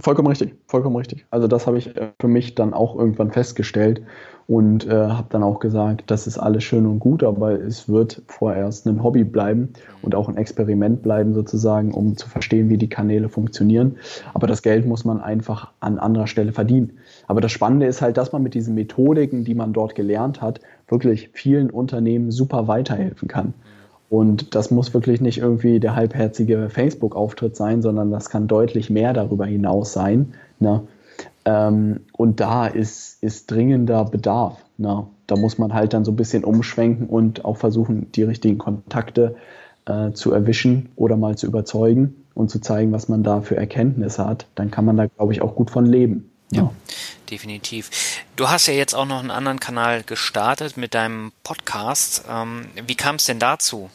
Vollkommen 0.00 0.26
richtig, 0.26 0.56
vollkommen 0.66 0.96
richtig. 0.96 1.26
Also 1.30 1.46
das 1.46 1.68
habe 1.68 1.78
ich 1.78 1.96
äh, 1.96 2.08
für 2.20 2.28
mich 2.28 2.56
dann 2.56 2.74
auch 2.74 2.96
irgendwann 2.96 3.30
festgestellt 3.30 4.02
und 4.48 4.86
äh, 4.86 4.92
habe 4.92 5.26
dann 5.30 5.42
auch 5.42 5.58
gesagt, 5.58 6.04
das 6.06 6.28
ist 6.28 6.38
alles 6.38 6.62
schön 6.62 6.86
und 6.86 7.00
gut, 7.00 7.24
aber 7.24 7.60
es 7.60 7.88
wird 7.88 8.22
vorerst 8.28 8.86
ein 8.86 9.02
Hobby 9.02 9.24
bleiben 9.24 9.72
und 10.02 10.14
auch 10.14 10.28
ein 10.28 10.36
Experiment 10.36 11.02
bleiben 11.02 11.34
sozusagen, 11.34 11.92
um 11.92 12.16
zu 12.16 12.28
verstehen, 12.28 12.68
wie 12.68 12.78
die 12.78 12.88
Kanäle 12.88 13.28
funktionieren. 13.28 13.96
Aber 14.34 14.46
das 14.46 14.62
Geld 14.62 14.86
muss 14.86 15.04
man 15.04 15.20
einfach 15.20 15.72
an 15.80 15.98
anderer 15.98 16.28
Stelle 16.28 16.52
verdienen. 16.52 16.92
Aber 17.26 17.40
das 17.40 17.50
Spannende 17.50 17.86
ist 17.86 18.02
halt, 18.02 18.16
dass 18.16 18.30
man 18.30 18.42
mit 18.42 18.54
diesen 18.54 18.76
Methodiken, 18.76 19.44
die 19.44 19.54
man 19.54 19.72
dort 19.72 19.96
gelernt 19.96 20.40
hat, 20.40 20.60
wirklich 20.86 21.30
vielen 21.32 21.70
Unternehmen 21.70 22.30
super 22.30 22.68
weiterhelfen 22.68 23.26
kann. 23.26 23.52
Und 24.08 24.54
das 24.54 24.70
muss 24.70 24.94
wirklich 24.94 25.20
nicht 25.20 25.38
irgendwie 25.38 25.80
der 25.80 25.96
halbherzige 25.96 26.68
Facebook-Auftritt 26.70 27.56
sein, 27.56 27.82
sondern 27.82 28.12
das 28.12 28.30
kann 28.30 28.46
deutlich 28.46 28.90
mehr 28.90 29.12
darüber 29.12 29.46
hinaus 29.46 29.92
sein. 29.92 30.34
Ne? 30.60 30.82
Ähm, 31.46 32.00
und 32.12 32.40
da 32.40 32.66
ist, 32.66 33.22
ist 33.22 33.50
dringender 33.50 34.04
Bedarf. 34.04 34.58
Na, 34.78 35.08
da 35.26 35.36
muss 35.36 35.58
man 35.58 35.72
halt 35.72 35.94
dann 35.94 36.04
so 36.04 36.12
ein 36.12 36.16
bisschen 36.16 36.44
umschwenken 36.44 37.06
und 37.06 37.44
auch 37.44 37.56
versuchen, 37.56 38.10
die 38.12 38.24
richtigen 38.24 38.58
Kontakte 38.58 39.36
äh, 39.86 40.10
zu 40.12 40.32
erwischen 40.32 40.90
oder 40.96 41.16
mal 41.16 41.38
zu 41.38 41.46
überzeugen 41.46 42.26
und 42.34 42.50
zu 42.50 42.60
zeigen, 42.60 42.92
was 42.92 43.08
man 43.08 43.22
da 43.22 43.40
für 43.40 43.56
Erkenntnisse 43.56 44.26
hat. 44.26 44.46
Dann 44.56 44.70
kann 44.70 44.84
man 44.84 44.96
da, 44.96 45.06
glaube 45.06 45.32
ich, 45.32 45.40
auch 45.40 45.54
gut 45.54 45.70
von 45.70 45.86
leben. 45.86 46.30
Ja, 46.50 46.62
ja, 46.62 46.70
definitiv. 47.30 47.90
Du 48.34 48.48
hast 48.48 48.66
ja 48.66 48.74
jetzt 48.74 48.94
auch 48.94 49.06
noch 49.06 49.20
einen 49.20 49.30
anderen 49.30 49.60
Kanal 49.60 50.02
gestartet 50.02 50.76
mit 50.76 50.94
deinem 50.94 51.32
Podcast. 51.44 52.24
Ähm, 52.28 52.66
wie 52.86 52.96
kam 52.96 53.16
es 53.16 53.24
denn 53.24 53.38
dazu? 53.38 53.88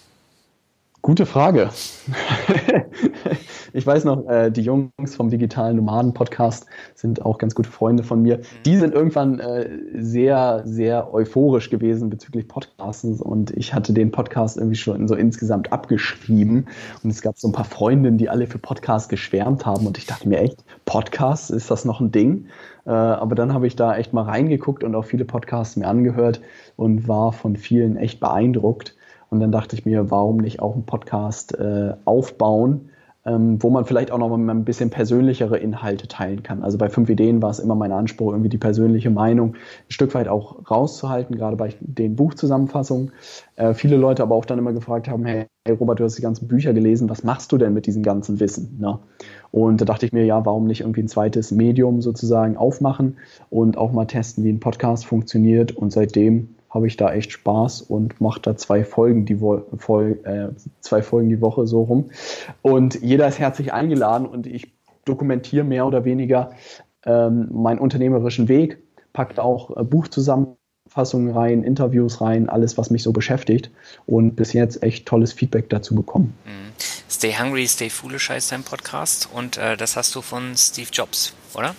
Gute 1.01 1.25
Frage. 1.25 1.69
ich 3.73 3.85
weiß 3.85 4.05
noch, 4.05 4.27
äh, 4.27 4.51
die 4.51 4.61
Jungs 4.61 5.15
vom 5.15 5.29
Digitalen 5.29 5.77
Nomaden 5.77 6.13
Podcast 6.13 6.65
sind 6.95 7.25
auch 7.25 7.37
ganz 7.37 7.55
gute 7.55 7.69
Freunde 7.69 8.03
von 8.03 8.21
mir. 8.21 8.41
Die 8.65 8.77
sind 8.77 8.93
irgendwann 8.93 9.39
äh, 9.39 9.69
sehr, 9.95 10.61
sehr 10.65 11.13
euphorisch 11.13 11.69
gewesen 11.69 12.09
bezüglich 12.09 12.47
Podcasts 12.47 13.21
und 13.21 13.51
ich 13.51 13.73
hatte 13.73 13.93
den 13.93 14.11
Podcast 14.11 14.57
irgendwie 14.57 14.75
schon 14.75 15.07
so 15.07 15.15
insgesamt 15.15 15.71
abgeschrieben 15.71 16.67
und 17.03 17.09
es 17.09 17.21
gab 17.21 17.37
so 17.37 17.47
ein 17.47 17.53
paar 17.53 17.65
Freundinnen, 17.65 18.17
die 18.17 18.29
alle 18.29 18.47
für 18.47 18.59
Podcasts 18.59 19.09
geschwärmt 19.09 19.65
haben 19.65 19.87
und 19.87 19.97
ich 19.97 20.05
dachte 20.05 20.27
mir 20.27 20.39
echt, 20.39 20.63
Podcasts, 20.85 21.49
ist 21.49 21.71
das 21.71 21.85
noch 21.85 21.99
ein 21.99 22.11
Ding? 22.11 22.47
Äh, 22.85 22.91
aber 22.91 23.35
dann 23.35 23.53
habe 23.53 23.67
ich 23.67 23.75
da 23.75 23.95
echt 23.95 24.13
mal 24.13 24.23
reingeguckt 24.23 24.83
und 24.83 24.95
auch 24.95 25.05
viele 25.05 25.25
Podcasts 25.25 25.75
mir 25.75 25.87
angehört 25.87 26.41
und 26.75 27.07
war 27.07 27.31
von 27.31 27.55
vielen 27.55 27.97
echt 27.97 28.19
beeindruckt. 28.19 28.95
Und 29.29 29.39
dann 29.39 29.51
dachte 29.51 29.77
ich 29.77 29.85
mir, 29.85 30.11
warum 30.11 30.37
nicht 30.37 30.61
auch 30.61 30.73
einen 30.73 30.85
Podcast 30.85 31.57
äh, 31.57 31.93
aufbauen, 32.03 32.90
ähm, 33.25 33.61
wo 33.61 33.69
man 33.69 33.85
vielleicht 33.85 34.11
auch 34.11 34.17
noch 34.17 34.35
mal 34.35 34.53
ein 34.53 34.65
bisschen 34.65 34.89
persönlichere 34.89 35.57
Inhalte 35.57 36.07
teilen 36.07 36.41
kann. 36.43 36.63
Also 36.63 36.77
bei 36.77 36.89
fünf 36.89 37.09
Ideen 37.09 37.41
war 37.41 37.51
es 37.51 37.59
immer 37.59 37.75
mein 37.75 37.91
Anspruch, 37.91 38.31
irgendwie 38.31 38.49
die 38.49 38.57
persönliche 38.57 39.11
Meinung 39.11 39.53
ein 39.53 39.91
Stück 39.91 40.15
weit 40.15 40.27
auch 40.27 40.69
rauszuhalten, 40.69 41.35
gerade 41.35 41.55
bei 41.55 41.73
den 41.79 42.15
Buchzusammenfassungen. 42.15 43.11
Äh, 43.55 43.73
viele 43.73 43.97
Leute 43.97 44.23
aber 44.23 44.35
auch 44.35 44.45
dann 44.45 44.59
immer 44.59 44.73
gefragt 44.73 45.07
haben, 45.07 45.25
hey, 45.25 45.45
hey, 45.65 45.75
Robert, 45.75 45.99
du 45.99 46.03
hast 46.03 46.17
die 46.17 46.23
ganzen 46.23 46.47
Bücher 46.47 46.73
gelesen, 46.73 47.09
was 47.09 47.23
machst 47.23 47.51
du 47.51 47.57
denn 47.57 47.73
mit 47.73 47.85
diesem 47.85 48.01
ganzen 48.01 48.39
Wissen? 48.39 48.77
Ne? 48.79 48.97
Und 49.51 49.81
da 49.81 49.85
dachte 49.85 50.07
ich 50.07 50.13
mir, 50.13 50.25
ja, 50.25 50.43
warum 50.45 50.65
nicht 50.65 50.81
irgendwie 50.81 51.01
ein 51.01 51.07
zweites 51.07 51.51
Medium 51.51 52.01
sozusagen 52.01 52.57
aufmachen 52.57 53.17
und 53.51 53.77
auch 53.77 53.91
mal 53.91 54.05
testen, 54.05 54.43
wie 54.43 54.51
ein 54.51 54.59
Podcast 54.59 55.05
funktioniert. 55.05 55.71
Und 55.73 55.91
seitdem 55.91 56.55
habe 56.71 56.87
ich 56.87 56.97
da 56.97 57.13
echt 57.13 57.31
Spaß 57.31 57.81
und 57.81 58.19
mache 58.19 58.41
da 58.41 58.55
zwei 58.55 58.83
Folgen 58.83 59.25
die 59.25 59.39
Wo 59.39 59.61
Vol 59.71 60.19
äh, 60.23 60.55
zwei 60.79 61.01
Folgen 61.01 61.29
die 61.29 61.41
Woche 61.41 61.67
so 61.67 61.83
rum. 61.83 62.09
Und 62.61 63.01
jeder 63.01 63.27
ist 63.27 63.39
herzlich 63.39 63.73
eingeladen 63.73 64.25
und 64.25 64.47
ich 64.47 64.71
dokumentiere 65.05 65.63
mehr 65.63 65.85
oder 65.85 66.05
weniger 66.05 66.51
ähm, 67.05 67.49
meinen 67.51 67.79
unternehmerischen 67.79 68.47
Weg, 68.47 68.77
packt 69.13 69.39
auch 69.39 69.75
äh, 69.75 69.83
Buchzusammenfassungen 69.83 71.31
rein, 71.35 71.63
Interviews 71.63 72.21
rein, 72.21 72.49
alles, 72.49 72.77
was 72.77 72.89
mich 72.89 73.03
so 73.03 73.11
beschäftigt 73.11 73.71
und 74.05 74.35
bis 74.35 74.53
jetzt 74.53 74.81
echt 74.83 75.05
tolles 75.05 75.33
Feedback 75.33 75.69
dazu 75.69 75.95
bekommen. 75.95 76.33
Mhm. 76.45 76.71
Stay 77.09 77.33
Hungry, 77.33 77.67
Stay 77.67 77.89
Foolish 77.89 78.29
heißt 78.29 78.51
dein 78.51 78.63
Podcast 78.63 79.27
und 79.33 79.57
äh, 79.57 79.75
das 79.75 79.97
hast 79.97 80.15
du 80.15 80.21
von 80.21 80.55
Steve 80.55 80.89
Jobs, 80.91 81.33
oder? 81.53 81.75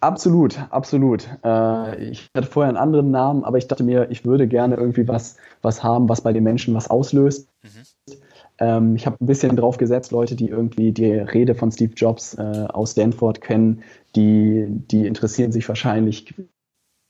Absolut, 0.00 0.58
absolut. 0.70 1.28
Äh, 1.44 2.10
ich 2.10 2.28
hatte 2.36 2.48
vorher 2.48 2.68
einen 2.68 2.76
anderen 2.76 3.10
Namen, 3.10 3.44
aber 3.44 3.58
ich 3.58 3.66
dachte 3.66 3.84
mir, 3.84 4.10
ich 4.10 4.24
würde 4.24 4.46
gerne 4.46 4.76
irgendwie 4.76 5.08
was, 5.08 5.36
was 5.62 5.82
haben, 5.82 6.08
was 6.08 6.20
bei 6.20 6.32
den 6.32 6.44
Menschen 6.44 6.74
was 6.74 6.88
auslöst. 6.88 7.48
Mhm. 7.62 8.14
Ähm, 8.58 8.96
ich 8.96 9.06
habe 9.06 9.16
ein 9.20 9.26
bisschen 9.26 9.56
drauf 9.56 9.76
gesetzt, 9.76 10.12
Leute, 10.12 10.34
die 10.34 10.48
irgendwie 10.48 10.92
die 10.92 11.12
Rede 11.12 11.54
von 11.54 11.70
Steve 11.70 11.92
Jobs 11.94 12.34
äh, 12.34 12.66
aus 12.68 12.92
Stanford 12.92 13.40
kennen, 13.40 13.82
die, 14.14 14.66
die 14.68 15.06
interessieren 15.06 15.52
sich 15.52 15.68
wahrscheinlich 15.68 16.34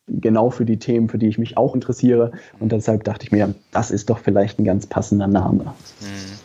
genau 0.09 0.51
für 0.51 0.64
die 0.64 0.78
Themen, 0.78 1.09
für 1.09 1.18
die 1.18 1.26
ich 1.26 1.39
mich 1.39 1.57
auch 1.57 1.74
interessiere. 1.74 2.32
Und 2.61 2.72
deshalb 2.72 3.05
dachte 3.05 3.24
ich 3.24 3.32
mir, 3.32 3.55
das 3.72 3.91
ist 3.91 4.11
doch 4.11 4.18
vielleicht 4.18 4.59
ein 4.59 4.64
ganz 4.64 4.87
passender 4.87 5.26
Name. 5.26 5.64
Mhm. 6.01 6.36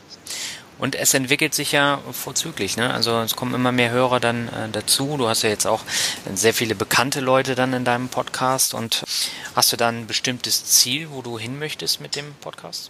Und 0.81 0.95
es 0.95 1.13
entwickelt 1.13 1.53
sich 1.53 1.73
ja 1.73 1.99
vorzüglich. 2.11 2.75
Ne? 2.75 2.91
Also 2.91 3.19
es 3.19 3.35
kommen 3.35 3.53
immer 3.53 3.71
mehr 3.71 3.91
Hörer 3.91 4.19
dann 4.19 4.47
äh, 4.47 4.67
dazu. 4.71 5.15
Du 5.15 5.27
hast 5.27 5.43
ja 5.43 5.49
jetzt 5.49 5.67
auch 5.67 5.81
sehr 6.33 6.55
viele 6.55 6.73
bekannte 6.73 7.19
Leute 7.19 7.53
dann 7.53 7.71
in 7.73 7.85
deinem 7.85 8.07
Podcast. 8.07 8.73
Und 8.73 9.03
hast 9.55 9.71
du 9.71 9.77
dann 9.77 9.99
ein 9.99 10.07
bestimmtes 10.07 10.65
Ziel, 10.65 11.09
wo 11.11 11.21
du 11.21 11.37
hin 11.37 11.59
möchtest 11.59 12.01
mit 12.01 12.15
dem 12.15 12.25
Podcast? 12.41 12.89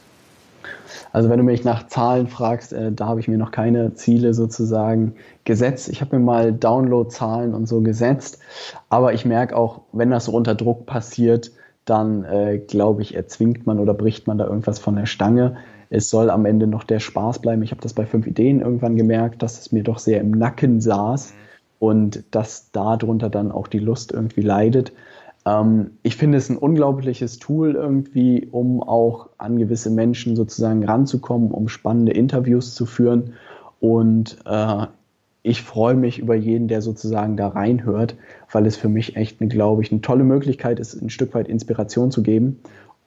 Also 1.12 1.30
wenn 1.30 1.38
du 1.38 1.44
mich 1.44 1.66
nach 1.66 1.88
Zahlen 1.88 2.30
fragst, 2.30 2.72
äh, 2.72 2.94
da 2.94 3.08
habe 3.08 3.20
ich 3.20 3.28
mir 3.28 3.38
noch 3.38 3.52
keine 3.52 3.94
Ziele 3.94 4.34
sozusagen 4.34 5.16
gesetzt. 5.44 5.90
Ich 5.90 6.00
habe 6.00 6.18
mir 6.18 6.24
mal 6.24 6.54
Downloadzahlen 6.54 7.54
und 7.54 7.68
so 7.68 7.82
gesetzt, 7.82 8.40
aber 8.88 9.12
ich 9.12 9.26
merke 9.26 9.58
auch, 9.58 9.82
wenn 9.92 10.12
das 10.12 10.26
so 10.26 10.32
unter 10.32 10.56
Druck 10.56 10.86
passiert, 10.86 11.52
dann 11.84 12.24
äh, 12.24 12.60
glaube 12.60 13.02
ich, 13.02 13.16
erzwingt 13.16 13.68
man 13.68 13.80
oder 13.80 13.94
bricht 13.94 14.28
man 14.28 14.38
da 14.38 14.46
irgendwas 14.46 14.80
von 14.80 14.96
der 14.96 15.08
Stange 15.08 15.58
es 15.92 16.10
soll 16.10 16.30
am 16.30 16.46
Ende 16.46 16.68
noch 16.68 16.86
der 16.86 17.00
Spaß 17.00 17.40
bleiben. 17.40 17.62
Ich 17.64 17.72
habe 17.72 17.82
das 17.82 17.94
bei 17.94 18.06
fünf 18.06 18.26
Ideen 18.26 18.62
irgendwann 18.62 18.96
gemerkt, 18.96 19.44
dass 19.44 19.60
es 19.60 19.74
mir 19.74 19.84
doch 19.84 20.00
sehr 20.00 20.22
im 20.22 20.32
Nacken 20.32 20.80
saß 20.80 21.34
und 21.80 22.24
dass 22.32 22.72
darunter 22.72 23.30
dann 23.30 23.52
auch 23.52 23.68
die 23.68 23.80
Lust 23.80 24.14
irgendwie 24.14 24.42
leidet. 24.42 24.94
Ähm, 25.46 25.92
ich 26.02 26.16
finde 26.16 26.38
es 26.38 26.50
ein 26.50 26.58
unglaubliches 26.58 27.40
Tool 27.40 27.76
irgendwie, 27.76 28.48
um 28.52 28.82
auch 28.82 29.30
an 29.38 29.58
gewisse 29.58 29.90
Menschen 29.90 30.38
sozusagen 30.38 30.86
ranzukommen, 30.86 31.52
um 31.52 31.68
spannende 31.68 32.14
Interviews 32.14 32.74
zu 32.74 32.86
führen. 32.86 33.34
Und 33.82 34.38
äh, 34.46 34.88
ich 35.44 35.62
freue 35.62 35.96
mich 35.96 36.20
über 36.20 36.36
jeden, 36.36 36.70
der 36.70 36.82
sozusagen 36.82 37.36
da 37.36 37.50
reinhört, 37.50 38.16
weil 38.50 38.66
es 38.66 38.78
für 38.78 38.90
mich 38.90 39.18
echt, 39.18 39.40
glaube 39.40 39.82
ich, 39.82 39.92
eine 39.92 40.00
tolle 40.00 40.24
Möglichkeit 40.24 40.80
ist, 40.80 41.02
ein 41.02 41.10
Stück 41.10 41.34
weit 41.34 41.50
Inspiration 41.50 42.12
zu 42.12 42.24
geben 42.24 42.62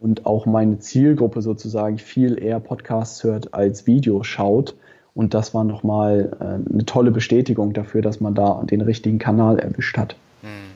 und 0.05 0.27
auch 0.27 0.45
meine 0.45 0.79
Zielgruppe 0.81 1.41
sozusagen 1.41 1.97
viel 1.97 2.41
eher 2.41 2.61
Podcasts 2.61 3.25
hört 3.25 3.55
als 3.55 3.87
Videos 3.87 4.27
schaut. 4.27 4.77
Und 5.15 5.33
das 5.33 5.55
war 5.55 5.65
nochmal 5.65 6.37
äh, 6.41 6.73
eine 6.73 6.85
tolle 6.85 7.11
Bestätigung 7.11 7.73
dafür, 7.73 8.03
dass 8.03 8.21
man 8.21 8.35
da 8.35 8.63
den 8.65 8.83
richtigen 8.83 9.19
Kanal 9.19 9.59
erwischt 9.59 9.97
hat. 9.97 10.17
Hm. 10.43 10.75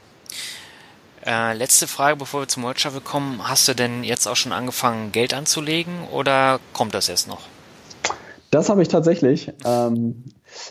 Äh, 1.26 1.54
letzte 1.54 1.86
Frage, 1.86 2.16
bevor 2.16 2.40
wir 2.40 2.48
zum 2.48 2.62
Workshop 2.62 3.04
kommen. 3.04 3.40
Hast 3.42 3.68
du 3.68 3.74
denn 3.74 4.02
jetzt 4.02 4.26
auch 4.26 4.36
schon 4.36 4.52
angefangen, 4.52 5.12
Geld 5.12 5.34
anzulegen 5.34 5.92
oder 6.10 6.58
kommt 6.72 6.94
das 6.94 7.10
erst 7.10 7.28
noch? 7.28 7.42
Das 8.50 8.70
habe 8.70 8.80
ich 8.80 8.88
tatsächlich. 8.88 9.52
Ähm, 9.66 10.24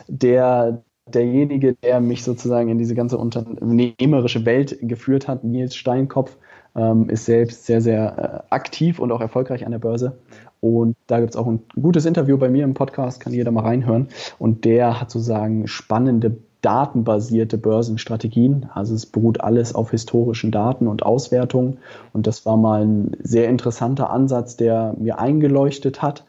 der, 0.08 0.82
derjenige, 1.06 1.76
der 1.76 2.00
mich 2.00 2.24
sozusagen 2.24 2.70
in 2.70 2.80
diese 2.80 2.96
ganze 2.96 3.20
unternehmerische 3.20 4.46
Welt 4.46 4.80
geführt 4.82 5.28
hat, 5.28 5.44
Nils 5.44 5.76
Steinkopf, 5.76 6.38
ähm, 6.78 7.10
ist 7.10 7.26
selbst 7.26 7.66
sehr, 7.66 7.82
sehr 7.82 8.46
äh, 8.50 8.54
aktiv 8.54 9.00
und 9.00 9.12
auch 9.12 9.22
erfolgreich 9.22 9.66
an 9.66 9.72
der 9.72 9.80
Börse. 9.80 10.18
Und 10.62 10.96
da 11.08 11.20
gibt 11.20 11.32
es 11.32 11.36
auch 11.36 11.48
ein 11.48 11.62
gutes 11.80 12.06
Interview 12.06 12.38
bei 12.38 12.50
mir 12.50 12.64
im 12.64 12.74
Podcast, 12.74 13.20
kann 13.20 13.34
jeder 13.34 13.52
mal 13.52 13.64
reinhören. 13.64 14.08
Und 14.40 14.66
der 14.66 15.02
hat 15.02 15.12
sozusagen 15.12 15.68
spannende 15.68 16.38
datenbasierte 16.62 17.58
Börsenstrategien. 17.58 18.68
Also 18.74 18.96
es 18.96 19.06
beruht 19.06 19.42
alles 19.42 19.76
auf 19.76 19.92
historischen 19.92 20.52
Daten 20.52 20.88
und 20.88 21.04
Auswertungen. 21.04 21.78
Und 22.14 22.28
das 22.28 22.46
war 22.46 22.58
mal 22.58 22.86
ein 22.86 23.12
sehr 23.22 23.50
interessanter 23.50 24.10
Ansatz, 24.10 24.58
der 24.58 24.96
mir 24.98 25.20
eingeleuchtet 25.20 26.02
hat, 26.02 26.26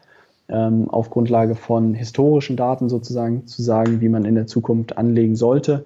ähm, 0.47 0.89
auf 0.89 1.09
Grundlage 1.09 1.55
von 1.55 1.93
historischen 1.93 2.57
Daten 2.57 2.89
sozusagen 2.89 3.47
zu 3.47 3.61
sagen, 3.61 4.01
wie 4.01 4.09
man 4.09 4.25
in 4.25 4.35
der 4.35 4.47
Zukunft 4.47 4.97
anlegen 4.97 5.35
sollte. 5.35 5.85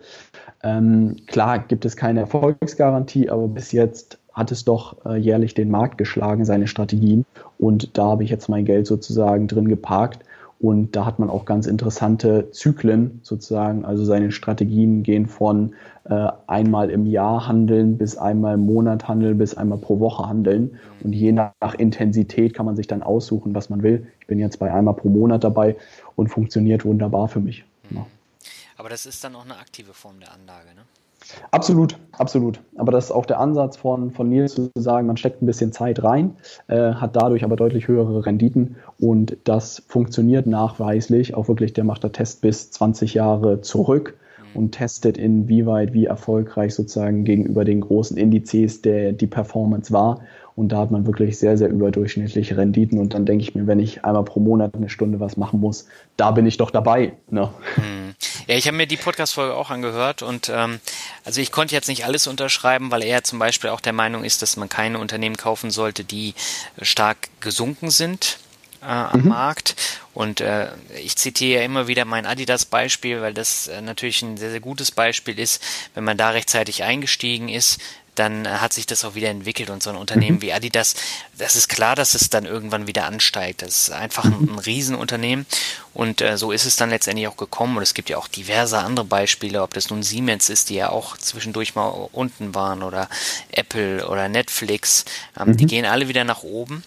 Ähm, 0.62 1.18
klar 1.28 1.60
gibt 1.60 1.86
es 1.86 1.96
keine 1.96 2.22
Erfolgsgarantie, 2.22 3.30
aber 3.30 3.48
bis 3.48 3.72
jetzt 3.72 4.20
hat 4.34 4.52
es 4.52 4.66
doch 4.66 5.06
äh, 5.06 5.16
jährlich 5.16 5.54
den 5.54 5.70
Markt 5.70 5.98
geschlagen, 5.98 6.46
seine 6.46 6.68
Strategien. 6.68 7.26
Und 7.60 7.98
da 7.98 8.06
habe 8.06 8.24
ich 8.24 8.30
jetzt 8.30 8.50
mein 8.50 8.66
Geld 8.66 8.88
sozusagen 8.88 9.48
drin 9.48 9.68
geparkt. 9.68 10.24
Und 10.60 10.96
da 10.96 11.06
hat 11.06 11.20
man 11.20 11.30
auch 11.30 11.44
ganz 11.44 11.68
interessante 11.68 12.50
Zyklen 12.52 13.20
sozusagen. 13.22 13.84
Also 13.84 14.06
seine 14.06 14.32
Strategien 14.32 15.04
gehen 15.04 15.28
von 15.28 15.74
äh, 16.06 16.30
einmal 16.48 16.90
im 16.90 17.06
Jahr 17.06 17.48
handeln 17.48 17.98
bis 17.98 18.18
einmal 18.18 18.54
im 18.54 18.66
Monat 18.66 19.08
handeln 19.08 19.38
bis 19.38 19.56
einmal 19.56 19.78
pro 19.78 20.00
Woche 20.00 20.26
handeln. 20.26 20.80
Und 21.04 21.14
je 21.14 21.34
nach 21.34 21.76
Intensität 21.78 22.54
kann 22.54 22.66
man 22.66 22.78
sich 22.78 22.88
dann 22.88 23.04
aussuchen, 23.04 23.54
was 23.54 23.70
man 23.70 23.84
will. 23.84 24.08
Ich 24.22 24.28
bin 24.28 24.40
jetzt 24.40 24.58
bei 24.60 24.74
einmal 24.74 24.94
pro 24.94 25.10
Monat 25.10 25.44
dabei 25.44 25.76
und 26.16 26.30
funktioniert 26.30 26.86
wunderbar 26.86 27.28
für 27.28 27.42
mich. 27.42 27.66
Ja. 27.90 28.06
Aber 28.78 28.88
das 28.90 29.06
ist 29.06 29.24
dann 29.24 29.36
auch 29.36 29.46
eine 29.46 29.58
aktive 29.58 29.94
Form 29.94 30.20
der 30.22 30.32
Anlage, 30.32 30.70
ne? 30.76 30.82
Absolut, 31.52 31.98
absolut. 32.18 32.62
Aber 32.76 32.92
das 32.92 33.06
ist 33.06 33.12
auch 33.12 33.26
der 33.26 33.40
Ansatz 33.40 33.78
von, 33.78 34.12
von 34.12 34.30
Nils 34.30 34.56
zu 34.56 34.70
sagen, 34.76 35.08
man 35.08 35.18
steckt 35.18 35.42
ein 35.42 35.46
bisschen 35.46 35.72
Zeit 35.72 36.04
rein, 36.04 36.36
äh, 36.68 36.94
hat 36.94 37.16
dadurch 37.16 37.44
aber 37.44 37.56
deutlich 37.56 37.88
höhere 37.88 38.26
Renditen 38.26 38.78
und 39.00 39.38
das 39.44 39.84
funktioniert 39.88 40.48
nachweislich. 40.48 41.36
Auch 41.36 41.48
wirklich, 41.48 41.74
der 41.74 41.84
macht 41.84 42.04
da 42.04 42.10
Test 42.10 42.42
bis 42.42 42.72
20 42.72 43.14
Jahre 43.14 43.62
zurück 43.62 44.16
und 44.54 44.72
testet 44.72 45.18
inwieweit, 45.18 45.94
wie 45.94 46.06
erfolgreich 46.06 46.76
sozusagen 46.76 47.24
gegenüber 47.24 47.66
den 47.66 47.82
großen 47.82 48.18
Indizes 48.18 48.82
der, 48.82 49.14
die 49.14 49.28
Performance 49.28 49.92
war. 49.92 50.22
Und 50.56 50.70
da 50.70 50.80
hat 50.80 50.92
man 50.92 51.08
wirklich 51.08 51.40
sehr, 51.40 51.58
sehr 51.58 51.70
überdurchschnittliche 51.70 52.58
Renditen. 52.58 53.00
Und 53.00 53.14
dann 53.14 53.26
denke 53.26 53.44
ich 53.44 53.56
mir, 53.56 53.66
wenn 53.66 53.80
ich 53.80 54.06
einmal 54.06 54.24
pro 54.24 54.40
Monat 54.40 54.76
eine 54.76 54.90
Stunde 54.90 55.20
was 55.20 55.36
machen 55.36 55.60
muss, 55.60 55.88
da 56.16 56.32
bin 56.32 56.46
ich 56.46 56.58
doch 56.58 56.70
dabei. 56.70 57.14
Ne? 57.30 57.50
Hm. 57.76 58.16
Ja, 58.48 58.56
ich 58.56 58.68
habe 58.68 58.78
mir 58.78 58.88
die 58.88 58.98
Podcast-Folge 58.98 59.56
auch 59.56 59.72
angehört 59.72 60.22
und 60.22 60.52
ähm, 60.54 60.80
also 61.24 61.42
ich 61.42 61.52
konnte 61.52 61.74
jetzt 61.74 61.88
nicht 61.88 62.06
alles 62.06 62.28
unterschreiben, 62.28 62.92
weil 62.92 63.04
er 63.04 63.24
zum 63.24 63.40
Beispiel 63.40 63.70
auch 63.70 63.80
der 63.80 63.94
Meinung 63.94 64.24
ist, 64.24 64.42
dass 64.42 64.58
man 64.58 64.70
keine 64.70 65.00
Unternehmen 65.00 65.38
kaufen 65.38 65.72
sollte, 65.72 66.04
die 66.04 66.34
stark 66.82 67.30
gesunken 67.40 67.90
sind 67.90 68.38
äh, 68.84 68.86
am 68.86 69.22
mhm. 69.22 69.30
Markt. 69.30 69.76
Und 70.14 70.42
äh, 70.42 70.68
ich 71.02 71.16
zitiere 71.16 71.60
ja 71.60 71.66
immer 71.66 71.88
wieder 71.88 72.06
mein 72.06 72.26
Adidas-Beispiel, 72.26 73.22
weil 73.22 73.34
das 73.34 73.68
äh, 73.68 73.82
natürlich 73.82 74.22
ein 74.22 74.38
sehr, 74.38 74.52
sehr 74.52 74.60
gutes 74.60 74.92
Beispiel 74.92 75.40
ist. 75.40 75.64
Wenn 75.96 76.04
man 76.04 76.18
da 76.18 76.30
rechtzeitig 76.30 76.84
eingestiegen 76.84 77.50
ist, 77.50 77.80
dann 78.16 78.48
hat 78.62 78.74
sich 78.74 78.86
das 78.86 79.04
auch 79.06 79.16
wieder 79.16 79.30
entwickelt 79.30 79.70
und 79.70 79.82
so 79.82 79.90
ein 79.90 79.96
Unternehmen 79.96 80.38
mhm. 80.38 80.42
wie 80.42 80.54
Adidas, 80.54 80.96
das 81.38 81.56
ist 81.56 81.68
klar, 81.68 81.96
dass 81.96 82.16
es 82.16 82.30
dann 82.30 82.46
irgendwann 82.46 82.88
wieder 82.88 83.06
ansteigt. 83.06 83.62
Das 83.62 83.84
ist 83.84 83.92
einfach 83.92 84.26
ein, 84.26 84.50
ein 84.50 84.60
Riesenunternehmen 84.60 85.46
und 85.94 86.22
äh, 86.22 86.38
so 86.38 86.52
ist 86.52 86.66
es 86.66 86.76
dann 86.76 86.90
letztendlich 86.90 87.28
auch 87.28 87.38
gekommen 87.38 87.78
und 87.78 87.84
es 87.84 87.94
gibt 87.94 88.10
ja 88.10 88.18
auch 88.18 88.28
diverse 88.28 88.80
andere 88.80 89.06
Beispiele, 89.06 89.62
ob 89.62 89.74
das 89.74 89.90
nun 89.90 90.04
Siemens 90.04 90.50
ist, 90.50 90.70
die 90.70 90.76
ja 90.76 90.90
auch 90.90 91.18
zwischendurch 91.18 91.76
mal 91.76 92.10
unten 92.12 92.56
waren 92.56 92.84
oder 92.84 93.10
Apple 93.52 94.08
oder 94.08 94.30
Netflix, 94.30 95.06
ähm, 95.40 95.50
mhm. 95.50 95.58
die 95.58 95.66
gehen 95.66 95.86
alle 95.86 96.08
wieder 96.08 96.24
nach 96.24 96.44
oben. 96.44 96.84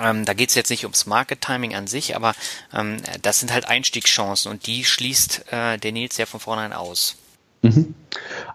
Ähm, 0.00 0.24
da 0.24 0.32
geht 0.32 0.48
es 0.48 0.54
jetzt 0.54 0.70
nicht 0.70 0.84
ums 0.84 1.04
Market 1.04 1.42
Timing 1.42 1.74
an 1.74 1.86
sich, 1.86 2.16
aber 2.16 2.34
ähm, 2.72 3.02
das 3.20 3.40
sind 3.40 3.52
halt 3.52 3.66
Einstiegschancen 3.66 4.50
und 4.50 4.66
die 4.66 4.84
schließt 4.84 5.52
äh, 5.52 5.78
der 5.78 5.92
Nils 5.92 6.16
ja 6.16 6.24
von 6.24 6.40
vornherein 6.40 6.72
aus. 6.72 7.16
Mhm. 7.62 7.94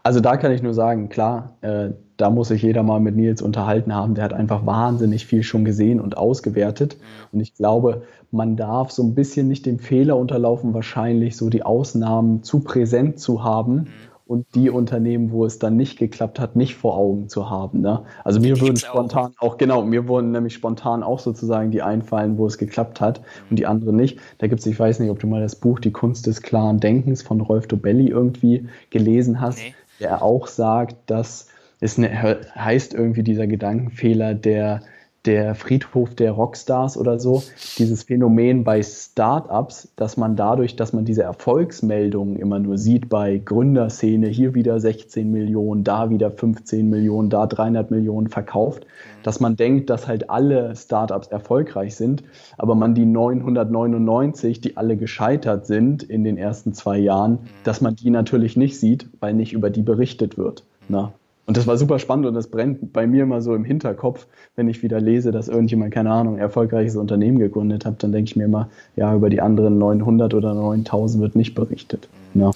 Also 0.04 0.20
da 0.20 0.38
kann 0.38 0.52
ich 0.52 0.62
nur 0.62 0.74
sagen, 0.74 1.10
klar, 1.10 1.56
äh, 1.62 1.90
da 2.18 2.30
muss 2.30 2.48
sich 2.48 2.62
jeder 2.62 2.84
mal 2.84 3.00
mit 3.00 3.16
Nils 3.16 3.42
unterhalten 3.42 3.94
haben. 3.94 4.16
Der 4.16 4.24
hat 4.24 4.34
einfach 4.34 4.66
wahnsinnig 4.66 5.26
viel 5.26 5.44
schon 5.44 5.66
gesehen 5.66 6.00
und 6.00 6.18
ausgewertet. 6.18 6.98
Mhm. 6.98 7.28
Und 7.32 7.40
ich 7.42 7.54
glaube, 7.54 8.04
man 8.32 8.56
darf 8.58 8.92
so 8.92 9.04
ein 9.04 9.16
bisschen 9.16 9.48
nicht 9.48 9.66
dem 9.66 9.80
Fehler 9.80 10.18
unterlaufen, 10.18 10.74
wahrscheinlich 10.74 11.38
so 11.38 11.50
die 11.50 11.64
Ausnahmen 11.64 12.44
zu 12.44 12.60
präsent 12.60 13.20
zu 13.20 13.44
haben. 13.44 13.88
Und 14.28 14.46
die 14.56 14.70
Unternehmen, 14.70 15.32
wo 15.32 15.46
es 15.46 15.58
dann 15.58 15.78
nicht 15.78 15.98
geklappt 15.98 16.40
hat, 16.40 16.56
nicht 16.56 16.76
vor 16.76 16.98
Augen 16.98 17.30
zu 17.30 17.50
haben. 17.50 17.80
Ne? 17.82 18.04
Also 18.26 18.42
mir 18.42 18.60
würden 18.60 18.76
spontan 18.76 19.32
auch. 19.38 19.54
auch, 19.54 19.58
genau, 19.58 19.84
mir 19.84 20.08
wurden 20.08 20.32
nämlich 20.32 20.54
spontan 20.54 21.02
auch 21.02 21.20
sozusagen 21.20 21.72
die 21.72 21.82
einfallen, 21.82 22.38
wo 22.38 22.46
es 22.46 22.58
geklappt 22.58 23.00
hat 23.00 23.22
und 23.50 23.58
die 23.58 23.66
anderen 23.66 23.96
nicht. 23.96 24.20
Da 24.40 24.48
gibt 24.48 24.60
es, 24.60 24.66
ich 24.66 24.78
weiß 24.78 25.00
nicht, 25.00 25.10
ob 25.10 25.20
du 25.20 25.28
mal 25.28 25.42
das 25.42 25.56
Buch 25.56 25.80
Die 25.80 25.92
Kunst 25.92 26.28
des 26.28 26.42
klaren 26.42 26.80
Denkens 26.80 27.22
von 27.22 27.40
Rolf 27.40 27.68
Dobelli 27.68 28.10
irgendwie 28.10 28.68
gelesen 28.90 29.40
hast, 29.40 29.60
nee. 29.60 29.74
der 30.02 30.22
auch 30.22 30.48
sagt, 30.48 30.98
dass 31.10 31.48
es 31.80 31.98
eine, 31.98 32.40
heißt 32.56 32.94
irgendwie 32.94 33.24
dieser 33.24 33.48
Gedankenfehler 33.48 34.34
der 34.34 34.82
der 35.28 35.56
Friedhof 35.56 36.16
der 36.16 36.32
Rockstars 36.32 36.98
oder 36.98 37.20
so, 37.20 37.44
dieses 37.78 38.04
Phänomen 38.04 38.64
bei 38.64 38.82
Startups, 38.82 39.90
dass 39.98 40.16
man 40.16 40.38
dadurch, 40.38 40.78
dass 40.78 40.94
man 40.94 41.04
diese 41.04 41.24
Erfolgsmeldungen 41.24 42.38
immer 42.38 42.60
nur 42.60 42.78
sieht 42.78 43.10
bei 43.10 43.38
Gründerszene, 43.38 44.28
hier 44.28 44.56
wieder 44.56 44.80
16 44.80 45.30
Millionen, 45.30 45.84
da 45.84 46.10
wieder 46.10 46.32
15 46.32 46.90
Millionen, 46.90 47.30
da 47.30 47.46
300 47.46 47.92
Millionen 47.92 48.30
verkauft, 48.30 48.88
dass 49.22 49.42
man 49.42 49.58
denkt, 49.58 49.90
dass 49.90 50.08
halt 50.08 50.30
alle 50.30 50.74
Startups 50.76 51.28
erfolgreich 51.28 51.96
sind, 51.96 52.24
aber 52.58 52.76
man 52.76 52.96
die 52.96 53.06
999, 53.06 54.62
die 54.62 54.78
alle 54.78 54.96
gescheitert 54.96 55.68
sind 55.68 56.04
in 56.04 56.24
den 56.24 56.38
ersten 56.38 56.74
zwei 56.74 56.98
Jahren, 56.98 57.40
dass 57.66 57.82
man 57.82 57.98
die 57.98 58.10
natürlich 58.10 58.56
nicht 58.56 58.80
sieht, 58.80 59.10
weil 59.20 59.34
nicht 59.34 59.52
über 59.52 59.70
die 59.70 59.82
berichtet 59.82 60.38
wird. 60.38 60.64
Na? 60.88 61.12
Und 61.48 61.56
das 61.56 61.66
war 61.66 61.78
super 61.78 61.98
spannend 61.98 62.26
und 62.26 62.34
das 62.34 62.52
brennt 62.52 62.92
bei 62.92 63.08
mir 63.08 63.24
immer 63.24 63.42
so 63.42 63.56
im 63.56 63.64
Hinterkopf, 63.64 64.28
wenn 64.58 64.68
ich 64.68 64.84
wieder 64.84 65.00
lese, 65.00 65.32
dass 65.32 65.48
irgendjemand, 65.48 65.94
keine 65.94 66.12
Ahnung, 66.12 66.36
ein 66.36 66.42
erfolgreiches 66.42 66.98
Unternehmen 66.98 67.40
gegründet 67.40 67.86
hat, 67.86 68.04
dann 68.04 68.12
denke 68.12 68.30
ich 68.30 68.36
mir 68.36 68.44
immer, 68.44 68.70
ja, 68.98 69.16
über 69.16 69.30
die 69.30 69.40
anderen 69.40 69.78
900 69.78 70.34
oder 70.34 70.54
9000 70.54 71.24
wird 71.24 71.36
nicht 71.36 71.56
berichtet. 71.56 72.10
Mhm. 72.34 72.42
Ja. 72.42 72.52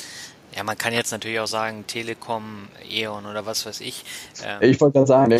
Ja, 0.54 0.66
man 0.66 0.78
kann 0.78 0.92
jetzt 0.92 1.12
natürlich 1.14 1.39
auch 1.39 1.48
sagen, 1.48 1.86
Telekom, 1.88 2.68
E.ON 2.89 3.26
oder 3.26 3.46
was 3.46 3.66
weiß 3.66 3.80
ich. 3.80 4.04
Ähm 4.46 4.70
ich 4.70 4.82
wollte 4.82 4.96
gerade 4.96 5.08
sagen, 5.08 5.39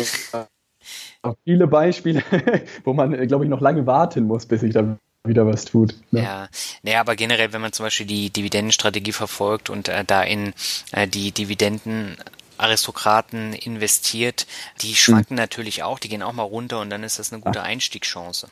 auch 1.22 1.34
viele 1.44 1.66
Beispiele, 1.66 2.22
wo 2.84 2.94
man, 2.94 3.28
glaube 3.28 3.44
ich, 3.44 3.50
noch 3.50 3.60
lange 3.60 3.86
warten 3.86 4.24
muss, 4.24 4.46
bis 4.46 4.62
sich 4.62 4.72
da 4.72 4.96
wieder 5.24 5.46
was 5.46 5.66
tut. 5.66 5.94
Ne? 6.10 6.22
Ja, 6.22 6.48
naja, 6.82 7.00
aber 7.00 7.14
generell, 7.14 7.52
wenn 7.52 7.60
man 7.60 7.72
zum 7.72 7.84
Beispiel 7.84 8.06
die 8.06 8.30
Dividendenstrategie 8.30 9.12
verfolgt 9.12 9.68
und 9.68 9.88
äh, 9.88 10.04
da 10.04 10.22
in 10.22 10.54
äh, 10.92 11.06
die 11.06 11.30
Dividenden 11.30 12.16
Aristokraten 12.62 13.52
investiert, 13.52 14.46
die 14.80 14.94
schwanken 14.94 15.34
mhm. 15.34 15.40
natürlich 15.40 15.82
auch, 15.82 15.98
die 15.98 16.08
gehen 16.08 16.22
auch 16.22 16.32
mal 16.32 16.42
runter 16.42 16.80
und 16.80 16.90
dann 16.90 17.02
ist 17.02 17.18
das 17.18 17.32
eine 17.32 17.42
gute. 17.42 17.62
Einstiegschance. 17.62 18.48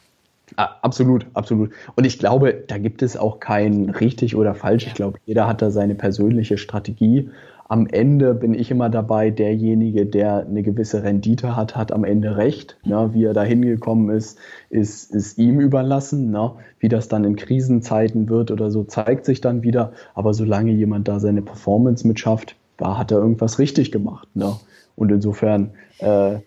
Ah, 0.56 0.76
absolut, 0.82 1.26
absolut. 1.34 1.70
Und 1.94 2.04
ich 2.04 2.18
glaube, 2.18 2.64
da 2.66 2.78
gibt 2.78 3.02
es 3.02 3.16
auch 3.16 3.40
kein 3.40 3.90
richtig 3.90 4.34
oder 4.34 4.54
falsch. 4.54 4.84
Ja. 4.84 4.88
Ich 4.88 4.94
glaube, 4.94 5.18
jeder 5.26 5.46
hat 5.46 5.62
da 5.62 5.70
seine 5.70 5.94
persönliche 5.94 6.58
Strategie. 6.58 7.30
Am 7.68 7.86
Ende 7.86 8.34
bin 8.34 8.52
ich 8.52 8.72
immer 8.72 8.90
dabei, 8.90 9.30
derjenige, 9.30 10.04
der 10.04 10.44
eine 10.44 10.64
gewisse 10.64 11.04
Rendite 11.04 11.54
hat, 11.54 11.76
hat 11.76 11.92
am 11.92 12.02
Ende 12.02 12.36
recht. 12.36 12.76
Ne? 12.84 13.10
Wie 13.12 13.24
er 13.24 13.32
da 13.32 13.44
hingekommen 13.44 14.10
ist, 14.10 14.38
ist, 14.70 15.14
ist 15.14 15.38
ihm 15.38 15.60
überlassen. 15.60 16.32
Ne? 16.32 16.52
Wie 16.80 16.88
das 16.88 17.06
dann 17.06 17.22
in 17.22 17.36
Krisenzeiten 17.36 18.28
wird 18.28 18.50
oder 18.50 18.72
so, 18.72 18.82
zeigt 18.82 19.24
sich 19.24 19.40
dann 19.40 19.62
wieder. 19.62 19.92
Aber 20.14 20.34
solange 20.34 20.72
jemand 20.72 21.06
da 21.06 21.20
seine 21.20 21.42
Performance 21.42 22.04
mitschafft, 22.04 22.56
da 22.80 22.96
hat 22.96 23.12
er 23.12 23.18
irgendwas 23.18 23.58
richtig 23.58 23.92
gemacht. 23.92 24.28
Ne? 24.34 24.58
Und 24.96 25.10
insofern 25.10 25.74
äh, 25.98 26.38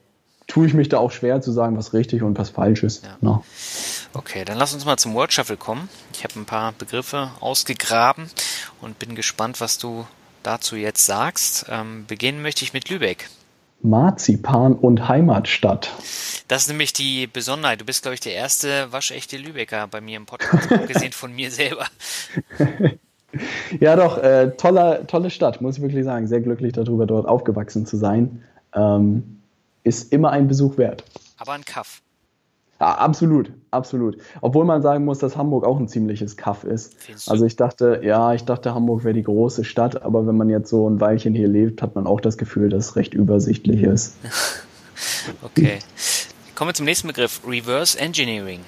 tue 0.47 0.67
ich 0.67 0.73
mich 0.73 0.89
da 0.89 0.97
auch 0.97 1.11
schwer 1.11 1.41
zu 1.41 1.51
sagen, 1.51 1.77
was 1.77 1.93
richtig 1.93 2.23
und 2.23 2.38
was 2.38 2.49
falsch 2.49 2.84
ist. 2.84 3.05
Ja. 3.05 3.17
Ne? 3.21 3.41
Okay, 4.13 4.45
dann 4.45 4.57
lass 4.57 4.73
uns 4.73 4.86
mal 4.86 4.97
zum 4.97 5.13
Word 5.13 5.34
Shuffle 5.34 5.57
kommen. 5.57 5.89
Ich 6.13 6.23
habe 6.23 6.39
ein 6.39 6.45
paar 6.45 6.73
Begriffe 6.73 7.31
ausgegraben 7.39 8.29
und 8.81 8.99
bin 8.99 9.15
gespannt, 9.15 9.61
was 9.61 9.77
du 9.77 10.05
dazu 10.43 10.75
jetzt 10.75 11.05
sagst. 11.05 11.65
Ähm, 11.69 12.05
beginnen 12.07 12.41
möchte 12.41 12.63
ich 12.63 12.73
mit 12.73 12.89
Lübeck. 12.89 13.29
Marzipan 13.81 14.75
und 14.75 15.07
Heimatstadt. 15.09 15.91
Das 16.47 16.63
ist 16.63 16.67
nämlich 16.69 16.93
die 16.93 17.27
Besonderheit. 17.27 17.81
Du 17.81 17.86
bist, 17.86 18.03
glaube 18.03 18.13
ich, 18.13 18.21
der 18.21 18.34
erste 18.34 18.91
waschechte 18.91 19.38
Lübecker 19.38 19.88
bei 19.88 19.99
mir 19.99 20.17
im 20.17 20.25
Podcast, 20.25 20.71
abgesehen 20.71 21.11
von 21.11 21.34
mir 21.34 21.51
selber. 21.51 21.86
Ja, 23.79 23.95
doch, 23.95 24.17
äh, 24.17 24.51
toller, 24.57 25.07
tolle 25.07 25.29
Stadt, 25.29 25.61
muss 25.61 25.77
ich 25.77 25.81
wirklich 25.81 26.03
sagen. 26.05 26.27
Sehr 26.27 26.41
glücklich 26.41 26.73
darüber, 26.73 27.05
dort 27.05 27.27
aufgewachsen 27.27 27.86
zu 27.86 27.97
sein. 27.97 28.43
Ähm, 28.75 29.39
ist 29.84 30.13
immer 30.13 30.31
ein 30.31 30.47
Besuch 30.47 30.77
wert. 30.77 31.03
Aber 31.38 31.53
ein 31.53 31.65
Kaff. 31.65 32.01
Ja, 32.79 32.95
absolut, 32.95 33.51
absolut. 33.71 34.17
Obwohl 34.41 34.65
man 34.65 34.81
sagen 34.81 35.05
muss, 35.05 35.19
dass 35.19 35.38
Hamburg 35.38 35.65
auch 35.65 35.79
ein 35.79 35.88
ziemliches 35.88 36.36
Kaff 36.36 36.63
ist. 36.63 36.97
Also 37.27 37.45
ich 37.45 37.55
dachte, 37.55 38.01
ja, 38.03 38.34
ich 38.34 38.43
dachte, 38.43 38.73
Hamburg 38.73 39.03
wäre 39.03 39.13
die 39.13 39.23
große 39.23 39.63
Stadt, 39.63 40.01
aber 40.01 40.27
wenn 40.27 40.36
man 40.36 40.49
jetzt 40.49 40.69
so 40.69 40.89
ein 40.89 40.99
Weilchen 40.99 41.34
hier 41.34 41.47
lebt, 41.47 41.81
hat 41.81 41.95
man 41.95 42.07
auch 42.07 42.19
das 42.19 42.38
Gefühl, 42.38 42.69
dass 42.69 42.88
es 42.88 42.95
recht 42.95 43.13
übersichtlich 43.13 43.84
ist. 43.84 44.17
okay. 45.43 45.79
Kommen 46.55 46.69
wir 46.69 46.73
zum 46.73 46.86
nächsten 46.86 47.07
Begriff, 47.07 47.41
Reverse 47.47 47.97
Engineering. 47.97 48.59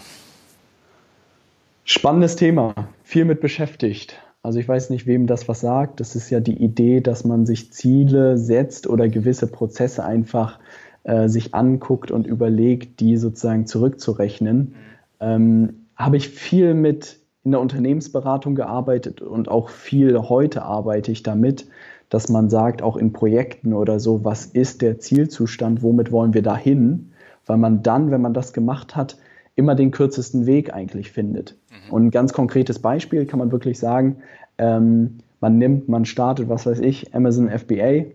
Spannendes 1.83 2.35
Thema, 2.35 2.73
viel 3.03 3.25
mit 3.25 3.41
beschäftigt. 3.41 4.19
Also 4.45 4.59
ich 4.59 4.67
weiß 4.67 4.91
nicht, 4.91 5.07
wem 5.07 5.25
das 5.25 5.47
was 5.47 5.61
sagt. 5.61 5.99
Das 5.99 6.15
ist 6.15 6.29
ja 6.29 6.39
die 6.39 6.63
Idee, 6.63 7.01
dass 7.01 7.25
man 7.25 7.47
sich 7.47 7.73
Ziele 7.73 8.37
setzt 8.37 8.85
oder 8.85 9.09
gewisse 9.09 9.47
Prozesse 9.47 10.03
einfach 10.03 10.59
äh, 11.03 11.27
sich 11.27 11.55
anguckt 11.55 12.11
und 12.11 12.27
überlegt, 12.27 12.99
die 12.99 13.17
sozusagen 13.17 13.65
zurückzurechnen. 13.65 14.75
Ähm, 15.19 15.87
Habe 15.95 16.17
ich 16.17 16.29
viel 16.29 16.75
mit 16.75 17.17
in 17.43 17.51
der 17.51 17.59
Unternehmensberatung 17.59 18.53
gearbeitet 18.53 19.19
und 19.19 19.49
auch 19.49 19.69
viel 19.69 20.15
heute 20.19 20.61
arbeite 20.61 21.11
ich 21.11 21.23
damit, 21.23 21.67
dass 22.09 22.29
man 22.29 22.51
sagt, 22.51 22.83
auch 22.83 22.97
in 22.97 23.13
Projekten 23.13 23.73
oder 23.73 23.99
so, 23.99 24.23
was 24.23 24.45
ist 24.45 24.83
der 24.83 24.99
Zielzustand, 24.99 25.81
womit 25.81 26.11
wollen 26.11 26.35
wir 26.35 26.43
dahin? 26.43 27.13
Weil 27.47 27.57
man 27.57 27.81
dann, 27.81 28.11
wenn 28.11 28.21
man 28.21 28.35
das 28.35 28.53
gemacht 28.53 28.95
hat, 28.95 29.17
immer 29.55 29.75
den 29.75 29.91
kürzesten 29.91 30.45
Weg 30.45 30.73
eigentlich 30.73 31.11
findet. 31.11 31.55
Mhm. 31.69 31.93
Und 31.93 32.05
ein 32.05 32.11
ganz 32.11 32.33
konkretes 32.33 32.79
Beispiel 32.79 33.25
kann 33.25 33.39
man 33.39 33.51
wirklich 33.51 33.79
sagen, 33.79 34.17
ähm, 34.57 35.19
man 35.39 35.57
nimmt, 35.57 35.89
man 35.89 36.05
startet, 36.05 36.49
was 36.49 36.65
weiß 36.65 36.79
ich, 36.79 37.13
Amazon 37.13 37.49
FBA 37.49 38.05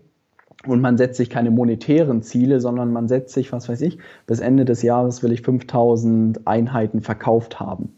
und 0.67 0.81
man 0.81 0.97
setzt 0.97 1.17
sich 1.17 1.29
keine 1.29 1.51
monetären 1.51 2.21
Ziele, 2.21 2.59
sondern 2.59 2.91
man 2.91 3.07
setzt 3.07 3.33
sich, 3.33 3.51
was 3.51 3.69
weiß 3.69 3.81
ich, 3.81 3.97
bis 4.27 4.39
Ende 4.39 4.65
des 4.65 4.81
Jahres 4.81 5.23
will 5.23 5.31
ich 5.31 5.41
5000 5.41 6.45
Einheiten 6.45 7.01
verkauft 7.01 7.59
haben. 7.59 7.93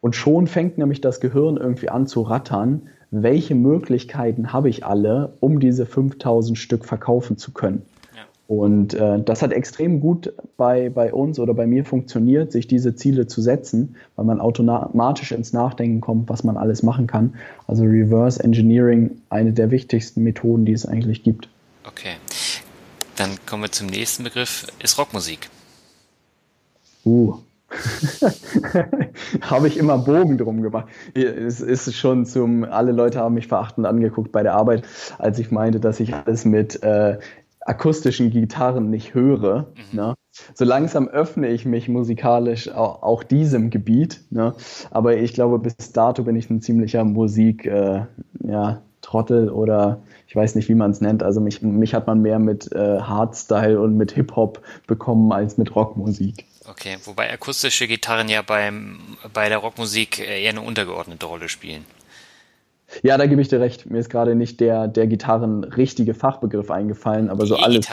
Und 0.00 0.16
schon 0.16 0.46
fängt 0.46 0.76
nämlich 0.76 1.00
das 1.00 1.20
Gehirn 1.20 1.56
irgendwie 1.56 1.88
an 1.88 2.06
zu 2.06 2.22
rattern, 2.22 2.88
welche 3.10 3.54
Möglichkeiten 3.54 4.52
habe 4.52 4.68
ich 4.68 4.84
alle, 4.84 5.34
um 5.40 5.60
diese 5.60 5.86
5000 5.86 6.58
Stück 6.58 6.84
verkaufen 6.84 7.38
zu 7.38 7.52
können. 7.52 7.82
Und 8.46 8.92
äh, 8.92 9.22
das 9.22 9.40
hat 9.40 9.52
extrem 9.52 10.00
gut 10.00 10.32
bei, 10.58 10.90
bei 10.90 11.14
uns 11.14 11.38
oder 11.38 11.54
bei 11.54 11.66
mir 11.66 11.84
funktioniert, 11.84 12.52
sich 12.52 12.66
diese 12.66 12.94
Ziele 12.94 13.26
zu 13.26 13.40
setzen, 13.40 13.96
weil 14.16 14.26
man 14.26 14.40
automatisch 14.40 15.32
ins 15.32 15.54
Nachdenken 15.54 16.02
kommt, 16.02 16.28
was 16.28 16.44
man 16.44 16.58
alles 16.58 16.82
machen 16.82 17.06
kann. 17.06 17.34
Also 17.66 17.84
Reverse 17.84 18.42
Engineering, 18.44 19.22
eine 19.30 19.52
der 19.52 19.70
wichtigsten 19.70 20.22
Methoden, 20.22 20.66
die 20.66 20.72
es 20.72 20.84
eigentlich 20.84 21.22
gibt. 21.22 21.48
Okay. 21.88 22.16
Dann 23.16 23.30
kommen 23.46 23.62
wir 23.62 23.72
zum 23.72 23.86
nächsten 23.86 24.24
Begriff, 24.24 24.66
ist 24.82 24.98
Rockmusik. 24.98 25.48
Uh. 27.04 27.38
habe 29.40 29.68
ich 29.68 29.76
immer 29.76 29.98
Bogen 29.98 30.38
drum 30.38 30.62
gemacht. 30.62 30.86
Es 31.14 31.60
ist 31.60 31.94
schon 31.94 32.24
zum, 32.24 32.64
alle 32.64 32.92
Leute 32.92 33.18
haben 33.18 33.34
mich 33.34 33.48
verachtend 33.48 33.86
angeguckt 33.86 34.32
bei 34.32 34.42
der 34.42 34.54
Arbeit, 34.54 34.84
als 35.18 35.38
ich 35.38 35.50
meinte, 35.50 35.80
dass 35.80 35.98
ich 35.98 36.14
alles 36.14 36.44
mit 36.44 36.82
äh, 36.82 37.18
akustischen 37.64 38.30
Gitarren 38.30 38.90
nicht 38.90 39.14
höre. 39.14 39.72
Mhm. 39.92 39.98
Ne? 39.98 40.14
So 40.54 40.64
langsam 40.64 41.08
öffne 41.08 41.48
ich 41.48 41.64
mich 41.64 41.88
musikalisch 41.88 42.68
auch, 42.70 43.02
auch 43.02 43.22
diesem 43.22 43.70
Gebiet. 43.70 44.20
Ne? 44.30 44.54
Aber 44.90 45.16
ich 45.16 45.32
glaube, 45.32 45.58
bis 45.58 45.92
dato 45.92 46.24
bin 46.24 46.36
ich 46.36 46.50
ein 46.50 46.60
ziemlicher 46.60 47.04
Musik, 47.04 47.66
äh, 47.66 48.02
ja, 48.42 48.82
Trottel 49.00 49.50
oder 49.50 50.02
ich 50.26 50.34
weiß 50.34 50.54
nicht, 50.54 50.68
wie 50.68 50.74
man 50.74 50.90
es 50.90 51.00
nennt. 51.00 51.22
Also 51.22 51.40
mich, 51.40 51.62
mich 51.62 51.94
hat 51.94 52.06
man 52.06 52.22
mehr 52.22 52.38
mit 52.38 52.72
äh, 52.72 53.00
Hardstyle 53.00 53.80
und 53.80 53.96
mit 53.96 54.12
Hip-Hop 54.12 54.62
bekommen 54.86 55.30
als 55.30 55.58
mit 55.58 55.76
Rockmusik. 55.76 56.46
Okay, 56.66 56.96
wobei 57.04 57.30
akustische 57.30 57.86
Gitarren 57.86 58.30
ja 58.30 58.40
beim, 58.40 58.98
bei 59.34 59.50
der 59.50 59.58
Rockmusik 59.58 60.18
eher 60.18 60.50
eine 60.50 60.62
untergeordnete 60.62 61.26
Rolle 61.26 61.50
spielen. 61.50 61.84
Ja, 63.02 63.16
da 63.18 63.26
gebe 63.26 63.40
ich 63.40 63.48
dir 63.48 63.60
recht. 63.60 63.90
Mir 63.90 63.98
ist 63.98 64.10
gerade 64.10 64.34
nicht 64.34 64.60
der, 64.60 64.88
der 64.88 65.06
Gitarren 65.06 65.64
richtige 65.64 66.14
Fachbegriff 66.14 66.70
eingefallen, 66.70 67.30
aber 67.30 67.46
so 67.46 67.56
alles. 67.56 67.86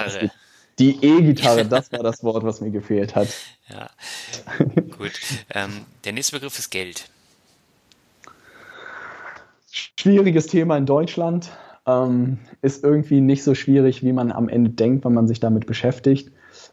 Die 0.79 1.03
E-Gitarre, 1.03 1.65
das 1.65 1.91
war 1.91 2.01
das 2.01 2.23
Wort, 2.23 2.43
was 2.43 2.61
mir 2.61 2.71
gefehlt 2.71 3.15
hat. 3.15 3.27
Ja, 3.69 3.89
gut. 4.97 5.11
Ähm, 5.53 5.71
der 6.05 6.13
nächste 6.13 6.35
Begriff 6.35 6.57
ist 6.57 6.69
Geld. 6.69 7.09
Schwieriges 9.69 10.47
Thema 10.47 10.77
in 10.77 10.85
Deutschland. 10.85 11.51
Ähm, 11.85 12.39
ist 12.61 12.83
irgendwie 12.83 13.21
nicht 13.21 13.43
so 13.43 13.55
schwierig, 13.55 14.03
wie 14.03 14.13
man 14.13 14.31
am 14.31 14.49
Ende 14.49 14.71
denkt, 14.71 15.03
wenn 15.05 15.13
man 15.13 15.27
sich 15.27 15.39
damit 15.39 15.65
beschäftigt. 15.65 16.31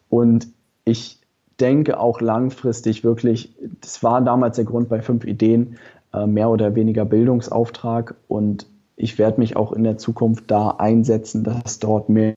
Und 0.09 0.49
ich 0.85 1.19
denke 1.61 1.99
auch 1.99 2.21
langfristig 2.21 3.05
wirklich, 3.05 3.55
das 3.81 4.03
war 4.03 4.21
damals 4.21 4.57
der 4.57 4.65
Grund 4.65 4.89
bei 4.89 5.03
fünf 5.03 5.25
Ideen, 5.25 5.79
äh, 6.13 6.27
mehr 6.27 6.51
oder 6.51 6.75
weniger 6.75 7.05
Bildungsauftrag 7.05 8.15
und 8.29 8.67
ich 9.01 9.17
werde 9.17 9.39
mich 9.39 9.57
auch 9.57 9.73
in 9.73 9.85
der 9.85 9.97
Zukunft 9.97 10.51
da 10.51 10.71
einsetzen, 10.71 11.45
dass 11.45 11.79
dort 11.79 12.09
mehr, 12.09 12.35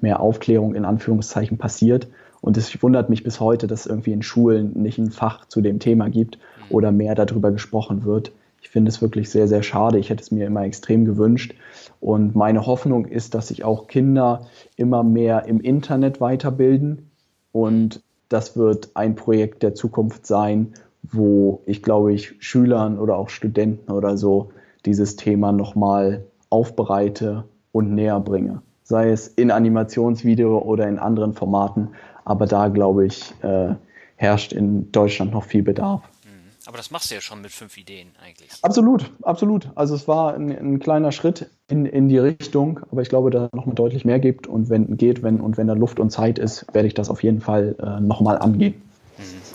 mehr 0.00 0.20
Aufklärung 0.20 0.74
in 0.74 0.84
Anführungszeichen 0.84 1.58
passiert. 1.58 2.08
Und 2.40 2.56
es 2.56 2.82
wundert 2.82 3.08
mich 3.08 3.22
bis 3.22 3.38
heute, 3.38 3.68
dass 3.68 3.86
irgendwie 3.86 4.12
in 4.12 4.22
Schulen 4.22 4.72
nicht 4.74 4.98
ein 4.98 5.12
Fach 5.12 5.46
zu 5.46 5.60
dem 5.60 5.78
Thema 5.78 6.10
gibt 6.10 6.40
oder 6.70 6.90
mehr 6.90 7.14
darüber 7.14 7.52
gesprochen 7.52 8.04
wird. 8.04 8.32
Ich 8.60 8.68
finde 8.68 8.88
es 8.88 9.00
wirklich 9.00 9.30
sehr, 9.30 9.46
sehr 9.46 9.62
schade. 9.62 9.98
Ich 9.98 10.10
hätte 10.10 10.22
es 10.22 10.32
mir 10.32 10.46
immer 10.46 10.64
extrem 10.64 11.04
gewünscht. 11.04 11.54
Und 12.00 12.34
meine 12.34 12.66
Hoffnung 12.66 13.06
ist, 13.06 13.34
dass 13.34 13.48
sich 13.48 13.62
auch 13.62 13.86
Kinder 13.86 14.46
immer 14.76 15.04
mehr 15.04 15.44
im 15.44 15.60
Internet 15.60 16.20
weiterbilden. 16.20 17.12
Und 17.52 18.02
das 18.28 18.56
wird 18.56 18.90
ein 18.94 19.14
Projekt 19.14 19.62
der 19.62 19.76
Zukunft 19.76 20.26
sein, 20.26 20.74
wo 21.12 21.62
ich 21.66 21.82
glaube 21.82 22.12
ich 22.12 22.34
Schülern 22.40 22.98
oder 22.98 23.16
auch 23.16 23.28
Studenten 23.28 23.92
oder 23.92 24.16
so 24.16 24.50
dieses 24.84 25.16
Thema 25.16 25.52
nochmal 25.52 26.24
aufbereite 26.50 27.44
und 27.72 27.94
näher 27.94 28.20
bringe. 28.20 28.62
Sei 28.84 29.10
es 29.10 29.28
in 29.28 29.50
Animationsvideo 29.50 30.58
oder 30.58 30.88
in 30.88 30.98
anderen 30.98 31.32
Formaten. 31.32 31.90
Aber 32.24 32.46
da, 32.46 32.68
glaube 32.68 33.06
ich, 33.06 33.32
äh, 33.42 33.74
herrscht 34.16 34.52
in 34.52 34.92
Deutschland 34.92 35.32
noch 35.32 35.44
viel 35.44 35.62
Bedarf. 35.62 36.02
Mhm. 36.24 36.50
Aber 36.66 36.76
das 36.76 36.90
machst 36.90 37.10
du 37.10 37.14
ja 37.14 37.20
schon 37.20 37.40
mit 37.40 37.50
fünf 37.50 37.76
Ideen 37.76 38.08
eigentlich. 38.24 38.50
Absolut, 38.62 39.10
absolut. 39.22 39.70
Also 39.74 39.94
es 39.94 40.06
war 40.06 40.34
ein, 40.34 40.50
ein 40.50 40.78
kleiner 40.78 41.10
Schritt 41.10 41.50
in, 41.68 41.86
in 41.86 42.08
die 42.08 42.18
Richtung, 42.18 42.80
aber 42.90 43.02
ich 43.02 43.08
glaube, 43.08 43.30
dass 43.30 43.44
es 43.44 43.52
noch 43.52 43.66
mal 43.66 43.74
deutlich 43.74 44.04
mehr 44.04 44.20
gibt 44.20 44.46
und 44.46 44.68
wenn 44.68 44.96
geht, 44.96 45.22
wenn 45.22 45.40
und 45.40 45.56
wenn 45.56 45.66
da 45.66 45.72
Luft 45.72 45.98
und 45.98 46.10
Zeit 46.10 46.38
ist, 46.38 46.66
werde 46.72 46.86
ich 46.86 46.94
das 46.94 47.08
auf 47.08 47.22
jeden 47.22 47.40
Fall 47.40 47.74
äh, 47.80 48.00
nochmal 48.00 48.38
angehen. 48.38 48.74
Mhm. 49.18 49.51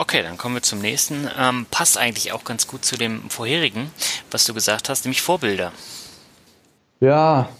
Okay, 0.00 0.22
dann 0.22 0.38
kommen 0.38 0.54
wir 0.54 0.62
zum 0.62 0.78
nächsten. 0.78 1.28
Ähm, 1.38 1.66
passt 1.70 1.98
eigentlich 1.98 2.32
auch 2.32 2.44
ganz 2.44 2.66
gut 2.66 2.86
zu 2.86 2.96
dem 2.96 3.20
vorherigen, 3.28 3.90
was 4.30 4.46
du 4.46 4.54
gesagt 4.54 4.88
hast, 4.88 5.04
nämlich 5.04 5.20
Vorbilder. 5.20 5.72
Ja. 7.00 7.50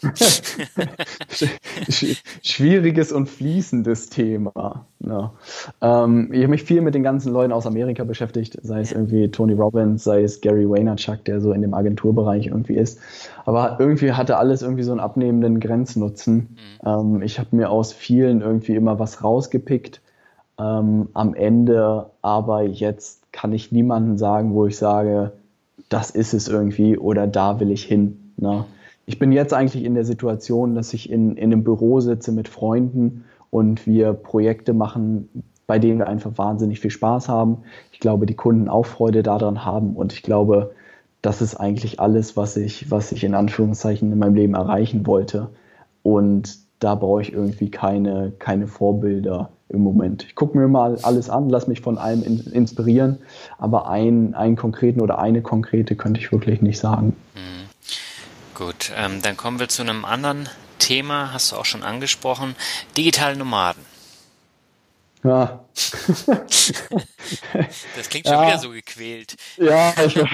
Schwieriges 2.42 3.12
und 3.12 3.28
fließendes 3.28 4.08
Thema. 4.08 4.86
Ja. 5.00 5.34
Ähm, 5.82 6.30
ich 6.32 6.38
habe 6.38 6.52
mich 6.52 6.62
viel 6.62 6.80
mit 6.80 6.94
den 6.94 7.02
ganzen 7.02 7.34
Leuten 7.34 7.52
aus 7.52 7.66
Amerika 7.66 8.02
beschäftigt, 8.04 8.56
sei 8.62 8.80
es 8.80 8.92
irgendwie 8.92 9.30
Tony 9.30 9.52
Robbins, 9.52 10.04
sei 10.04 10.22
es 10.22 10.40
Gary 10.40 10.66
Vaynerchuk, 10.66 11.22
der 11.26 11.42
so 11.42 11.52
in 11.52 11.60
dem 11.60 11.74
Agenturbereich 11.74 12.46
irgendwie 12.46 12.76
ist. 12.76 12.98
Aber 13.44 13.76
irgendwie 13.78 14.12
hatte 14.12 14.38
alles 14.38 14.62
irgendwie 14.62 14.84
so 14.84 14.92
einen 14.92 15.00
abnehmenden 15.00 15.60
Grenznutzen. 15.60 16.56
Mhm. 16.82 16.88
Ähm, 16.88 17.22
ich 17.22 17.38
habe 17.38 17.54
mir 17.54 17.68
aus 17.68 17.92
vielen 17.92 18.40
irgendwie 18.40 18.74
immer 18.74 18.98
was 18.98 19.22
rausgepickt 19.22 20.00
ähm, 20.58 21.08
am 21.14 21.34
Ende 21.34 22.10
aber 22.22 22.62
jetzt 22.62 23.32
kann 23.32 23.52
ich 23.52 23.72
niemanden 23.72 24.18
sagen, 24.18 24.54
wo 24.54 24.66
ich 24.66 24.76
sage, 24.76 25.32
das 25.88 26.10
ist 26.10 26.34
es 26.34 26.48
irgendwie 26.48 26.98
oder 26.98 27.26
da 27.26 27.60
will 27.60 27.70
ich 27.70 27.84
hin. 27.84 28.32
Ne? 28.36 28.64
Ich 29.06 29.18
bin 29.18 29.32
jetzt 29.32 29.54
eigentlich 29.54 29.84
in 29.84 29.94
der 29.94 30.04
Situation, 30.04 30.74
dass 30.74 30.92
ich 30.92 31.10
in, 31.10 31.36
in 31.36 31.52
einem 31.52 31.64
Büro 31.64 32.00
sitze 32.00 32.32
mit 32.32 32.48
Freunden 32.48 33.24
und 33.50 33.86
wir 33.86 34.12
Projekte 34.12 34.74
machen, 34.74 35.28
bei 35.66 35.78
denen 35.78 35.98
wir 35.98 36.08
einfach 36.08 36.32
wahnsinnig 36.36 36.80
viel 36.80 36.90
Spaß 36.90 37.28
haben. 37.28 37.58
Ich 37.92 38.00
glaube, 38.00 38.26
die 38.26 38.34
Kunden 38.34 38.68
auch 38.68 38.86
Freude 38.86 39.22
daran 39.22 39.64
haben 39.64 39.94
und 39.94 40.12
ich 40.12 40.22
glaube, 40.22 40.72
das 41.22 41.42
ist 41.42 41.56
eigentlich 41.56 42.00
alles, 42.00 42.36
was 42.36 42.56
ich, 42.56 42.90
was 42.90 43.12
ich 43.12 43.24
in 43.24 43.34
Anführungszeichen 43.34 44.12
in 44.12 44.18
meinem 44.18 44.34
Leben 44.34 44.54
erreichen 44.54 45.06
wollte. 45.06 45.48
Und 46.02 46.58
da 46.78 46.94
brauche 46.94 47.22
ich 47.22 47.32
irgendwie 47.32 47.70
keine, 47.70 48.32
keine 48.38 48.68
Vorbilder 48.68 49.50
im 49.68 49.82
Moment. 49.82 50.24
Ich 50.24 50.34
gucke 50.34 50.56
mir 50.56 50.68
mal 50.68 50.98
alles 51.02 51.28
an, 51.28 51.48
lass 51.48 51.66
mich 51.66 51.80
von 51.80 51.98
allem 51.98 52.22
in, 52.22 52.40
inspirieren, 52.52 53.18
aber 53.58 53.88
einen, 53.88 54.34
einen 54.34 54.56
konkreten 54.56 55.00
oder 55.00 55.18
eine 55.18 55.42
konkrete 55.42 55.96
könnte 55.96 56.20
ich 56.20 56.32
wirklich 56.32 56.62
nicht 56.62 56.78
sagen. 56.78 57.16
Mhm. 57.34 57.68
Gut, 58.54 58.92
ähm, 58.96 59.22
dann 59.22 59.36
kommen 59.36 59.60
wir 59.60 59.68
zu 59.68 59.82
einem 59.82 60.04
anderen 60.04 60.48
Thema, 60.78 61.32
hast 61.32 61.52
du 61.52 61.56
auch 61.56 61.64
schon 61.64 61.82
angesprochen, 61.82 62.56
digitale 62.96 63.36
Nomaden. 63.36 63.87
Ja. 65.24 65.64
das 67.96 68.08
klingt 68.08 68.26
schon 68.26 68.36
ja. 68.36 68.46
wieder 68.46 68.58
so 68.58 68.70
gequält. 68.70 69.36
Ja, 69.56 69.92
ich, 70.04 70.14
das 70.14 70.28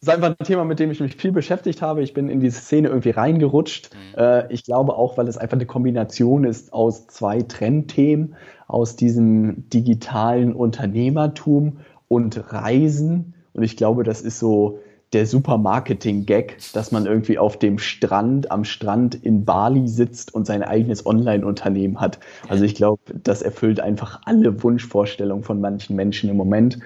ist 0.00 0.08
einfach 0.08 0.34
ein 0.38 0.46
Thema, 0.46 0.64
mit 0.64 0.78
dem 0.78 0.90
ich 0.90 1.00
mich 1.00 1.16
viel 1.16 1.32
beschäftigt 1.32 1.82
habe. 1.82 2.02
Ich 2.02 2.12
bin 2.14 2.28
in 2.28 2.40
diese 2.40 2.60
Szene 2.60 2.88
irgendwie 2.88 3.10
reingerutscht. 3.10 3.90
Mhm. 3.94 4.18
Äh, 4.18 4.52
ich 4.52 4.64
glaube 4.64 4.94
auch, 4.94 5.16
weil 5.16 5.28
es 5.28 5.38
einfach 5.38 5.56
eine 5.56 5.66
Kombination 5.66 6.44
ist 6.44 6.72
aus 6.72 7.06
zwei 7.06 7.42
Trendthemen, 7.42 8.34
aus 8.66 8.96
diesem 8.96 9.68
digitalen 9.70 10.52
Unternehmertum 10.54 11.78
und 12.08 12.52
Reisen. 12.52 13.34
Und 13.52 13.62
ich 13.62 13.76
glaube, 13.76 14.02
das 14.02 14.20
ist 14.20 14.38
so 14.38 14.80
der 15.12 15.26
Supermarketing-Gag, 15.26 16.58
dass 16.72 16.90
man 16.90 17.06
irgendwie 17.06 17.38
auf 17.38 17.58
dem 17.58 17.78
Strand, 17.78 18.50
am 18.50 18.64
Strand 18.64 19.14
in 19.14 19.44
Bali 19.44 19.86
sitzt 19.86 20.34
und 20.34 20.46
sein 20.46 20.62
eigenes 20.62 21.06
Online-Unternehmen 21.06 22.00
hat. 22.00 22.18
Also 22.48 22.64
ich 22.64 22.74
glaube, 22.74 23.00
das 23.22 23.42
erfüllt 23.42 23.80
einfach 23.80 24.22
alle 24.24 24.62
Wunschvorstellungen 24.62 25.44
von 25.44 25.60
manchen 25.60 25.94
Menschen 25.94 26.28
im 26.28 26.36
Moment. 26.36 26.80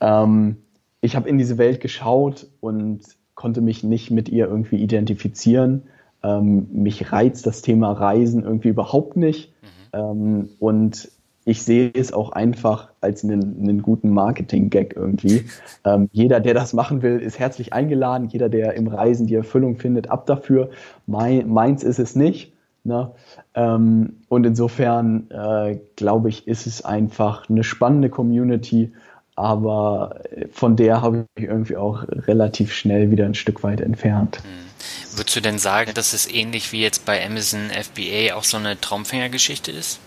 Ähm, 0.00 0.56
ich 1.00 1.16
habe 1.16 1.28
in 1.28 1.38
diese 1.38 1.58
Welt 1.58 1.80
geschaut 1.80 2.46
und 2.60 3.02
konnte 3.34 3.60
mich 3.60 3.82
nicht 3.82 4.10
mit 4.10 4.28
ihr 4.28 4.46
irgendwie 4.46 4.76
identifizieren. 4.76 5.84
Ähm, 6.22 6.68
mich 6.70 7.12
reizt 7.12 7.46
das 7.46 7.62
Thema 7.62 7.92
Reisen 7.92 8.44
irgendwie 8.44 8.68
überhaupt 8.68 9.16
nicht. 9.16 9.52
Mhm. 9.62 9.98
Ähm, 9.98 10.48
und 10.58 11.08
ich 11.44 11.62
sehe 11.62 11.90
es 11.94 12.12
auch 12.12 12.30
einfach 12.30 12.88
als 13.00 13.22
einen, 13.22 13.60
einen 13.60 13.82
guten 13.82 14.10
Marketing-Gag 14.10 14.94
irgendwie. 14.96 15.46
Ähm, 15.84 16.08
jeder, 16.12 16.40
der 16.40 16.54
das 16.54 16.72
machen 16.72 17.02
will, 17.02 17.18
ist 17.18 17.38
herzlich 17.38 17.72
eingeladen. 17.72 18.28
Jeder, 18.28 18.48
der 18.48 18.74
im 18.74 18.88
Reisen 18.88 19.26
die 19.26 19.34
Erfüllung 19.34 19.76
findet, 19.76 20.08
ab 20.10 20.26
dafür. 20.26 20.70
Mein, 21.06 21.48
meins 21.48 21.82
ist 21.82 21.98
es 21.98 22.16
nicht. 22.16 22.52
Ne? 22.84 23.10
Ähm, 23.54 24.20
und 24.28 24.44
insofern 24.46 25.30
äh, 25.30 25.78
glaube 25.96 26.28
ich, 26.28 26.48
ist 26.48 26.66
es 26.66 26.84
einfach 26.84 27.48
eine 27.48 27.64
spannende 27.64 28.08
Community, 28.08 28.92
aber 29.36 30.20
von 30.50 30.76
der 30.76 31.02
habe 31.02 31.26
ich 31.36 31.44
irgendwie 31.44 31.76
auch 31.76 32.04
relativ 32.08 32.72
schnell 32.72 33.10
wieder 33.10 33.24
ein 33.24 33.34
Stück 33.34 33.62
weit 33.62 33.80
entfernt. 33.80 34.38
Hm. 34.38 35.18
Würdest 35.18 35.36
du 35.36 35.40
denn 35.40 35.58
sagen, 35.58 35.92
dass 35.94 36.12
es 36.12 36.30
ähnlich 36.30 36.72
wie 36.72 36.82
jetzt 36.82 37.04
bei 37.04 37.24
Amazon 37.24 37.70
FBA 37.70 38.34
auch 38.34 38.44
so 38.44 38.56
eine 38.56 38.80
Traumfängergeschichte 38.80 39.70
ist? 39.70 40.00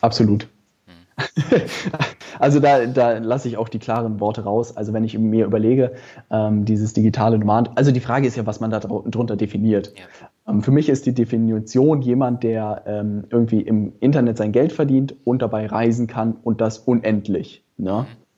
Absolut. 0.00 0.48
also 2.38 2.60
da, 2.60 2.86
da 2.86 3.18
lasse 3.18 3.48
ich 3.48 3.56
auch 3.56 3.68
die 3.68 3.78
klaren 3.78 4.20
Worte 4.20 4.44
raus. 4.44 4.76
Also 4.76 4.92
wenn 4.92 5.04
ich 5.04 5.18
mir 5.18 5.46
überlege, 5.46 5.92
ähm, 6.30 6.64
dieses 6.64 6.92
digitale 6.92 7.38
Nomad, 7.38 7.70
also 7.76 7.90
die 7.90 8.00
Frage 8.00 8.26
ist 8.26 8.36
ja, 8.36 8.46
was 8.46 8.60
man 8.60 8.70
da 8.70 8.80
drunter 8.80 9.36
definiert. 9.36 9.92
Ja. 9.96 10.52
Ähm, 10.52 10.62
für 10.62 10.70
mich 10.70 10.88
ist 10.88 11.06
die 11.06 11.14
Definition 11.14 12.02
jemand, 12.02 12.42
der 12.42 12.82
ähm, 12.86 13.24
irgendwie 13.30 13.60
im 13.60 13.92
Internet 14.00 14.36
sein 14.36 14.52
Geld 14.52 14.72
verdient 14.72 15.14
und 15.24 15.42
dabei 15.42 15.66
reisen 15.66 16.06
kann 16.06 16.36
und 16.42 16.60
das 16.60 16.78
unendlich. 16.78 17.64
Ne? 17.76 18.06
Mhm. 18.08 18.28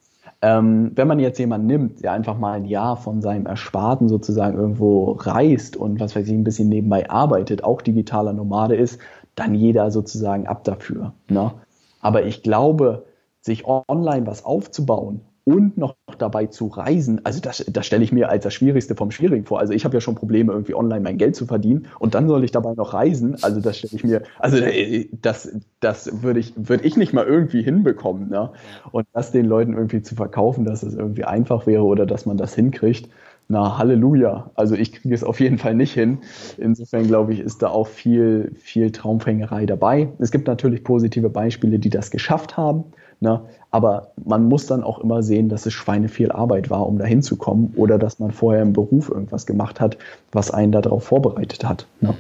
Ähm, 0.43 0.93
wenn 0.95 1.07
man 1.07 1.19
jetzt 1.19 1.39
jemanden 1.39 1.67
nimmt, 1.67 2.03
der 2.03 2.13
einfach 2.13 2.39
mal 2.39 2.55
ein 2.55 2.65
Jahr 2.65 2.97
von 2.97 3.21
seinem 3.21 3.45
Ersparten 3.45 4.09
sozusagen 4.09 4.57
irgendwo 4.57 5.13
reist 5.13 5.77
und 5.77 6.01
was 6.01 6.17
weiß 6.17 6.27
ich, 6.27 6.33
ein 6.33 6.45
bisschen 6.45 6.71
nebenbei 6.71 7.11
arbeitet, 7.11 7.63
auch 7.63 7.83
digitaler 7.83 8.33
Nomade 8.33 8.75
ist, 8.75 8.99
dann 9.35 9.55
jeder 9.55 9.91
sozusagen 9.91 10.47
ab 10.47 10.65
dafür. 10.65 11.13
Ne? 11.29 11.53
Aber 12.01 12.25
ich 12.25 12.43
glaube, 12.43 13.07
sich 13.41 13.65
online 13.67 14.27
was 14.27 14.45
aufzubauen 14.45 15.23
und 15.45 15.79
noch 15.79 15.97
dabei 16.19 16.47
zu 16.47 16.67
reisen, 16.67 17.23
also 17.25 17.41
das, 17.41 17.65
das 17.67 17.87
stelle 17.87 18.05
ich 18.05 18.13
mir 18.13 18.29
als 18.29 18.45
das 18.45 18.55
Schwierigste 18.55 18.95
vom 18.95 19.11
Schwierigen 19.11 19.47
vor. 19.47 19.59
Also 19.59 19.73
ich 19.73 19.85
habe 19.85 19.97
ja 19.97 20.01
schon 20.01 20.15
Probleme, 20.15 20.53
irgendwie 20.53 20.75
online 20.75 21.01
mein 21.01 21.19
Geld 21.19 21.35
zu 21.35 21.47
verdienen 21.47 21.87
und 21.99 22.15
dann 22.15 22.29
soll 22.29 22.45
ich 22.45 22.53
dabei 22.53 22.75
noch 22.75 22.93
reisen. 22.93 23.37
Also 23.43 23.61
das 23.61 23.79
stelle 23.79 23.95
ich 23.95 24.05
mir, 24.05 24.23
also 24.39 24.59
äh, 24.59 25.09
das, 25.13 25.51
das 25.81 26.23
würde 26.23 26.41
ich, 26.41 26.53
würde 26.57 26.85
ich 26.85 26.97
nicht 26.97 27.13
mal 27.13 27.27
irgendwie 27.27 27.63
hinbekommen. 27.63 28.29
Ne? 28.29 28.51
Und 28.93 29.07
das 29.13 29.33
den 29.33 29.47
Leuten 29.47 29.73
irgendwie 29.73 30.03
zu 30.03 30.15
verkaufen, 30.15 30.65
dass 30.65 30.83
es 30.83 30.95
irgendwie 30.95 31.25
einfach 31.25 31.67
wäre 31.67 31.85
oder 31.85 32.07
dass 32.07 32.27
man 32.27 32.37
das 32.37 32.55
hinkriegt, 32.55 33.09
na 33.51 33.77
Halleluja. 33.79 34.51
Also 34.55 34.75
ich 34.77 34.93
kriege 34.93 35.15
es 35.15 35.25
auf 35.25 35.41
jeden 35.41 35.59
Fall 35.59 35.75
nicht 35.75 35.93
hin. 35.93 36.19
Insofern 36.57 37.07
glaube 37.07 37.35
ich, 37.35 37.41
ist 37.41 37.63
da 37.63 37.69
auch 37.69 37.89
viel, 37.89 38.53
viel 38.57 38.93
Traumfängerei 38.93 39.67
dabei. 39.67 40.09
Es 40.19 40.31
gibt 40.31 40.47
natürlich 40.47 40.85
positive 40.85 41.29
Beispiele, 41.29 41.79
die 41.79 41.91
das 41.91 42.11
geschafft 42.11 42.57
haben. 42.57 42.85
Ne? 43.19 43.43
Aber 43.71 44.13
man 44.25 44.45
muss 44.45 44.67
dann 44.67 44.83
auch 44.83 45.01
immer 45.01 45.23
sehen, 45.23 45.49
dass 45.49 45.67
es 45.67 45.75
Schweine 45.75 46.09
viel 46.09 46.33
Arbeit 46.33 46.71
war, 46.71 46.87
um 46.87 46.99
da 46.99 47.05
hinzukommen 47.05 47.73
oder 47.77 47.99
dass 47.99 48.19
man 48.19 48.31
vorher 48.31 48.63
im 48.63 48.73
Beruf 48.73 49.11
irgendwas 49.11 49.47
gemacht 49.47 49.81
hat, 49.81 49.99
was 50.33 50.51
einen 50.51 50.73
darauf 50.73 51.05
vorbereitet 51.05 51.65
hat. 51.65 51.87
Ne? 52.01 52.15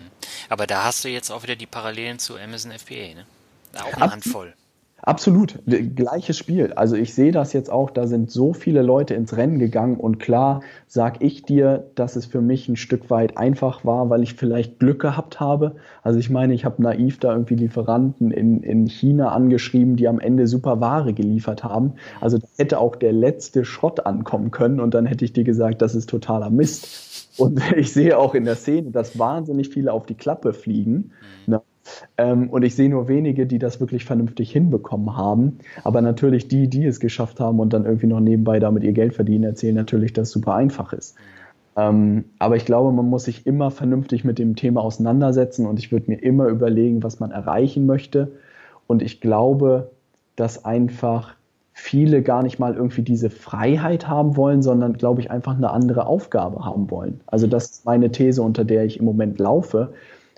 Aber 0.48 0.66
da 0.66 0.84
hast 0.84 1.04
du 1.04 1.08
jetzt 1.08 1.30
auch 1.30 1.42
wieder 1.44 1.56
die 1.56 1.66
Parallelen 1.66 2.18
zu 2.18 2.36
Amazon 2.36 2.72
FBA, 2.72 3.14
ne? 3.14 3.24
Auch 3.78 3.96
eine 3.96 4.12
Handvoll. 4.12 4.52
Absolut, 5.02 5.58
gleiches 5.66 6.36
Spiel. 6.36 6.72
Also 6.74 6.94
ich 6.94 7.14
sehe 7.14 7.32
das 7.32 7.52
jetzt 7.52 7.70
auch, 7.70 7.90
da 7.90 8.06
sind 8.06 8.30
so 8.30 8.52
viele 8.52 8.82
Leute 8.82 9.14
ins 9.14 9.36
Rennen 9.36 9.58
gegangen 9.58 9.96
und 9.96 10.18
klar 10.18 10.60
sag 10.86 11.22
ich 11.22 11.42
dir, 11.42 11.90
dass 11.94 12.16
es 12.16 12.26
für 12.26 12.42
mich 12.42 12.68
ein 12.68 12.76
Stück 12.76 13.08
weit 13.08 13.38
einfach 13.38 13.84
war, 13.84 14.10
weil 14.10 14.22
ich 14.22 14.34
vielleicht 14.34 14.78
Glück 14.78 15.00
gehabt 15.00 15.40
habe. 15.40 15.76
Also 16.02 16.18
ich 16.18 16.28
meine, 16.28 16.52
ich 16.52 16.66
habe 16.66 16.82
naiv 16.82 17.18
da 17.18 17.32
irgendwie 17.32 17.54
Lieferanten 17.54 18.30
in, 18.30 18.62
in 18.62 18.88
China 18.88 19.32
angeschrieben, 19.32 19.96
die 19.96 20.06
am 20.06 20.20
Ende 20.20 20.46
super 20.46 20.80
Ware 20.80 21.14
geliefert 21.14 21.64
haben. 21.64 21.94
Also 22.20 22.38
da 22.38 22.46
hätte 22.58 22.78
auch 22.78 22.96
der 22.96 23.12
letzte 23.12 23.64
Schrott 23.64 24.04
ankommen 24.04 24.50
können 24.50 24.80
und 24.80 24.92
dann 24.92 25.06
hätte 25.06 25.24
ich 25.24 25.32
dir 25.32 25.44
gesagt, 25.44 25.80
das 25.80 25.94
ist 25.94 26.10
totaler 26.10 26.50
Mist. 26.50 27.38
Und 27.38 27.60
ich 27.76 27.92
sehe 27.92 28.18
auch 28.18 28.34
in 28.34 28.44
der 28.44 28.56
Szene, 28.56 28.90
dass 28.90 29.18
wahnsinnig 29.18 29.70
viele 29.70 29.92
auf 29.92 30.06
die 30.06 30.14
Klappe 30.14 30.52
fliegen. 30.52 31.12
Ähm, 32.18 32.50
und 32.50 32.62
ich 32.62 32.74
sehe 32.74 32.88
nur 32.88 33.08
wenige, 33.08 33.46
die 33.46 33.58
das 33.58 33.80
wirklich 33.80 34.04
vernünftig 34.04 34.52
hinbekommen 34.52 35.16
haben. 35.16 35.58
Aber 35.84 36.00
natürlich 36.00 36.48
die, 36.48 36.68
die 36.68 36.84
es 36.86 37.00
geschafft 37.00 37.40
haben 37.40 37.60
und 37.60 37.72
dann 37.72 37.84
irgendwie 37.84 38.06
noch 38.06 38.20
nebenbei 38.20 38.60
damit 38.60 38.84
ihr 38.84 38.92
Geld 38.92 39.14
verdienen, 39.14 39.44
erzählen 39.44 39.74
natürlich, 39.74 40.12
dass 40.12 40.28
es 40.28 40.32
super 40.32 40.54
einfach 40.54 40.92
ist. 40.92 41.16
Ähm, 41.76 42.24
aber 42.38 42.56
ich 42.56 42.64
glaube, 42.64 42.92
man 42.92 43.08
muss 43.08 43.24
sich 43.24 43.46
immer 43.46 43.70
vernünftig 43.70 44.24
mit 44.24 44.38
dem 44.38 44.56
Thema 44.56 44.82
auseinandersetzen 44.82 45.66
und 45.66 45.78
ich 45.78 45.92
würde 45.92 46.10
mir 46.10 46.22
immer 46.22 46.46
überlegen, 46.48 47.02
was 47.02 47.20
man 47.20 47.30
erreichen 47.30 47.86
möchte. 47.86 48.32
Und 48.86 49.02
ich 49.02 49.20
glaube, 49.20 49.90
dass 50.36 50.64
einfach 50.64 51.36
viele 51.72 52.22
gar 52.22 52.42
nicht 52.42 52.58
mal 52.58 52.74
irgendwie 52.74 53.02
diese 53.02 53.30
Freiheit 53.30 54.06
haben 54.06 54.36
wollen, 54.36 54.62
sondern, 54.62 54.94
glaube 54.94 55.20
ich, 55.20 55.30
einfach 55.30 55.56
eine 55.56 55.70
andere 55.70 56.06
Aufgabe 56.06 56.64
haben 56.64 56.90
wollen. 56.90 57.20
Also 57.26 57.46
das 57.46 57.70
ist 57.70 57.86
meine 57.86 58.10
These, 58.10 58.42
unter 58.42 58.64
der 58.64 58.84
ich 58.84 58.98
im 58.98 59.04
Moment 59.04 59.38
laufe. 59.38 59.94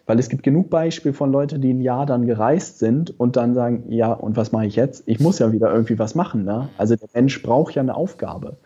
Weil 0.06 0.18
es 0.18 0.28
gibt 0.28 0.42
genug 0.42 0.68
Beispiele 0.68 1.14
von 1.14 1.30
Leuten, 1.30 1.60
die 1.60 1.72
ein 1.72 1.80
Jahr 1.80 2.06
dann 2.06 2.26
gereist 2.26 2.78
sind 2.78 3.18
und 3.20 3.36
dann 3.36 3.54
sagen, 3.54 3.84
ja, 3.88 4.12
und 4.12 4.36
was 4.36 4.50
mache 4.50 4.66
ich 4.66 4.76
jetzt? 4.76 5.04
Ich 5.06 5.20
muss 5.20 5.38
ja 5.38 5.52
wieder 5.52 5.72
irgendwie 5.72 5.98
was 5.98 6.14
machen. 6.14 6.44
Ne? 6.44 6.68
Also 6.76 6.96
der 6.96 7.08
Mensch 7.14 7.40
braucht 7.42 7.74
ja 7.74 7.82
eine 7.82 7.94
Aufgabe. 7.94 8.56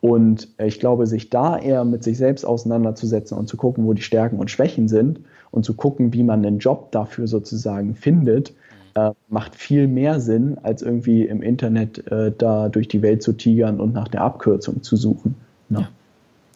Und 0.00 0.48
ich 0.58 0.80
glaube, 0.80 1.06
sich 1.06 1.28
da 1.28 1.58
eher 1.58 1.84
mit 1.84 2.02
sich 2.02 2.16
selbst 2.16 2.44
auseinanderzusetzen 2.44 3.36
und 3.36 3.48
zu 3.48 3.56
gucken, 3.56 3.84
wo 3.84 3.92
die 3.92 4.02
Stärken 4.02 4.38
und 4.38 4.50
Schwächen 4.50 4.88
sind 4.88 5.20
und 5.50 5.64
zu 5.64 5.74
gucken, 5.74 6.12
wie 6.12 6.22
man 6.22 6.44
einen 6.44 6.58
Job 6.58 6.90
dafür 6.90 7.26
sozusagen 7.26 7.94
findet, 7.94 8.54
äh, 8.94 9.10
macht 9.28 9.54
viel 9.54 9.86
mehr 9.88 10.20
Sinn, 10.20 10.58
als 10.62 10.82
irgendwie 10.82 11.26
im 11.26 11.42
Internet 11.42 12.06
äh, 12.10 12.32
da 12.36 12.68
durch 12.68 12.88
die 12.88 13.02
Welt 13.02 13.22
zu 13.22 13.32
tigern 13.32 13.78
und 13.78 13.92
nach 13.92 14.08
der 14.08 14.22
Abkürzung 14.22 14.82
zu 14.82 14.96
suchen. 14.96 15.36
Ne? 15.68 15.88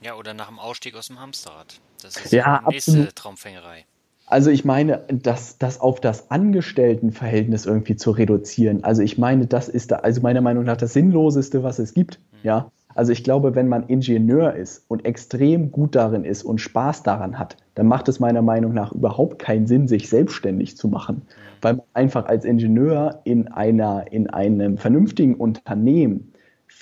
Ja. 0.02 0.10
ja. 0.10 0.14
oder 0.16 0.34
nach 0.34 0.48
dem 0.48 0.58
Ausstieg 0.58 0.96
aus 0.96 1.08
dem 1.08 1.20
Hamsterrad. 1.20 1.80
Das 2.02 2.16
ist 2.16 2.32
ja, 2.32 2.60
die 2.60 2.72
nächste 2.72 2.90
absolut. 2.92 3.16
Traumfängerei. 3.16 3.84
Also 4.26 4.50
ich 4.50 4.64
meine, 4.64 5.02
das, 5.08 5.58
das 5.58 5.80
auf 5.80 6.00
das 6.00 6.30
Angestelltenverhältnis 6.30 7.66
irgendwie 7.66 7.96
zu 7.96 8.10
reduzieren. 8.10 8.82
Also 8.82 9.02
ich 9.02 9.18
meine, 9.18 9.46
das 9.46 9.68
ist 9.68 9.90
da, 9.90 9.96
also 9.96 10.22
meiner 10.22 10.40
Meinung 10.40 10.64
nach 10.64 10.76
das 10.76 10.94
Sinnloseste, 10.94 11.62
was 11.62 11.78
es 11.78 11.92
gibt. 11.92 12.20
Mhm. 12.32 12.38
Ja. 12.42 12.70
Also 12.94 13.12
ich 13.12 13.24
glaube, 13.24 13.54
wenn 13.54 13.68
man 13.68 13.88
Ingenieur 13.88 14.54
ist 14.54 14.84
und 14.88 15.04
extrem 15.04 15.72
gut 15.72 15.94
darin 15.96 16.24
ist 16.24 16.44
und 16.44 16.60
Spaß 16.60 17.02
daran 17.02 17.38
hat, 17.38 17.56
dann 17.74 17.86
macht 17.86 18.08
es 18.08 18.20
meiner 18.20 18.40
Meinung 18.40 18.72
nach 18.72 18.92
überhaupt 18.92 19.40
keinen 19.40 19.66
Sinn, 19.66 19.88
sich 19.88 20.08
selbstständig 20.08 20.76
zu 20.76 20.88
machen, 20.88 21.16
mhm. 21.16 21.22
weil 21.60 21.74
man 21.74 21.86
einfach 21.92 22.26
als 22.26 22.44
Ingenieur 22.44 23.20
in 23.24 23.48
einer, 23.48 24.12
in 24.12 24.30
einem 24.30 24.78
vernünftigen 24.78 25.34
Unternehmen 25.34 26.32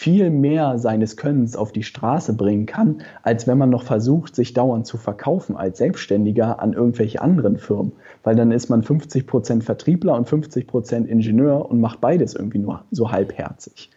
viel 0.03 0.31
mehr 0.31 0.79
seines 0.79 1.17
Könnens 1.17 1.55
auf 1.55 1.71
die 1.71 1.85
Straße 1.85 2.35
bringen 2.35 2.67
kann, 2.67 3.03
als 3.23 3.47
wenn 3.47 3.57
man 3.57 3.71
noch 3.71 3.85
versucht, 3.85 4.35
sich 4.35 4.53
dauernd 4.53 4.85
zu 4.85 4.97
verkaufen 4.97 5.57
als 5.57 5.79
Selbstständiger 5.79 6.61
an 6.61 6.73
irgendwelche 6.73 7.23
anderen 7.23 7.57
Firmen. 7.57 7.93
Weil 8.25 8.35
dann 8.35 8.51
ist 8.51 8.69
man 8.69 8.83
50 8.83 9.29
Prozent 9.29 9.63
Vertriebler 9.63 10.17
und 10.17 10.29
50 10.29 10.67
Prozent 10.67 11.09
Ingenieur 11.09 11.71
und 11.71 11.81
macht 11.81 12.01
beides 12.01 12.35
irgendwie 12.35 12.59
nur 12.59 12.83
so 12.91 13.13
halbherzig. 13.13 13.91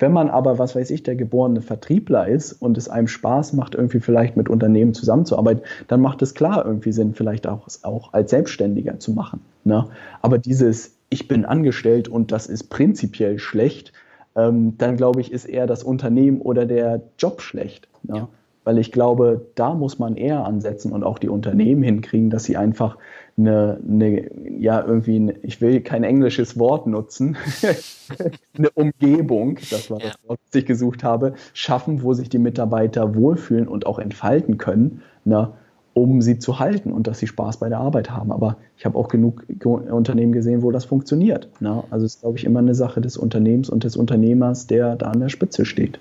Wenn 0.00 0.12
man 0.12 0.30
aber, 0.30 0.58
was 0.58 0.74
weiß 0.74 0.90
ich, 0.90 1.04
der 1.04 1.14
geborene 1.14 1.60
Vertriebler 1.60 2.26
ist 2.26 2.54
und 2.54 2.76
es 2.76 2.88
einem 2.88 3.06
Spaß 3.06 3.52
macht, 3.52 3.76
irgendwie 3.76 4.00
vielleicht 4.00 4.36
mit 4.36 4.48
Unternehmen 4.48 4.94
zusammenzuarbeiten, 4.94 5.62
dann 5.86 6.00
macht 6.00 6.22
es 6.22 6.34
klar 6.34 6.66
irgendwie 6.66 6.90
Sinn, 6.90 7.14
vielleicht 7.14 7.46
auch, 7.46 7.68
auch 7.82 8.12
als 8.12 8.32
Selbstständiger 8.32 8.98
zu 8.98 9.12
machen. 9.12 9.40
Ne? 9.62 9.86
Aber 10.22 10.38
dieses, 10.38 10.96
ich 11.08 11.28
bin 11.28 11.44
angestellt 11.44 12.08
und 12.08 12.32
das 12.32 12.48
ist 12.48 12.64
prinzipiell 12.64 13.38
schlecht, 13.38 13.92
ähm, 14.36 14.76
dann 14.78 14.96
glaube 14.96 15.20
ich, 15.20 15.32
ist 15.32 15.44
eher 15.44 15.66
das 15.66 15.82
Unternehmen 15.82 16.40
oder 16.40 16.66
der 16.66 17.02
Job 17.18 17.42
schlecht. 17.42 17.88
Ne? 18.02 18.16
Ja. 18.16 18.28
Weil 18.64 18.78
ich 18.78 18.92
glaube, 18.92 19.46
da 19.56 19.74
muss 19.74 19.98
man 19.98 20.16
eher 20.16 20.44
ansetzen 20.44 20.92
und 20.92 21.02
auch 21.02 21.18
die 21.18 21.28
Unternehmen 21.28 21.82
hinkriegen, 21.82 22.30
dass 22.30 22.44
sie 22.44 22.56
einfach 22.56 22.96
eine, 23.36 23.80
eine 23.86 24.30
ja, 24.60 24.84
irgendwie, 24.84 25.16
eine, 25.16 25.32
ich 25.42 25.60
will 25.60 25.80
kein 25.80 26.04
englisches 26.04 26.58
Wort 26.58 26.86
nutzen, 26.86 27.36
eine 28.56 28.70
Umgebung, 28.70 29.58
das 29.70 29.90
war 29.90 29.98
das 29.98 30.14
Wort, 30.26 30.38
das 30.50 30.60
ich 30.60 30.66
gesucht 30.66 31.02
habe, 31.02 31.34
schaffen, 31.54 32.02
wo 32.02 32.12
sich 32.12 32.28
die 32.28 32.38
Mitarbeiter 32.38 33.16
wohlfühlen 33.16 33.66
und 33.66 33.86
auch 33.86 33.98
entfalten 33.98 34.58
können. 34.58 35.02
Ne? 35.24 35.52
Um 35.94 36.22
sie 36.22 36.38
zu 36.38 36.58
halten 36.58 36.92
und 36.92 37.06
dass 37.06 37.18
sie 37.18 37.26
Spaß 37.26 37.58
bei 37.58 37.68
der 37.68 37.78
Arbeit 37.78 38.10
haben. 38.10 38.32
Aber 38.32 38.56
ich 38.76 38.84
habe 38.84 38.98
auch 38.98 39.08
genug 39.08 39.44
Unternehmen 39.64 40.32
gesehen, 40.32 40.62
wo 40.62 40.70
das 40.70 40.84
funktioniert. 40.84 41.48
Ne? 41.60 41.84
Also 41.90 42.06
es 42.06 42.14
ist, 42.14 42.20
glaube 42.22 42.38
ich, 42.38 42.44
immer 42.44 42.60
eine 42.60 42.74
Sache 42.74 43.00
des 43.00 43.16
Unternehmens 43.16 43.68
und 43.68 43.84
des 43.84 43.96
Unternehmers, 43.96 44.66
der 44.66 44.96
da 44.96 45.10
an 45.10 45.20
der 45.20 45.28
Spitze 45.28 45.64
steht. 45.64 45.98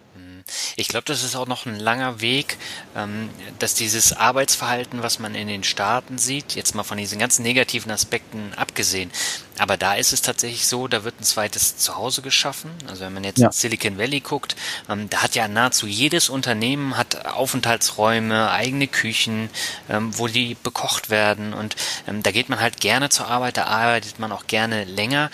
Ich 0.75 0.87
glaube, 0.87 1.05
das 1.05 1.23
ist 1.23 1.35
auch 1.35 1.47
noch 1.47 1.65
ein 1.65 1.79
langer 1.79 2.21
Weg, 2.21 2.57
ähm, 2.95 3.29
dass 3.59 3.73
dieses 3.73 4.13
Arbeitsverhalten, 4.13 5.03
was 5.03 5.19
man 5.19 5.35
in 5.35 5.47
den 5.47 5.63
Staaten 5.63 6.17
sieht, 6.17 6.55
jetzt 6.55 6.75
mal 6.75 6.83
von 6.83 6.97
diesen 6.97 7.19
ganzen 7.19 7.43
negativen 7.43 7.91
Aspekten 7.91 8.53
abgesehen, 8.55 9.11
aber 9.57 9.77
da 9.77 9.93
ist 9.93 10.11
es 10.11 10.21
tatsächlich 10.21 10.65
so, 10.65 10.87
da 10.87 11.03
wird 11.03 11.19
ein 11.19 11.23
zweites 11.23 11.77
Zuhause 11.77 12.21
geschaffen. 12.21 12.71
Also 12.87 13.05
wenn 13.05 13.13
man 13.13 13.23
jetzt 13.23 13.39
ja. 13.39 13.47
in 13.47 13.51
Silicon 13.51 13.97
Valley 13.97 14.19
guckt, 14.19 14.55
ähm, 14.89 15.09
da 15.09 15.21
hat 15.21 15.35
ja 15.35 15.47
nahezu 15.47 15.85
jedes 15.85 16.29
Unternehmen 16.29 16.97
hat 16.97 17.25
Aufenthaltsräume, 17.27 18.49
eigene 18.49 18.87
Küchen, 18.87 19.49
ähm, 19.89 20.17
wo 20.17 20.27
die 20.27 20.55
bekocht 20.63 21.09
werden 21.09 21.53
und 21.53 21.75
da 22.07 22.31
geht 22.31 22.49
man 22.49 22.59
halt 22.59 22.79
gerne 22.79 23.09
zur 23.09 23.27
Arbeit, 23.27 23.57
da 23.57 23.65
arbeitet 23.65 24.19
man 24.19 24.31
auch 24.31 24.47
gerne 24.47 24.83
länger. 24.85 25.29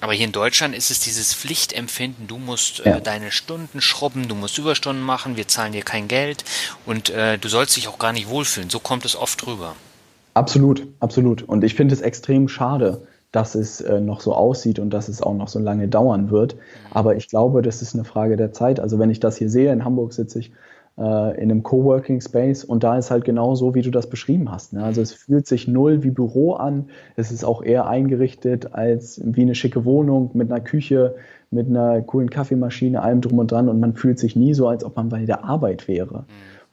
Aber 0.00 0.12
hier 0.12 0.26
in 0.26 0.32
Deutschland 0.32 0.74
ist 0.74 0.90
es 0.90 1.00
dieses 1.00 1.34
Pflichtempfinden, 1.34 2.28
du 2.28 2.38
musst 2.38 2.80
äh, 2.86 2.90
ja. 2.90 3.00
deine 3.00 3.32
Stunden 3.32 3.80
schrubben, 3.80 4.28
du 4.28 4.34
musst 4.34 4.58
Überstunden 4.58 5.02
machen, 5.02 5.36
wir 5.36 5.48
zahlen 5.48 5.72
dir 5.72 5.82
kein 5.82 6.06
Geld 6.06 6.44
und 6.86 7.10
äh, 7.10 7.36
du 7.38 7.48
sollst 7.48 7.76
dich 7.76 7.88
auch 7.88 7.98
gar 7.98 8.12
nicht 8.12 8.28
wohlfühlen. 8.28 8.70
So 8.70 8.78
kommt 8.78 9.04
es 9.04 9.16
oft 9.16 9.46
rüber. 9.46 9.74
Absolut, 10.34 10.86
absolut. 11.00 11.42
Und 11.42 11.64
ich 11.64 11.74
finde 11.74 11.94
es 11.94 12.00
extrem 12.00 12.48
schade, 12.48 13.02
dass 13.32 13.54
es 13.54 13.80
äh, 13.80 14.00
noch 14.00 14.20
so 14.20 14.34
aussieht 14.34 14.78
und 14.78 14.90
dass 14.90 15.08
es 15.08 15.20
auch 15.20 15.34
noch 15.34 15.48
so 15.48 15.58
lange 15.58 15.88
dauern 15.88 16.30
wird. 16.30 16.54
Mhm. 16.54 16.60
Aber 16.92 17.16
ich 17.16 17.28
glaube, 17.28 17.62
das 17.62 17.82
ist 17.82 17.94
eine 17.94 18.04
Frage 18.04 18.36
der 18.36 18.52
Zeit. 18.52 18.78
Also 18.78 18.98
wenn 18.98 19.10
ich 19.10 19.20
das 19.20 19.36
hier 19.36 19.50
sehe, 19.50 19.72
in 19.72 19.84
Hamburg 19.84 20.12
sitze 20.12 20.38
ich 20.38 20.52
äh, 20.98 21.36
in 21.36 21.50
einem 21.50 21.62
Coworking 21.62 22.20
Space 22.20 22.64
und 22.64 22.82
da 22.82 22.98
ist 22.98 23.10
halt 23.10 23.24
genau 23.24 23.54
so, 23.54 23.74
wie 23.74 23.82
du 23.82 23.90
das 23.90 24.08
beschrieben 24.08 24.50
hast. 24.50 24.72
Ne? 24.72 24.82
Also 24.82 25.00
es 25.00 25.12
fühlt 25.12 25.46
sich 25.46 25.68
null 25.68 26.02
wie 26.02 26.10
Büro 26.10 26.54
an. 26.54 26.86
Es 27.16 27.30
ist 27.30 27.44
auch 27.44 27.62
eher 27.62 27.86
eingerichtet 27.86 28.74
als 28.74 29.20
wie 29.24 29.42
eine 29.42 29.54
schicke 29.54 29.84
Wohnung 29.84 30.30
mit 30.34 30.50
einer 30.50 30.60
Küche, 30.60 31.14
mit 31.50 31.68
einer 31.68 32.02
coolen 32.02 32.30
Kaffeemaschine, 32.30 33.02
allem 33.02 33.20
drum 33.20 33.38
und 33.38 33.52
dran 33.52 33.68
und 33.68 33.80
man 33.80 33.94
fühlt 33.94 34.18
sich 34.18 34.36
nie 34.36 34.54
so, 34.54 34.68
als 34.68 34.84
ob 34.84 34.96
man 34.96 35.08
bei 35.08 35.24
der 35.24 35.44
Arbeit 35.44 35.88
wäre. 35.88 36.20
Mhm. 36.20 36.24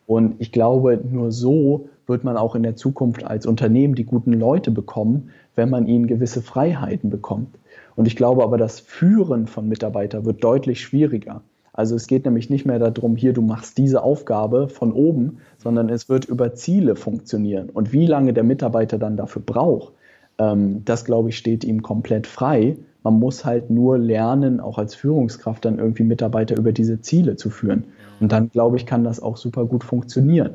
Und 0.07 0.35
ich 0.39 0.51
glaube, 0.51 0.99
nur 1.09 1.31
so 1.31 1.89
wird 2.07 2.23
man 2.23 2.37
auch 2.37 2.55
in 2.55 2.63
der 2.63 2.75
Zukunft 2.75 3.23
als 3.25 3.45
Unternehmen 3.45 3.95
die 3.95 4.03
guten 4.05 4.33
Leute 4.33 4.71
bekommen, 4.71 5.29
wenn 5.55 5.69
man 5.69 5.87
ihnen 5.87 6.07
gewisse 6.07 6.41
Freiheiten 6.41 7.09
bekommt. 7.09 7.55
Und 7.95 8.07
ich 8.07 8.15
glaube 8.15 8.43
aber, 8.43 8.57
das 8.57 8.79
Führen 8.79 9.47
von 9.47 9.67
Mitarbeitern 9.67 10.25
wird 10.25 10.43
deutlich 10.43 10.81
schwieriger. 10.81 11.41
Also 11.77 11.95
es 11.95 12.07
geht 12.07 12.23
nämlich 12.23 12.49
nicht 12.49 12.65
mehr 12.65 12.79
darum, 12.79 13.17
hier, 13.17 13.33
du 13.33 13.41
machst 13.41 13.77
diese 13.77 14.01
Aufgabe 14.01 14.69
von 14.69 14.93
oben, 14.93 15.39
sondern 15.57 15.89
es 15.89 16.07
wird 16.07 16.23
über 16.23 16.53
Ziele 16.53 16.95
funktionieren. 16.95 17.69
Und 17.69 17.91
wie 17.91 18.07
lange 18.07 18.31
der 18.31 18.45
Mitarbeiter 18.45 18.97
dann 18.97 19.17
dafür 19.17 19.41
braucht, 19.45 19.91
ähm, 20.37 20.83
das, 20.85 21.03
glaube 21.03 21.29
ich, 21.29 21.37
steht 21.37 21.65
ihm 21.65 21.81
komplett 21.81 22.27
frei. 22.27 22.77
Man 23.03 23.19
muss 23.19 23.43
halt 23.43 23.69
nur 23.69 23.97
lernen, 23.97 24.61
auch 24.61 24.77
als 24.77 24.95
Führungskraft 24.95 25.65
dann 25.65 25.77
irgendwie 25.77 26.03
Mitarbeiter 26.03 26.55
über 26.57 26.71
diese 26.71 27.01
Ziele 27.01 27.35
zu 27.35 27.49
führen. 27.49 27.83
Und 28.21 28.31
dann, 28.31 28.49
glaube 28.49 28.77
ich, 28.77 28.85
kann 28.85 29.03
das 29.03 29.19
auch 29.19 29.35
super 29.35 29.65
gut 29.65 29.83
funktionieren. 29.83 30.51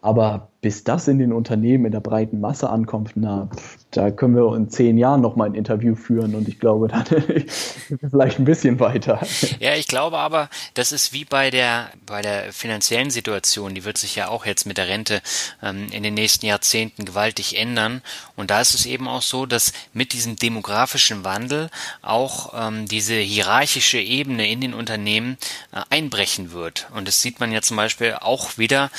Aber 0.00 0.48
bis 0.66 0.82
das 0.82 1.06
in 1.06 1.20
den 1.20 1.32
Unternehmen 1.32 1.84
in 1.84 1.92
der 1.92 2.00
breiten 2.00 2.40
Masse 2.40 2.68
ankommt, 2.68 3.12
na, 3.14 3.48
da 3.92 4.10
können 4.10 4.34
wir 4.34 4.52
in 4.56 4.68
zehn 4.68 4.98
Jahren 4.98 5.20
noch 5.20 5.36
mal 5.36 5.44
ein 5.44 5.54
Interview 5.54 5.94
führen 5.94 6.34
und 6.34 6.48
ich 6.48 6.58
glaube, 6.58 6.88
dann 6.88 7.04
vielleicht 8.10 8.40
ein 8.40 8.44
bisschen 8.44 8.80
weiter. 8.80 9.20
Ja, 9.60 9.76
ich 9.76 9.86
glaube 9.86 10.18
aber, 10.18 10.50
das 10.74 10.90
ist 10.90 11.12
wie 11.12 11.24
bei 11.24 11.52
der 11.52 11.90
bei 12.04 12.20
der 12.20 12.52
finanziellen 12.52 13.10
Situation, 13.10 13.76
die 13.76 13.84
wird 13.84 13.96
sich 13.96 14.16
ja 14.16 14.26
auch 14.26 14.44
jetzt 14.44 14.66
mit 14.66 14.76
der 14.76 14.88
Rente 14.88 15.22
ähm, 15.62 15.86
in 15.92 16.02
den 16.02 16.14
nächsten 16.14 16.46
Jahrzehnten 16.46 17.04
gewaltig 17.04 17.56
ändern. 17.56 18.02
Und 18.34 18.50
da 18.50 18.60
ist 18.60 18.74
es 18.74 18.86
eben 18.86 19.06
auch 19.06 19.22
so, 19.22 19.46
dass 19.46 19.72
mit 19.92 20.14
diesem 20.14 20.34
demografischen 20.34 21.22
Wandel 21.22 21.70
auch 22.02 22.54
ähm, 22.56 22.86
diese 22.86 23.14
hierarchische 23.14 24.00
Ebene 24.00 24.50
in 24.50 24.60
den 24.60 24.74
Unternehmen 24.74 25.38
äh, 25.70 25.82
einbrechen 25.90 26.50
wird. 26.50 26.88
Und 26.92 27.06
das 27.06 27.22
sieht 27.22 27.38
man 27.38 27.52
ja 27.52 27.62
zum 27.62 27.76
Beispiel 27.76 28.16
auch 28.20 28.58
wieder 28.58 28.90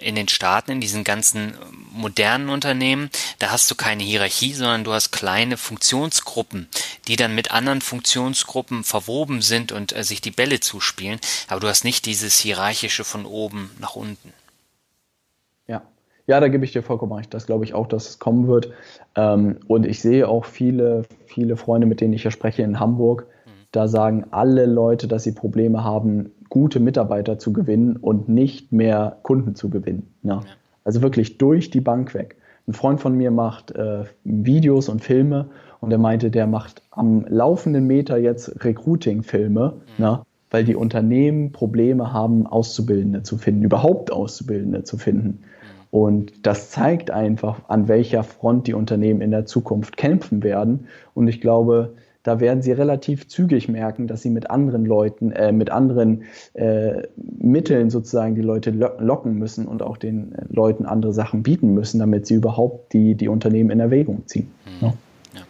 in 0.00 0.14
den 0.14 0.28
Staaten, 0.28 0.72
in 0.72 0.80
diesen 0.80 1.04
ganzen 1.04 1.54
modernen 1.92 2.48
Unternehmen, 2.48 3.10
da 3.38 3.50
hast 3.50 3.70
du 3.70 3.74
keine 3.74 4.02
Hierarchie, 4.02 4.52
sondern 4.52 4.84
du 4.84 4.92
hast 4.92 5.12
kleine 5.12 5.56
Funktionsgruppen, 5.56 6.68
die 7.08 7.16
dann 7.16 7.34
mit 7.34 7.52
anderen 7.52 7.80
Funktionsgruppen 7.80 8.84
verwoben 8.84 9.42
sind 9.42 9.72
und 9.72 9.94
äh, 9.94 10.04
sich 10.04 10.20
die 10.20 10.30
Bälle 10.30 10.60
zuspielen. 10.60 11.20
Aber 11.48 11.60
du 11.60 11.68
hast 11.68 11.84
nicht 11.84 12.06
dieses 12.06 12.38
hierarchische 12.38 13.04
von 13.04 13.26
oben 13.26 13.70
nach 13.78 13.96
unten. 13.96 14.32
Ja. 15.66 15.82
Ja, 16.26 16.40
da 16.40 16.48
gebe 16.48 16.64
ich 16.64 16.72
dir 16.72 16.82
vollkommen 16.82 17.12
recht. 17.12 17.34
Das 17.34 17.46
glaube 17.46 17.64
ich 17.64 17.74
auch, 17.74 17.88
dass 17.88 18.08
es 18.08 18.18
kommen 18.18 18.46
wird. 18.46 18.72
Ähm, 19.16 19.58
und 19.66 19.86
ich 19.86 20.00
sehe 20.00 20.28
auch 20.28 20.44
viele, 20.44 21.04
viele 21.26 21.56
Freunde, 21.56 21.86
mit 21.86 22.00
denen 22.00 22.12
ich 22.12 22.24
ja 22.24 22.30
spreche 22.30 22.62
in 22.62 22.78
Hamburg, 22.78 23.26
mhm. 23.46 23.50
da 23.72 23.88
sagen 23.88 24.26
alle 24.30 24.66
Leute, 24.66 25.08
dass 25.08 25.24
sie 25.24 25.32
Probleme 25.32 25.82
haben, 25.82 26.30
gute 26.50 26.80
Mitarbeiter 26.80 27.38
zu 27.38 27.52
gewinnen 27.52 27.96
und 27.96 28.28
nicht 28.28 28.72
mehr 28.72 29.16
Kunden 29.22 29.54
zu 29.54 29.70
gewinnen. 29.70 30.12
Ja. 30.22 30.42
Also 30.84 31.00
wirklich 31.00 31.38
durch 31.38 31.70
die 31.70 31.80
Bank 31.80 32.12
weg. 32.12 32.36
Ein 32.66 32.74
Freund 32.74 33.00
von 33.00 33.16
mir 33.16 33.30
macht 33.30 33.70
äh, 33.70 34.04
Videos 34.24 34.88
und 34.88 35.00
Filme 35.02 35.46
und 35.80 35.90
er 35.92 35.98
meinte, 35.98 36.30
der 36.30 36.46
macht 36.46 36.82
am 36.90 37.24
laufenden 37.28 37.86
Meter 37.86 38.18
jetzt 38.18 38.64
Recruiting-Filme, 38.64 39.74
mhm. 39.98 40.18
weil 40.50 40.64
die 40.64 40.76
Unternehmen 40.76 41.52
Probleme 41.52 42.12
haben, 42.12 42.46
Auszubildende 42.46 43.22
zu 43.22 43.38
finden, 43.38 43.62
überhaupt 43.62 44.12
Auszubildende 44.12 44.84
zu 44.84 44.98
finden. 44.98 45.28
Mhm. 45.28 45.40
Und 45.90 46.46
das 46.46 46.70
zeigt 46.70 47.10
einfach, 47.10 47.68
an 47.68 47.88
welcher 47.88 48.22
Front 48.22 48.66
die 48.66 48.74
Unternehmen 48.74 49.20
in 49.20 49.30
der 49.30 49.46
Zukunft 49.46 49.96
kämpfen 49.96 50.42
werden. 50.42 50.86
Und 51.14 51.26
ich 51.28 51.40
glaube, 51.40 51.94
da 52.22 52.40
werden 52.40 52.62
sie 52.62 52.72
relativ 52.72 53.28
zügig 53.28 53.68
merken, 53.68 54.06
dass 54.06 54.22
sie 54.22 54.30
mit 54.30 54.50
anderen 54.50 54.84
Leuten, 54.84 55.32
äh, 55.32 55.52
mit 55.52 55.70
anderen 55.70 56.24
äh, 56.54 57.02
Mitteln 57.16 57.90
sozusagen 57.90 58.34
die 58.34 58.42
Leute 58.42 58.70
locken 58.70 59.34
müssen 59.34 59.66
und 59.66 59.82
auch 59.82 59.96
den 59.96 60.34
äh, 60.34 60.44
Leuten 60.48 60.84
andere 60.84 61.14
Sachen 61.14 61.42
bieten 61.42 61.72
müssen, 61.72 61.98
damit 61.98 62.26
sie 62.26 62.34
überhaupt 62.34 62.92
die, 62.92 63.14
die 63.14 63.28
Unternehmen 63.28 63.70
in 63.70 63.80
Erwägung 63.80 64.26
ziehen. 64.26 64.52
Mhm. 64.66 64.86
Ja. 64.86 64.94
ja. 65.34 65.40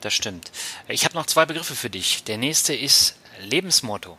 das 0.00 0.14
stimmt. 0.14 0.50
Ich 0.88 1.04
habe 1.04 1.14
noch 1.14 1.26
zwei 1.26 1.46
Begriffe 1.46 1.74
für 1.74 1.90
dich. 1.90 2.24
Der 2.24 2.38
nächste 2.38 2.74
ist 2.74 3.16
Lebensmotto. 3.48 4.18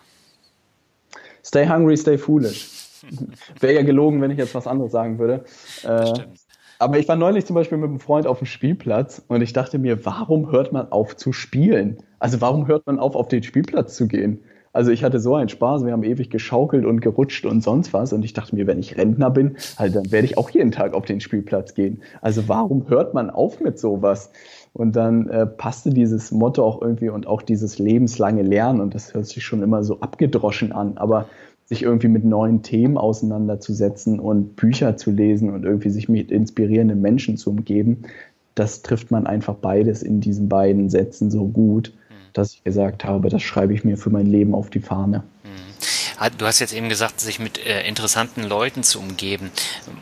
Stay 1.43 1.67
hungry, 1.67 1.97
stay 1.97 2.17
foolish. 2.17 2.69
Wäre 3.59 3.73
ja 3.73 3.83
gelogen, 3.83 4.21
wenn 4.21 4.31
ich 4.31 4.37
jetzt 4.37 4.55
was 4.55 4.65
anderes 4.65 4.91
sagen 4.91 5.19
würde. 5.19 5.45
Das 5.83 6.09
äh, 6.09 6.15
stimmt. 6.15 6.39
Aber 6.79 6.99
ich 6.99 7.07
war 7.07 7.15
neulich 7.15 7.45
zum 7.45 7.55
Beispiel 7.55 7.77
mit 7.77 7.89
einem 7.89 7.99
Freund 7.99 8.27
auf 8.27 8.39
dem 8.39 8.47
Spielplatz 8.47 9.21
und 9.27 9.41
ich 9.41 9.53
dachte 9.53 9.79
mir, 9.79 10.05
warum 10.05 10.51
hört 10.51 10.73
man 10.73 10.91
auf 10.91 11.15
zu 11.15 11.31
spielen? 11.31 11.97
Also 12.19 12.41
warum 12.41 12.67
hört 12.67 12.85
man 12.85 12.99
auf, 12.99 13.15
auf 13.15 13.27
den 13.27 13.43
Spielplatz 13.43 13.95
zu 13.95 14.07
gehen? 14.07 14.39
Also 14.73 14.91
ich 14.91 15.05
hatte 15.05 15.21
so 15.21 15.35
einen 15.35 15.47
Spaß, 15.47 15.85
wir 15.85 15.93
haben 15.93 16.03
ewig 16.03 16.29
geschaukelt 16.29 16.83
und 16.83 16.99
gerutscht 16.99 17.45
und 17.45 17.61
sonst 17.61 17.93
was 17.93 18.11
und 18.11 18.25
ich 18.25 18.33
dachte 18.33 18.55
mir, 18.55 18.67
wenn 18.67 18.77
ich 18.77 18.97
Rentner 18.97 19.29
bin, 19.29 19.55
halt, 19.77 19.95
dann 19.95 20.11
werde 20.11 20.25
ich 20.25 20.37
auch 20.37 20.49
jeden 20.49 20.71
Tag 20.71 20.93
auf 20.93 21.05
den 21.05 21.21
Spielplatz 21.21 21.75
gehen. 21.75 22.01
Also 22.21 22.49
warum 22.49 22.89
hört 22.89 23.13
man 23.13 23.29
auf 23.29 23.61
mit 23.61 23.79
sowas? 23.79 24.31
Und 24.73 24.97
dann 24.97 25.29
äh, 25.29 25.45
passte 25.45 25.91
dieses 25.91 26.33
Motto 26.33 26.65
auch 26.65 26.81
irgendwie 26.81 27.07
und 27.07 27.25
auch 27.25 27.41
dieses 27.41 27.79
lebenslange 27.79 28.41
Lernen 28.41 28.81
und 28.81 28.93
das 28.93 29.13
hört 29.13 29.27
sich 29.27 29.45
schon 29.45 29.63
immer 29.63 29.81
so 29.85 30.01
abgedroschen 30.01 30.73
an, 30.73 30.97
aber 30.97 31.29
sich 31.65 31.81
irgendwie 31.81 32.07
mit 32.07 32.23
neuen 32.23 32.61
Themen 32.61 32.97
auseinanderzusetzen 32.97 34.19
und 34.19 34.55
Bücher 34.55 34.97
zu 34.97 35.11
lesen 35.11 35.49
und 35.49 35.63
irgendwie 35.63 35.89
sich 35.89 36.07
mit 36.07 36.31
inspirierenden 36.31 37.01
Menschen 37.01 37.37
zu 37.37 37.49
umgeben, 37.49 38.03
das 38.53 38.81
trifft 38.81 39.11
man 39.11 39.27
einfach 39.27 39.55
beides 39.55 40.01
in 40.01 40.21
diesen 40.21 40.47
beiden 40.47 40.89
Sätzen 40.89 41.29
so 41.29 41.45
gut, 41.45 41.91
dass 42.33 42.53
ich 42.53 42.63
gesagt 42.63 43.03
habe, 43.03 43.29
das 43.29 43.41
schreibe 43.41 43.73
ich 43.73 43.83
mir 43.83 43.97
für 43.97 44.09
mein 44.09 44.27
Leben 44.27 44.53
auf 44.53 44.69
die 44.69 44.79
Fahne. 44.79 45.23
Mhm. 45.43 46.37
Du 46.37 46.45
hast 46.45 46.59
jetzt 46.59 46.73
eben 46.73 46.87
gesagt, 46.87 47.19
sich 47.19 47.39
mit 47.39 47.65
äh, 47.65 47.85
interessanten 47.87 48.43
Leuten 48.43 48.83
zu 48.83 48.99
umgeben. 48.99 49.51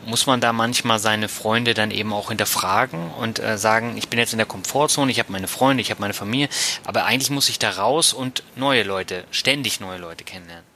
Muss 0.06 0.28
man 0.28 0.42
da 0.42 0.54
manchmal 0.54 1.00
seine 1.00 1.28
Freunde 1.28 1.74
dann 1.74 1.90
eben 1.90 2.14
auch 2.14 2.30
hinterfragen 2.30 3.00
und 3.20 3.40
äh, 3.40 3.58
sagen, 3.58 3.94
ich 3.98 4.10
bin 4.10 4.20
jetzt 4.20 4.34
in 4.34 4.38
der 4.38 4.46
Komfortzone, 4.46 5.12
ich 5.12 5.20
habe 5.20 5.32
meine 5.32 5.48
Freunde, 5.48 5.82
ich 5.82 5.90
habe 5.90 6.02
meine 6.02 6.14
Familie, 6.14 6.50
aber 6.86 7.06
eigentlich 7.06 7.32
muss 7.32 7.50
ich 7.50 7.58
da 7.58 7.72
raus 7.72 8.14
und 8.14 8.44
neue 8.56 8.84
Leute, 8.84 9.24
ständig 9.32 9.80
neue 9.80 9.98
Leute 10.00 10.24
kennenlernen? 10.24 10.73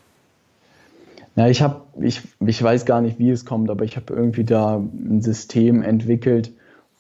Ja, 1.37 1.47
ich 1.47 1.61
habe, 1.61 1.83
ich, 2.01 2.23
ich 2.43 2.61
weiß 2.61 2.85
gar 2.85 2.99
nicht, 2.99 3.19
wie 3.19 3.29
es 3.29 3.45
kommt, 3.45 3.69
aber 3.69 3.85
ich 3.85 3.95
habe 3.95 4.11
irgendwie 4.11 4.43
da 4.43 4.77
ein 4.77 5.21
System 5.21 5.83
entwickelt, 5.83 6.51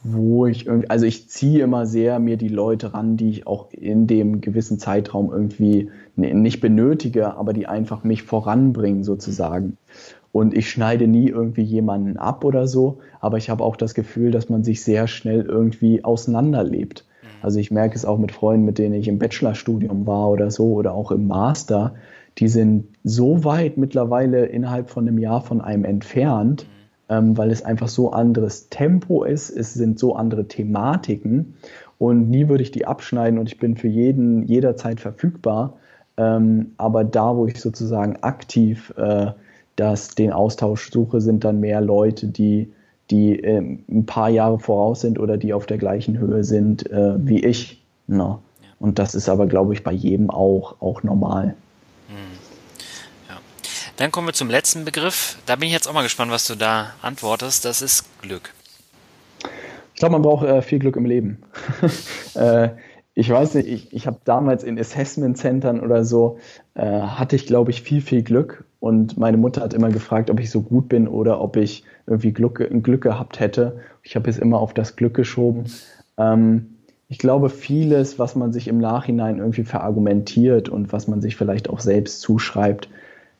wo 0.03 0.45
ich 0.45 0.67
irgendwie, 0.67 0.91
also 0.91 1.07
ich 1.07 1.27
ziehe 1.27 1.63
immer 1.63 1.87
sehr 1.87 2.19
mir 2.19 2.37
die 2.37 2.47
Leute 2.47 2.93
ran, 2.93 3.17
die 3.17 3.31
ich 3.31 3.47
auch 3.47 3.71
in 3.71 4.05
dem 4.05 4.39
gewissen 4.39 4.77
Zeitraum 4.77 5.31
irgendwie 5.31 5.89
nicht 6.15 6.61
benötige, 6.61 7.35
aber 7.35 7.51
die 7.51 7.65
einfach 7.65 8.03
mich 8.03 8.21
voranbringen 8.21 9.03
sozusagen. 9.03 9.77
Und 10.31 10.55
ich 10.55 10.69
schneide 10.69 11.07
nie 11.07 11.29
irgendwie 11.29 11.63
jemanden 11.63 12.17
ab 12.17 12.45
oder 12.45 12.67
so, 12.67 12.99
aber 13.19 13.37
ich 13.37 13.49
habe 13.49 13.63
auch 13.63 13.75
das 13.75 13.95
Gefühl, 13.95 14.29
dass 14.29 14.49
man 14.49 14.63
sich 14.63 14.83
sehr 14.83 15.07
schnell 15.07 15.41
irgendwie 15.41 16.03
auseinanderlebt. 16.03 17.05
Mhm. 17.23 17.27
Also 17.41 17.59
ich 17.59 17.71
merke 17.71 17.95
es 17.95 18.05
auch 18.05 18.19
mit 18.19 18.31
Freunden, 18.31 18.67
mit 18.67 18.77
denen 18.77 18.93
ich 18.93 19.07
im 19.07 19.17
Bachelorstudium 19.17 20.05
war 20.05 20.29
oder 20.29 20.51
so 20.51 20.73
oder 20.73 20.93
auch 20.93 21.09
im 21.11 21.25
Master, 21.25 21.95
die 22.37 22.47
sind 22.47 22.87
so 23.03 23.43
weit 23.43 23.77
mittlerweile 23.77 24.45
innerhalb 24.45 24.89
von 24.89 25.07
einem 25.07 25.17
Jahr 25.17 25.41
von 25.41 25.61
einem 25.61 25.85
entfernt, 25.85 26.65
ähm, 27.09 27.37
weil 27.37 27.51
es 27.51 27.63
einfach 27.63 27.87
so 27.87 28.11
anderes 28.11 28.69
Tempo 28.69 29.23
ist, 29.23 29.49
es 29.49 29.73
sind 29.73 29.97
so 29.97 30.15
andere 30.15 30.47
Thematiken 30.47 31.55
und 31.97 32.29
nie 32.29 32.47
würde 32.47 32.63
ich 32.63 32.71
die 32.71 32.85
abschneiden 32.85 33.39
und 33.39 33.47
ich 33.47 33.59
bin 33.59 33.75
für 33.75 33.87
jeden 33.87 34.43
jederzeit 34.45 34.99
verfügbar. 34.99 35.73
Ähm, 36.17 36.73
aber 36.77 37.03
da, 37.03 37.35
wo 37.35 37.47
ich 37.47 37.59
sozusagen 37.59 38.17
aktiv 38.21 38.93
äh, 38.97 39.31
das, 39.75 40.15
den 40.15 40.31
Austausch 40.31 40.91
suche, 40.91 41.21
sind 41.21 41.43
dann 41.43 41.59
mehr 41.59 41.81
Leute, 41.81 42.27
die, 42.27 42.71
die 43.11 43.39
äh, 43.39 43.59
ein 43.59 44.05
paar 44.05 44.29
Jahre 44.29 44.59
voraus 44.59 45.01
sind 45.01 45.19
oder 45.19 45.37
die 45.37 45.53
auf 45.53 45.65
der 45.65 45.77
gleichen 45.77 46.17
Höhe 46.17 46.43
sind 46.43 46.89
äh, 46.91 47.13
wie 47.17 47.45
ich. 47.45 47.83
Ne? 48.07 48.39
Und 48.79 48.99
das 48.99 49.15
ist 49.15 49.29
aber, 49.29 49.47
glaube 49.47 49.73
ich, 49.73 49.83
bei 49.83 49.91
jedem 49.91 50.29
auch, 50.29 50.81
auch 50.81 51.03
normal. 51.03 51.55
Dann 53.97 54.11
kommen 54.11 54.27
wir 54.27 54.33
zum 54.33 54.49
letzten 54.49 54.85
Begriff. 54.85 55.37
Da 55.47 55.55
bin 55.55 55.67
ich 55.67 55.73
jetzt 55.73 55.87
auch 55.87 55.93
mal 55.93 56.03
gespannt, 56.03 56.31
was 56.31 56.45
du 56.45 56.53
da 56.53 56.93
antwortest. 57.01 57.65
Das 57.65 57.81
ist 57.81 58.05
Glück. 58.21 58.53
Ich 59.95 59.99
glaube, 59.99 60.13
man 60.13 60.21
braucht 60.21 60.45
äh, 60.45 60.61
viel 60.61 60.77
Glück 60.77 60.95
im 60.95 61.05
Leben. 61.05 61.41
äh, 62.35 62.69
ich 63.15 63.27
weiß 63.31 63.55
nicht, 63.55 63.67
ich, 63.67 63.91
ich 63.93 64.05
habe 64.05 64.19
damals 64.23 64.63
in 64.63 64.79
Assessment-Centern 64.79 65.79
oder 65.79 66.05
so, 66.05 66.37
äh, 66.75 66.83
hatte 66.85 67.35
ich, 67.35 67.47
glaube 67.47 67.71
ich, 67.71 67.81
viel, 67.81 68.01
viel 68.01 68.21
Glück. 68.21 68.65
Und 68.79 69.17
meine 69.17 69.37
Mutter 69.37 69.61
hat 69.61 69.73
immer 69.73 69.89
gefragt, 69.89 70.29
ob 70.29 70.39
ich 70.39 70.51
so 70.51 70.61
gut 70.61 70.87
bin 70.87 71.07
oder 71.07 71.41
ob 71.41 71.57
ich 71.57 71.83
irgendwie 72.05 72.31
Glück, 72.31 72.63
Glück 72.83 73.01
gehabt 73.01 73.39
hätte. 73.39 73.79
Ich 74.03 74.15
habe 74.15 74.29
es 74.29 74.37
immer 74.37 74.59
auf 74.59 74.75
das 74.75 74.95
Glück 74.95 75.15
geschoben. 75.15 75.71
Ähm, 76.19 76.75
ich 77.09 77.17
glaube, 77.17 77.49
vieles, 77.49 78.19
was 78.19 78.35
man 78.35 78.53
sich 78.53 78.67
im 78.67 78.77
Nachhinein 78.77 79.39
irgendwie 79.39 79.63
verargumentiert 79.63 80.69
und 80.69 80.93
was 80.93 81.07
man 81.07 81.19
sich 81.19 81.35
vielleicht 81.35 81.67
auch 81.67 81.79
selbst 81.79 82.21
zuschreibt, 82.21 82.89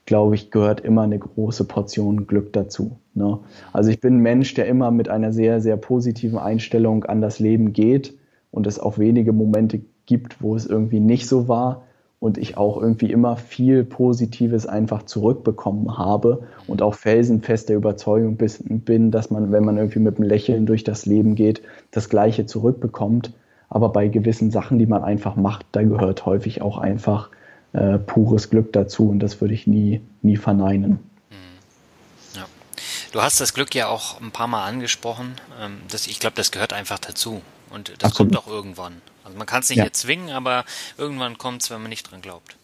glaube 0.07 0.35
ich, 0.35 0.49
gehört 0.49 0.79
immer 0.79 1.03
eine 1.03 1.19
große 1.19 1.65
Portion 1.65 2.25
Glück 2.27 2.53
dazu. 2.53 2.97
Ne? 3.13 3.39
Also 3.73 3.91
ich 3.91 3.99
bin 3.99 4.15
ein 4.15 4.21
Mensch, 4.21 4.53
der 4.55 4.65
immer 4.65 4.89
mit 4.89 5.09
einer 5.09 5.33
sehr, 5.33 5.59
sehr 5.59 5.77
positiven 5.77 6.39
Einstellung 6.39 7.03
an 7.03 7.21
das 7.21 7.39
Leben 7.39 7.73
geht 7.73 8.17
und 8.49 8.65
es 8.65 8.79
auch 8.79 8.97
wenige 8.97 9.33
Momente 9.33 9.81
gibt, 10.05 10.41
wo 10.41 10.55
es 10.55 10.65
irgendwie 10.65 11.01
nicht 11.01 11.27
so 11.27 11.49
war 11.49 11.83
und 12.19 12.37
ich 12.37 12.55
auch 12.57 12.81
irgendwie 12.81 13.11
immer 13.11 13.35
viel 13.35 13.83
Positives 13.83 14.65
einfach 14.65 15.03
zurückbekommen 15.03 15.97
habe 15.97 16.43
und 16.67 16.81
auch 16.81 16.93
felsenfest 16.93 17.67
der 17.67 17.75
Überzeugung 17.75 18.37
bin, 18.37 19.11
dass 19.11 19.29
man, 19.29 19.51
wenn 19.51 19.65
man 19.65 19.75
irgendwie 19.75 19.99
mit 19.99 20.17
einem 20.17 20.29
Lächeln 20.29 20.65
durch 20.65 20.85
das 20.85 21.05
Leben 21.05 21.35
geht, 21.35 21.61
das 21.91 22.07
Gleiche 22.07 22.45
zurückbekommt. 22.45 23.33
Aber 23.67 23.89
bei 23.89 24.07
gewissen 24.07 24.51
Sachen, 24.51 24.79
die 24.79 24.87
man 24.87 25.03
einfach 25.03 25.35
macht, 25.35 25.65
da 25.73 25.83
gehört 25.83 26.25
häufig 26.25 26.61
auch 26.61 26.77
einfach 26.77 27.29
äh, 27.73 27.97
pures 27.97 28.49
Glück 28.49 28.73
dazu 28.73 29.09
und 29.09 29.19
das 29.19 29.41
würde 29.41 29.53
ich 29.53 29.67
nie, 29.67 30.01
nie 30.21 30.37
verneinen. 30.37 30.99
Ja. 32.35 32.45
Du 33.11 33.21
hast 33.21 33.39
das 33.41 33.53
Glück 33.53 33.75
ja 33.75 33.87
auch 33.87 34.21
ein 34.21 34.31
paar 34.31 34.47
Mal 34.47 34.65
angesprochen. 34.65 35.35
Ähm, 35.61 35.77
das, 35.91 36.07
ich 36.07 36.19
glaube, 36.19 36.35
das 36.35 36.51
gehört 36.51 36.73
einfach 36.73 36.99
dazu. 36.99 37.41
Und 37.69 37.93
das 38.01 38.11
Absolut. 38.11 38.33
kommt 38.33 38.47
auch 38.47 38.51
irgendwann. 38.51 39.01
Also 39.23 39.37
man 39.37 39.45
kann 39.45 39.61
es 39.61 39.69
nicht 39.69 39.79
ja. 39.79 39.83
erzwingen, 39.83 40.29
aber 40.29 40.63
irgendwann 40.97 41.37
kommt 41.37 41.61
es, 41.61 41.69
wenn 41.69 41.81
man 41.81 41.89
nicht 41.89 42.09
dran 42.09 42.21
glaubt. 42.21 42.55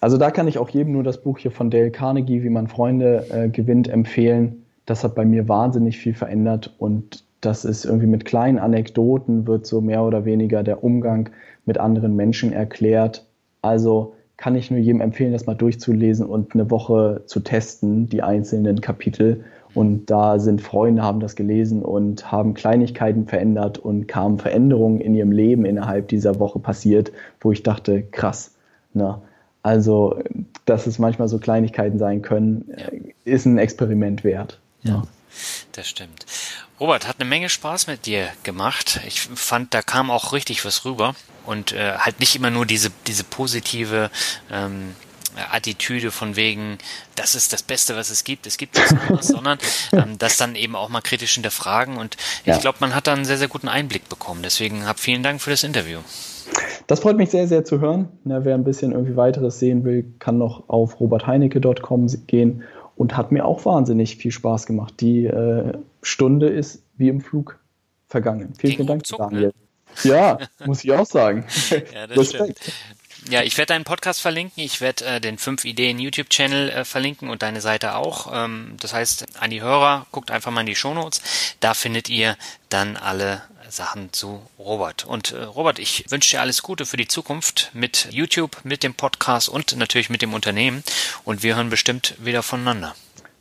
Also 0.00 0.16
da 0.16 0.30
kann 0.30 0.48
ich 0.48 0.58
auch 0.58 0.70
jedem 0.70 0.92
nur 0.92 1.02
das 1.02 1.22
Buch 1.22 1.38
hier 1.38 1.50
von 1.50 1.70
Dale 1.70 1.90
Carnegie, 1.90 2.42
wie 2.42 2.50
man 2.50 2.68
Freunde 2.68 3.26
äh, 3.30 3.48
gewinnt, 3.48 3.88
empfehlen. 3.88 4.64
das 4.86 5.04
hat 5.04 5.14
bei 5.14 5.24
mir 5.24 5.48
wahnsinnig 5.48 5.98
viel 5.98 6.14
verändert 6.14 6.72
und 6.78 7.24
das 7.40 7.64
ist 7.64 7.84
irgendwie 7.84 8.06
mit 8.06 8.24
kleinen 8.24 8.58
Anekdoten 8.58 9.46
wird 9.46 9.66
so 9.66 9.80
mehr 9.80 10.02
oder 10.02 10.24
weniger 10.24 10.62
der 10.62 10.82
Umgang 10.82 11.30
mit 11.66 11.78
anderen 11.78 12.16
Menschen 12.16 12.52
erklärt. 12.52 13.26
Also 13.62 14.14
kann 14.38 14.54
ich 14.54 14.70
nur 14.70 14.80
jedem 14.80 15.00
empfehlen, 15.00 15.32
das 15.32 15.46
mal 15.46 15.54
durchzulesen 15.54 16.24
und 16.24 16.54
eine 16.54 16.70
Woche 16.70 17.22
zu 17.26 17.40
testen, 17.40 18.08
die 18.08 18.22
einzelnen 18.22 18.80
Kapitel. 18.80 19.44
Und 19.74 20.06
da 20.06 20.38
sind 20.38 20.62
Freunde, 20.62 21.02
haben 21.02 21.20
das 21.20 21.36
gelesen 21.36 21.82
und 21.82 22.32
haben 22.32 22.54
Kleinigkeiten 22.54 23.26
verändert 23.26 23.78
und 23.78 24.06
kamen 24.06 24.38
Veränderungen 24.38 25.00
in 25.00 25.14
ihrem 25.14 25.32
Leben 25.32 25.64
innerhalb 25.64 26.08
dieser 26.08 26.38
Woche 26.38 26.60
passiert, 26.60 27.12
wo 27.40 27.52
ich 27.52 27.64
dachte, 27.64 28.02
krass. 28.02 28.54
Ne? 28.94 29.20
Also, 29.62 30.18
dass 30.64 30.86
es 30.86 30.98
manchmal 30.98 31.28
so 31.28 31.38
Kleinigkeiten 31.38 31.98
sein 31.98 32.22
können, 32.22 32.70
ja. 32.70 32.86
ist 33.24 33.44
ein 33.44 33.58
Experiment 33.58 34.24
wert. 34.24 34.60
Ja. 34.82 34.92
ja. 34.92 35.02
Das 35.72 35.88
stimmt. 35.88 36.26
Robert, 36.80 37.08
hat 37.08 37.16
eine 37.18 37.28
Menge 37.28 37.48
Spaß 37.48 37.88
mit 37.88 38.06
dir 38.06 38.28
gemacht. 38.44 39.00
Ich 39.06 39.20
fand, 39.20 39.74
da 39.74 39.82
kam 39.82 40.10
auch 40.10 40.32
richtig 40.32 40.64
was 40.64 40.84
rüber. 40.84 41.14
Und 41.44 41.72
äh, 41.72 41.94
halt 41.98 42.20
nicht 42.20 42.36
immer 42.36 42.50
nur 42.50 42.66
diese, 42.66 42.90
diese 43.06 43.24
positive 43.24 44.10
ähm, 44.52 44.94
Attitüde 45.50 46.10
von 46.10 46.36
wegen, 46.36 46.78
das 47.16 47.34
ist 47.34 47.52
das 47.52 47.62
Beste, 47.62 47.96
was 47.96 48.10
es 48.10 48.22
gibt, 48.24 48.46
es 48.46 48.58
gibt 48.58 48.76
nichts 48.76 48.92
anderes, 48.92 49.28
sondern 49.28 49.58
ähm, 49.92 50.18
das 50.18 50.36
dann 50.36 50.54
eben 50.54 50.76
auch 50.76 50.88
mal 50.88 51.00
kritisch 51.00 51.34
hinterfragen. 51.34 51.96
Und 51.96 52.16
ich 52.40 52.46
ja. 52.46 52.58
glaube, 52.58 52.78
man 52.80 52.94
hat 52.94 53.06
da 53.06 53.12
einen 53.12 53.24
sehr, 53.24 53.38
sehr 53.38 53.48
guten 53.48 53.68
Einblick 53.68 54.08
bekommen. 54.08 54.42
Deswegen 54.42 54.86
hab 54.86 55.00
vielen 55.00 55.22
Dank 55.22 55.40
für 55.40 55.50
das 55.50 55.64
Interview. 55.64 55.98
Das 56.86 57.00
freut 57.00 57.16
mich 57.16 57.30
sehr, 57.30 57.48
sehr 57.48 57.64
zu 57.64 57.80
hören. 57.80 58.08
Ja, 58.24 58.44
wer 58.44 58.54
ein 58.54 58.64
bisschen 58.64 58.92
irgendwie 58.92 59.16
weiteres 59.16 59.58
sehen 59.58 59.84
will, 59.84 60.04
kann 60.18 60.38
noch 60.38 60.68
auf 60.68 61.00
robertheinecke.com 61.00 62.06
gehen 62.26 62.62
und 62.96 63.16
hat 63.16 63.32
mir 63.32 63.44
auch 63.44 63.64
wahnsinnig 63.64 64.16
viel 64.16 64.32
Spaß 64.32 64.66
gemacht. 64.66 64.94
Die 65.00 65.26
äh, 65.26 65.72
Stunde 66.02 66.48
ist 66.48 66.82
wie 66.96 67.08
im 67.08 67.20
Flug 67.20 67.58
vergangen. 68.08 68.52
Vielen, 68.58 68.74
vielen 68.74 68.86
Dank, 68.86 69.04
Daniel. 69.04 69.46
Ne? 69.46 69.52
Ja, 70.04 70.38
muss 70.66 70.84
ich 70.84 70.92
auch 70.92 71.06
sagen. 71.06 71.44
ja, 71.92 72.06
das 72.06 72.28
stimmt. 72.30 72.58
Ja, 73.28 73.42
ich 73.42 73.58
werde 73.58 73.74
deinen 73.74 73.84
Podcast 73.84 74.20
verlinken, 74.22 74.62
ich 74.62 74.80
werde 74.80 75.04
äh, 75.04 75.20
den 75.20 75.38
5 75.38 75.64
Ideen 75.64 75.98
YouTube-Channel 75.98 76.70
äh, 76.70 76.84
verlinken 76.84 77.28
und 77.28 77.42
deine 77.42 77.60
Seite 77.60 77.96
auch. 77.96 78.30
Ähm, 78.32 78.76
das 78.80 78.94
heißt, 78.94 79.40
an 79.40 79.50
die 79.50 79.60
Hörer, 79.60 80.06
guckt 80.12 80.30
einfach 80.30 80.50
mal 80.50 80.60
in 80.60 80.66
die 80.66 80.76
Shownotes. 80.76 81.20
Da 81.60 81.74
findet 81.74 82.08
ihr 82.08 82.36
dann 82.68 82.96
alle 82.96 83.42
Sachen 83.68 84.12
zu 84.12 84.40
Robert. 84.58 85.04
Und 85.04 85.32
äh, 85.32 85.42
Robert, 85.42 85.78
ich 85.78 86.10
wünsche 86.10 86.30
dir 86.30 86.40
alles 86.40 86.62
Gute 86.62 86.86
für 86.86 86.96
die 86.96 87.08
Zukunft 87.08 87.70
mit 87.74 88.08
YouTube, 88.10 88.56
mit 88.64 88.82
dem 88.82 88.94
Podcast 88.94 89.48
und 89.48 89.76
natürlich 89.76 90.10
mit 90.10 90.22
dem 90.22 90.32
Unternehmen. 90.32 90.82
Und 91.24 91.42
wir 91.42 91.56
hören 91.56 91.70
bestimmt 91.70 92.14
wieder 92.18 92.42
voneinander. 92.42 92.94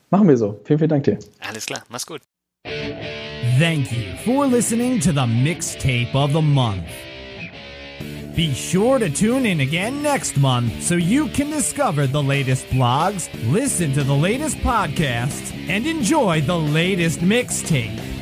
Machen 0.10 0.28
wir 0.28 0.38
so. 0.38 0.60
Vielen, 0.66 0.80
vielen 0.80 0.90
Dank 0.90 1.04
dir. 1.04 1.20
Alles 1.40 1.66
klar, 1.66 1.84
mach's 1.90 2.06
gut. 2.06 2.22
Thank 2.68 3.92
you 3.92 4.16
for 4.18 4.46
listening 4.46 5.00
to 5.00 5.14
the 5.14 5.26
mixtape 5.26 6.14
of 6.14 6.34
the 6.34 6.42
month. 6.42 6.86
Be 8.36 8.54
sure 8.54 9.00
to 9.00 9.10
tune 9.10 9.46
in 9.46 9.62
again 9.62 10.04
next 10.04 10.38
month 10.38 10.84
so 10.84 10.96
you 10.96 11.28
can 11.30 11.50
discover 11.50 12.06
the 12.08 12.22
latest 12.22 12.68
blogs, 12.68 13.30
listen 13.52 13.94
to 13.94 14.04
the 14.04 14.14
latest 14.14 14.58
podcasts, 14.58 15.52
and 15.70 15.88
enjoy 15.88 16.42
the 16.42 16.60
latest 16.60 17.20
mixtape. 17.22 18.17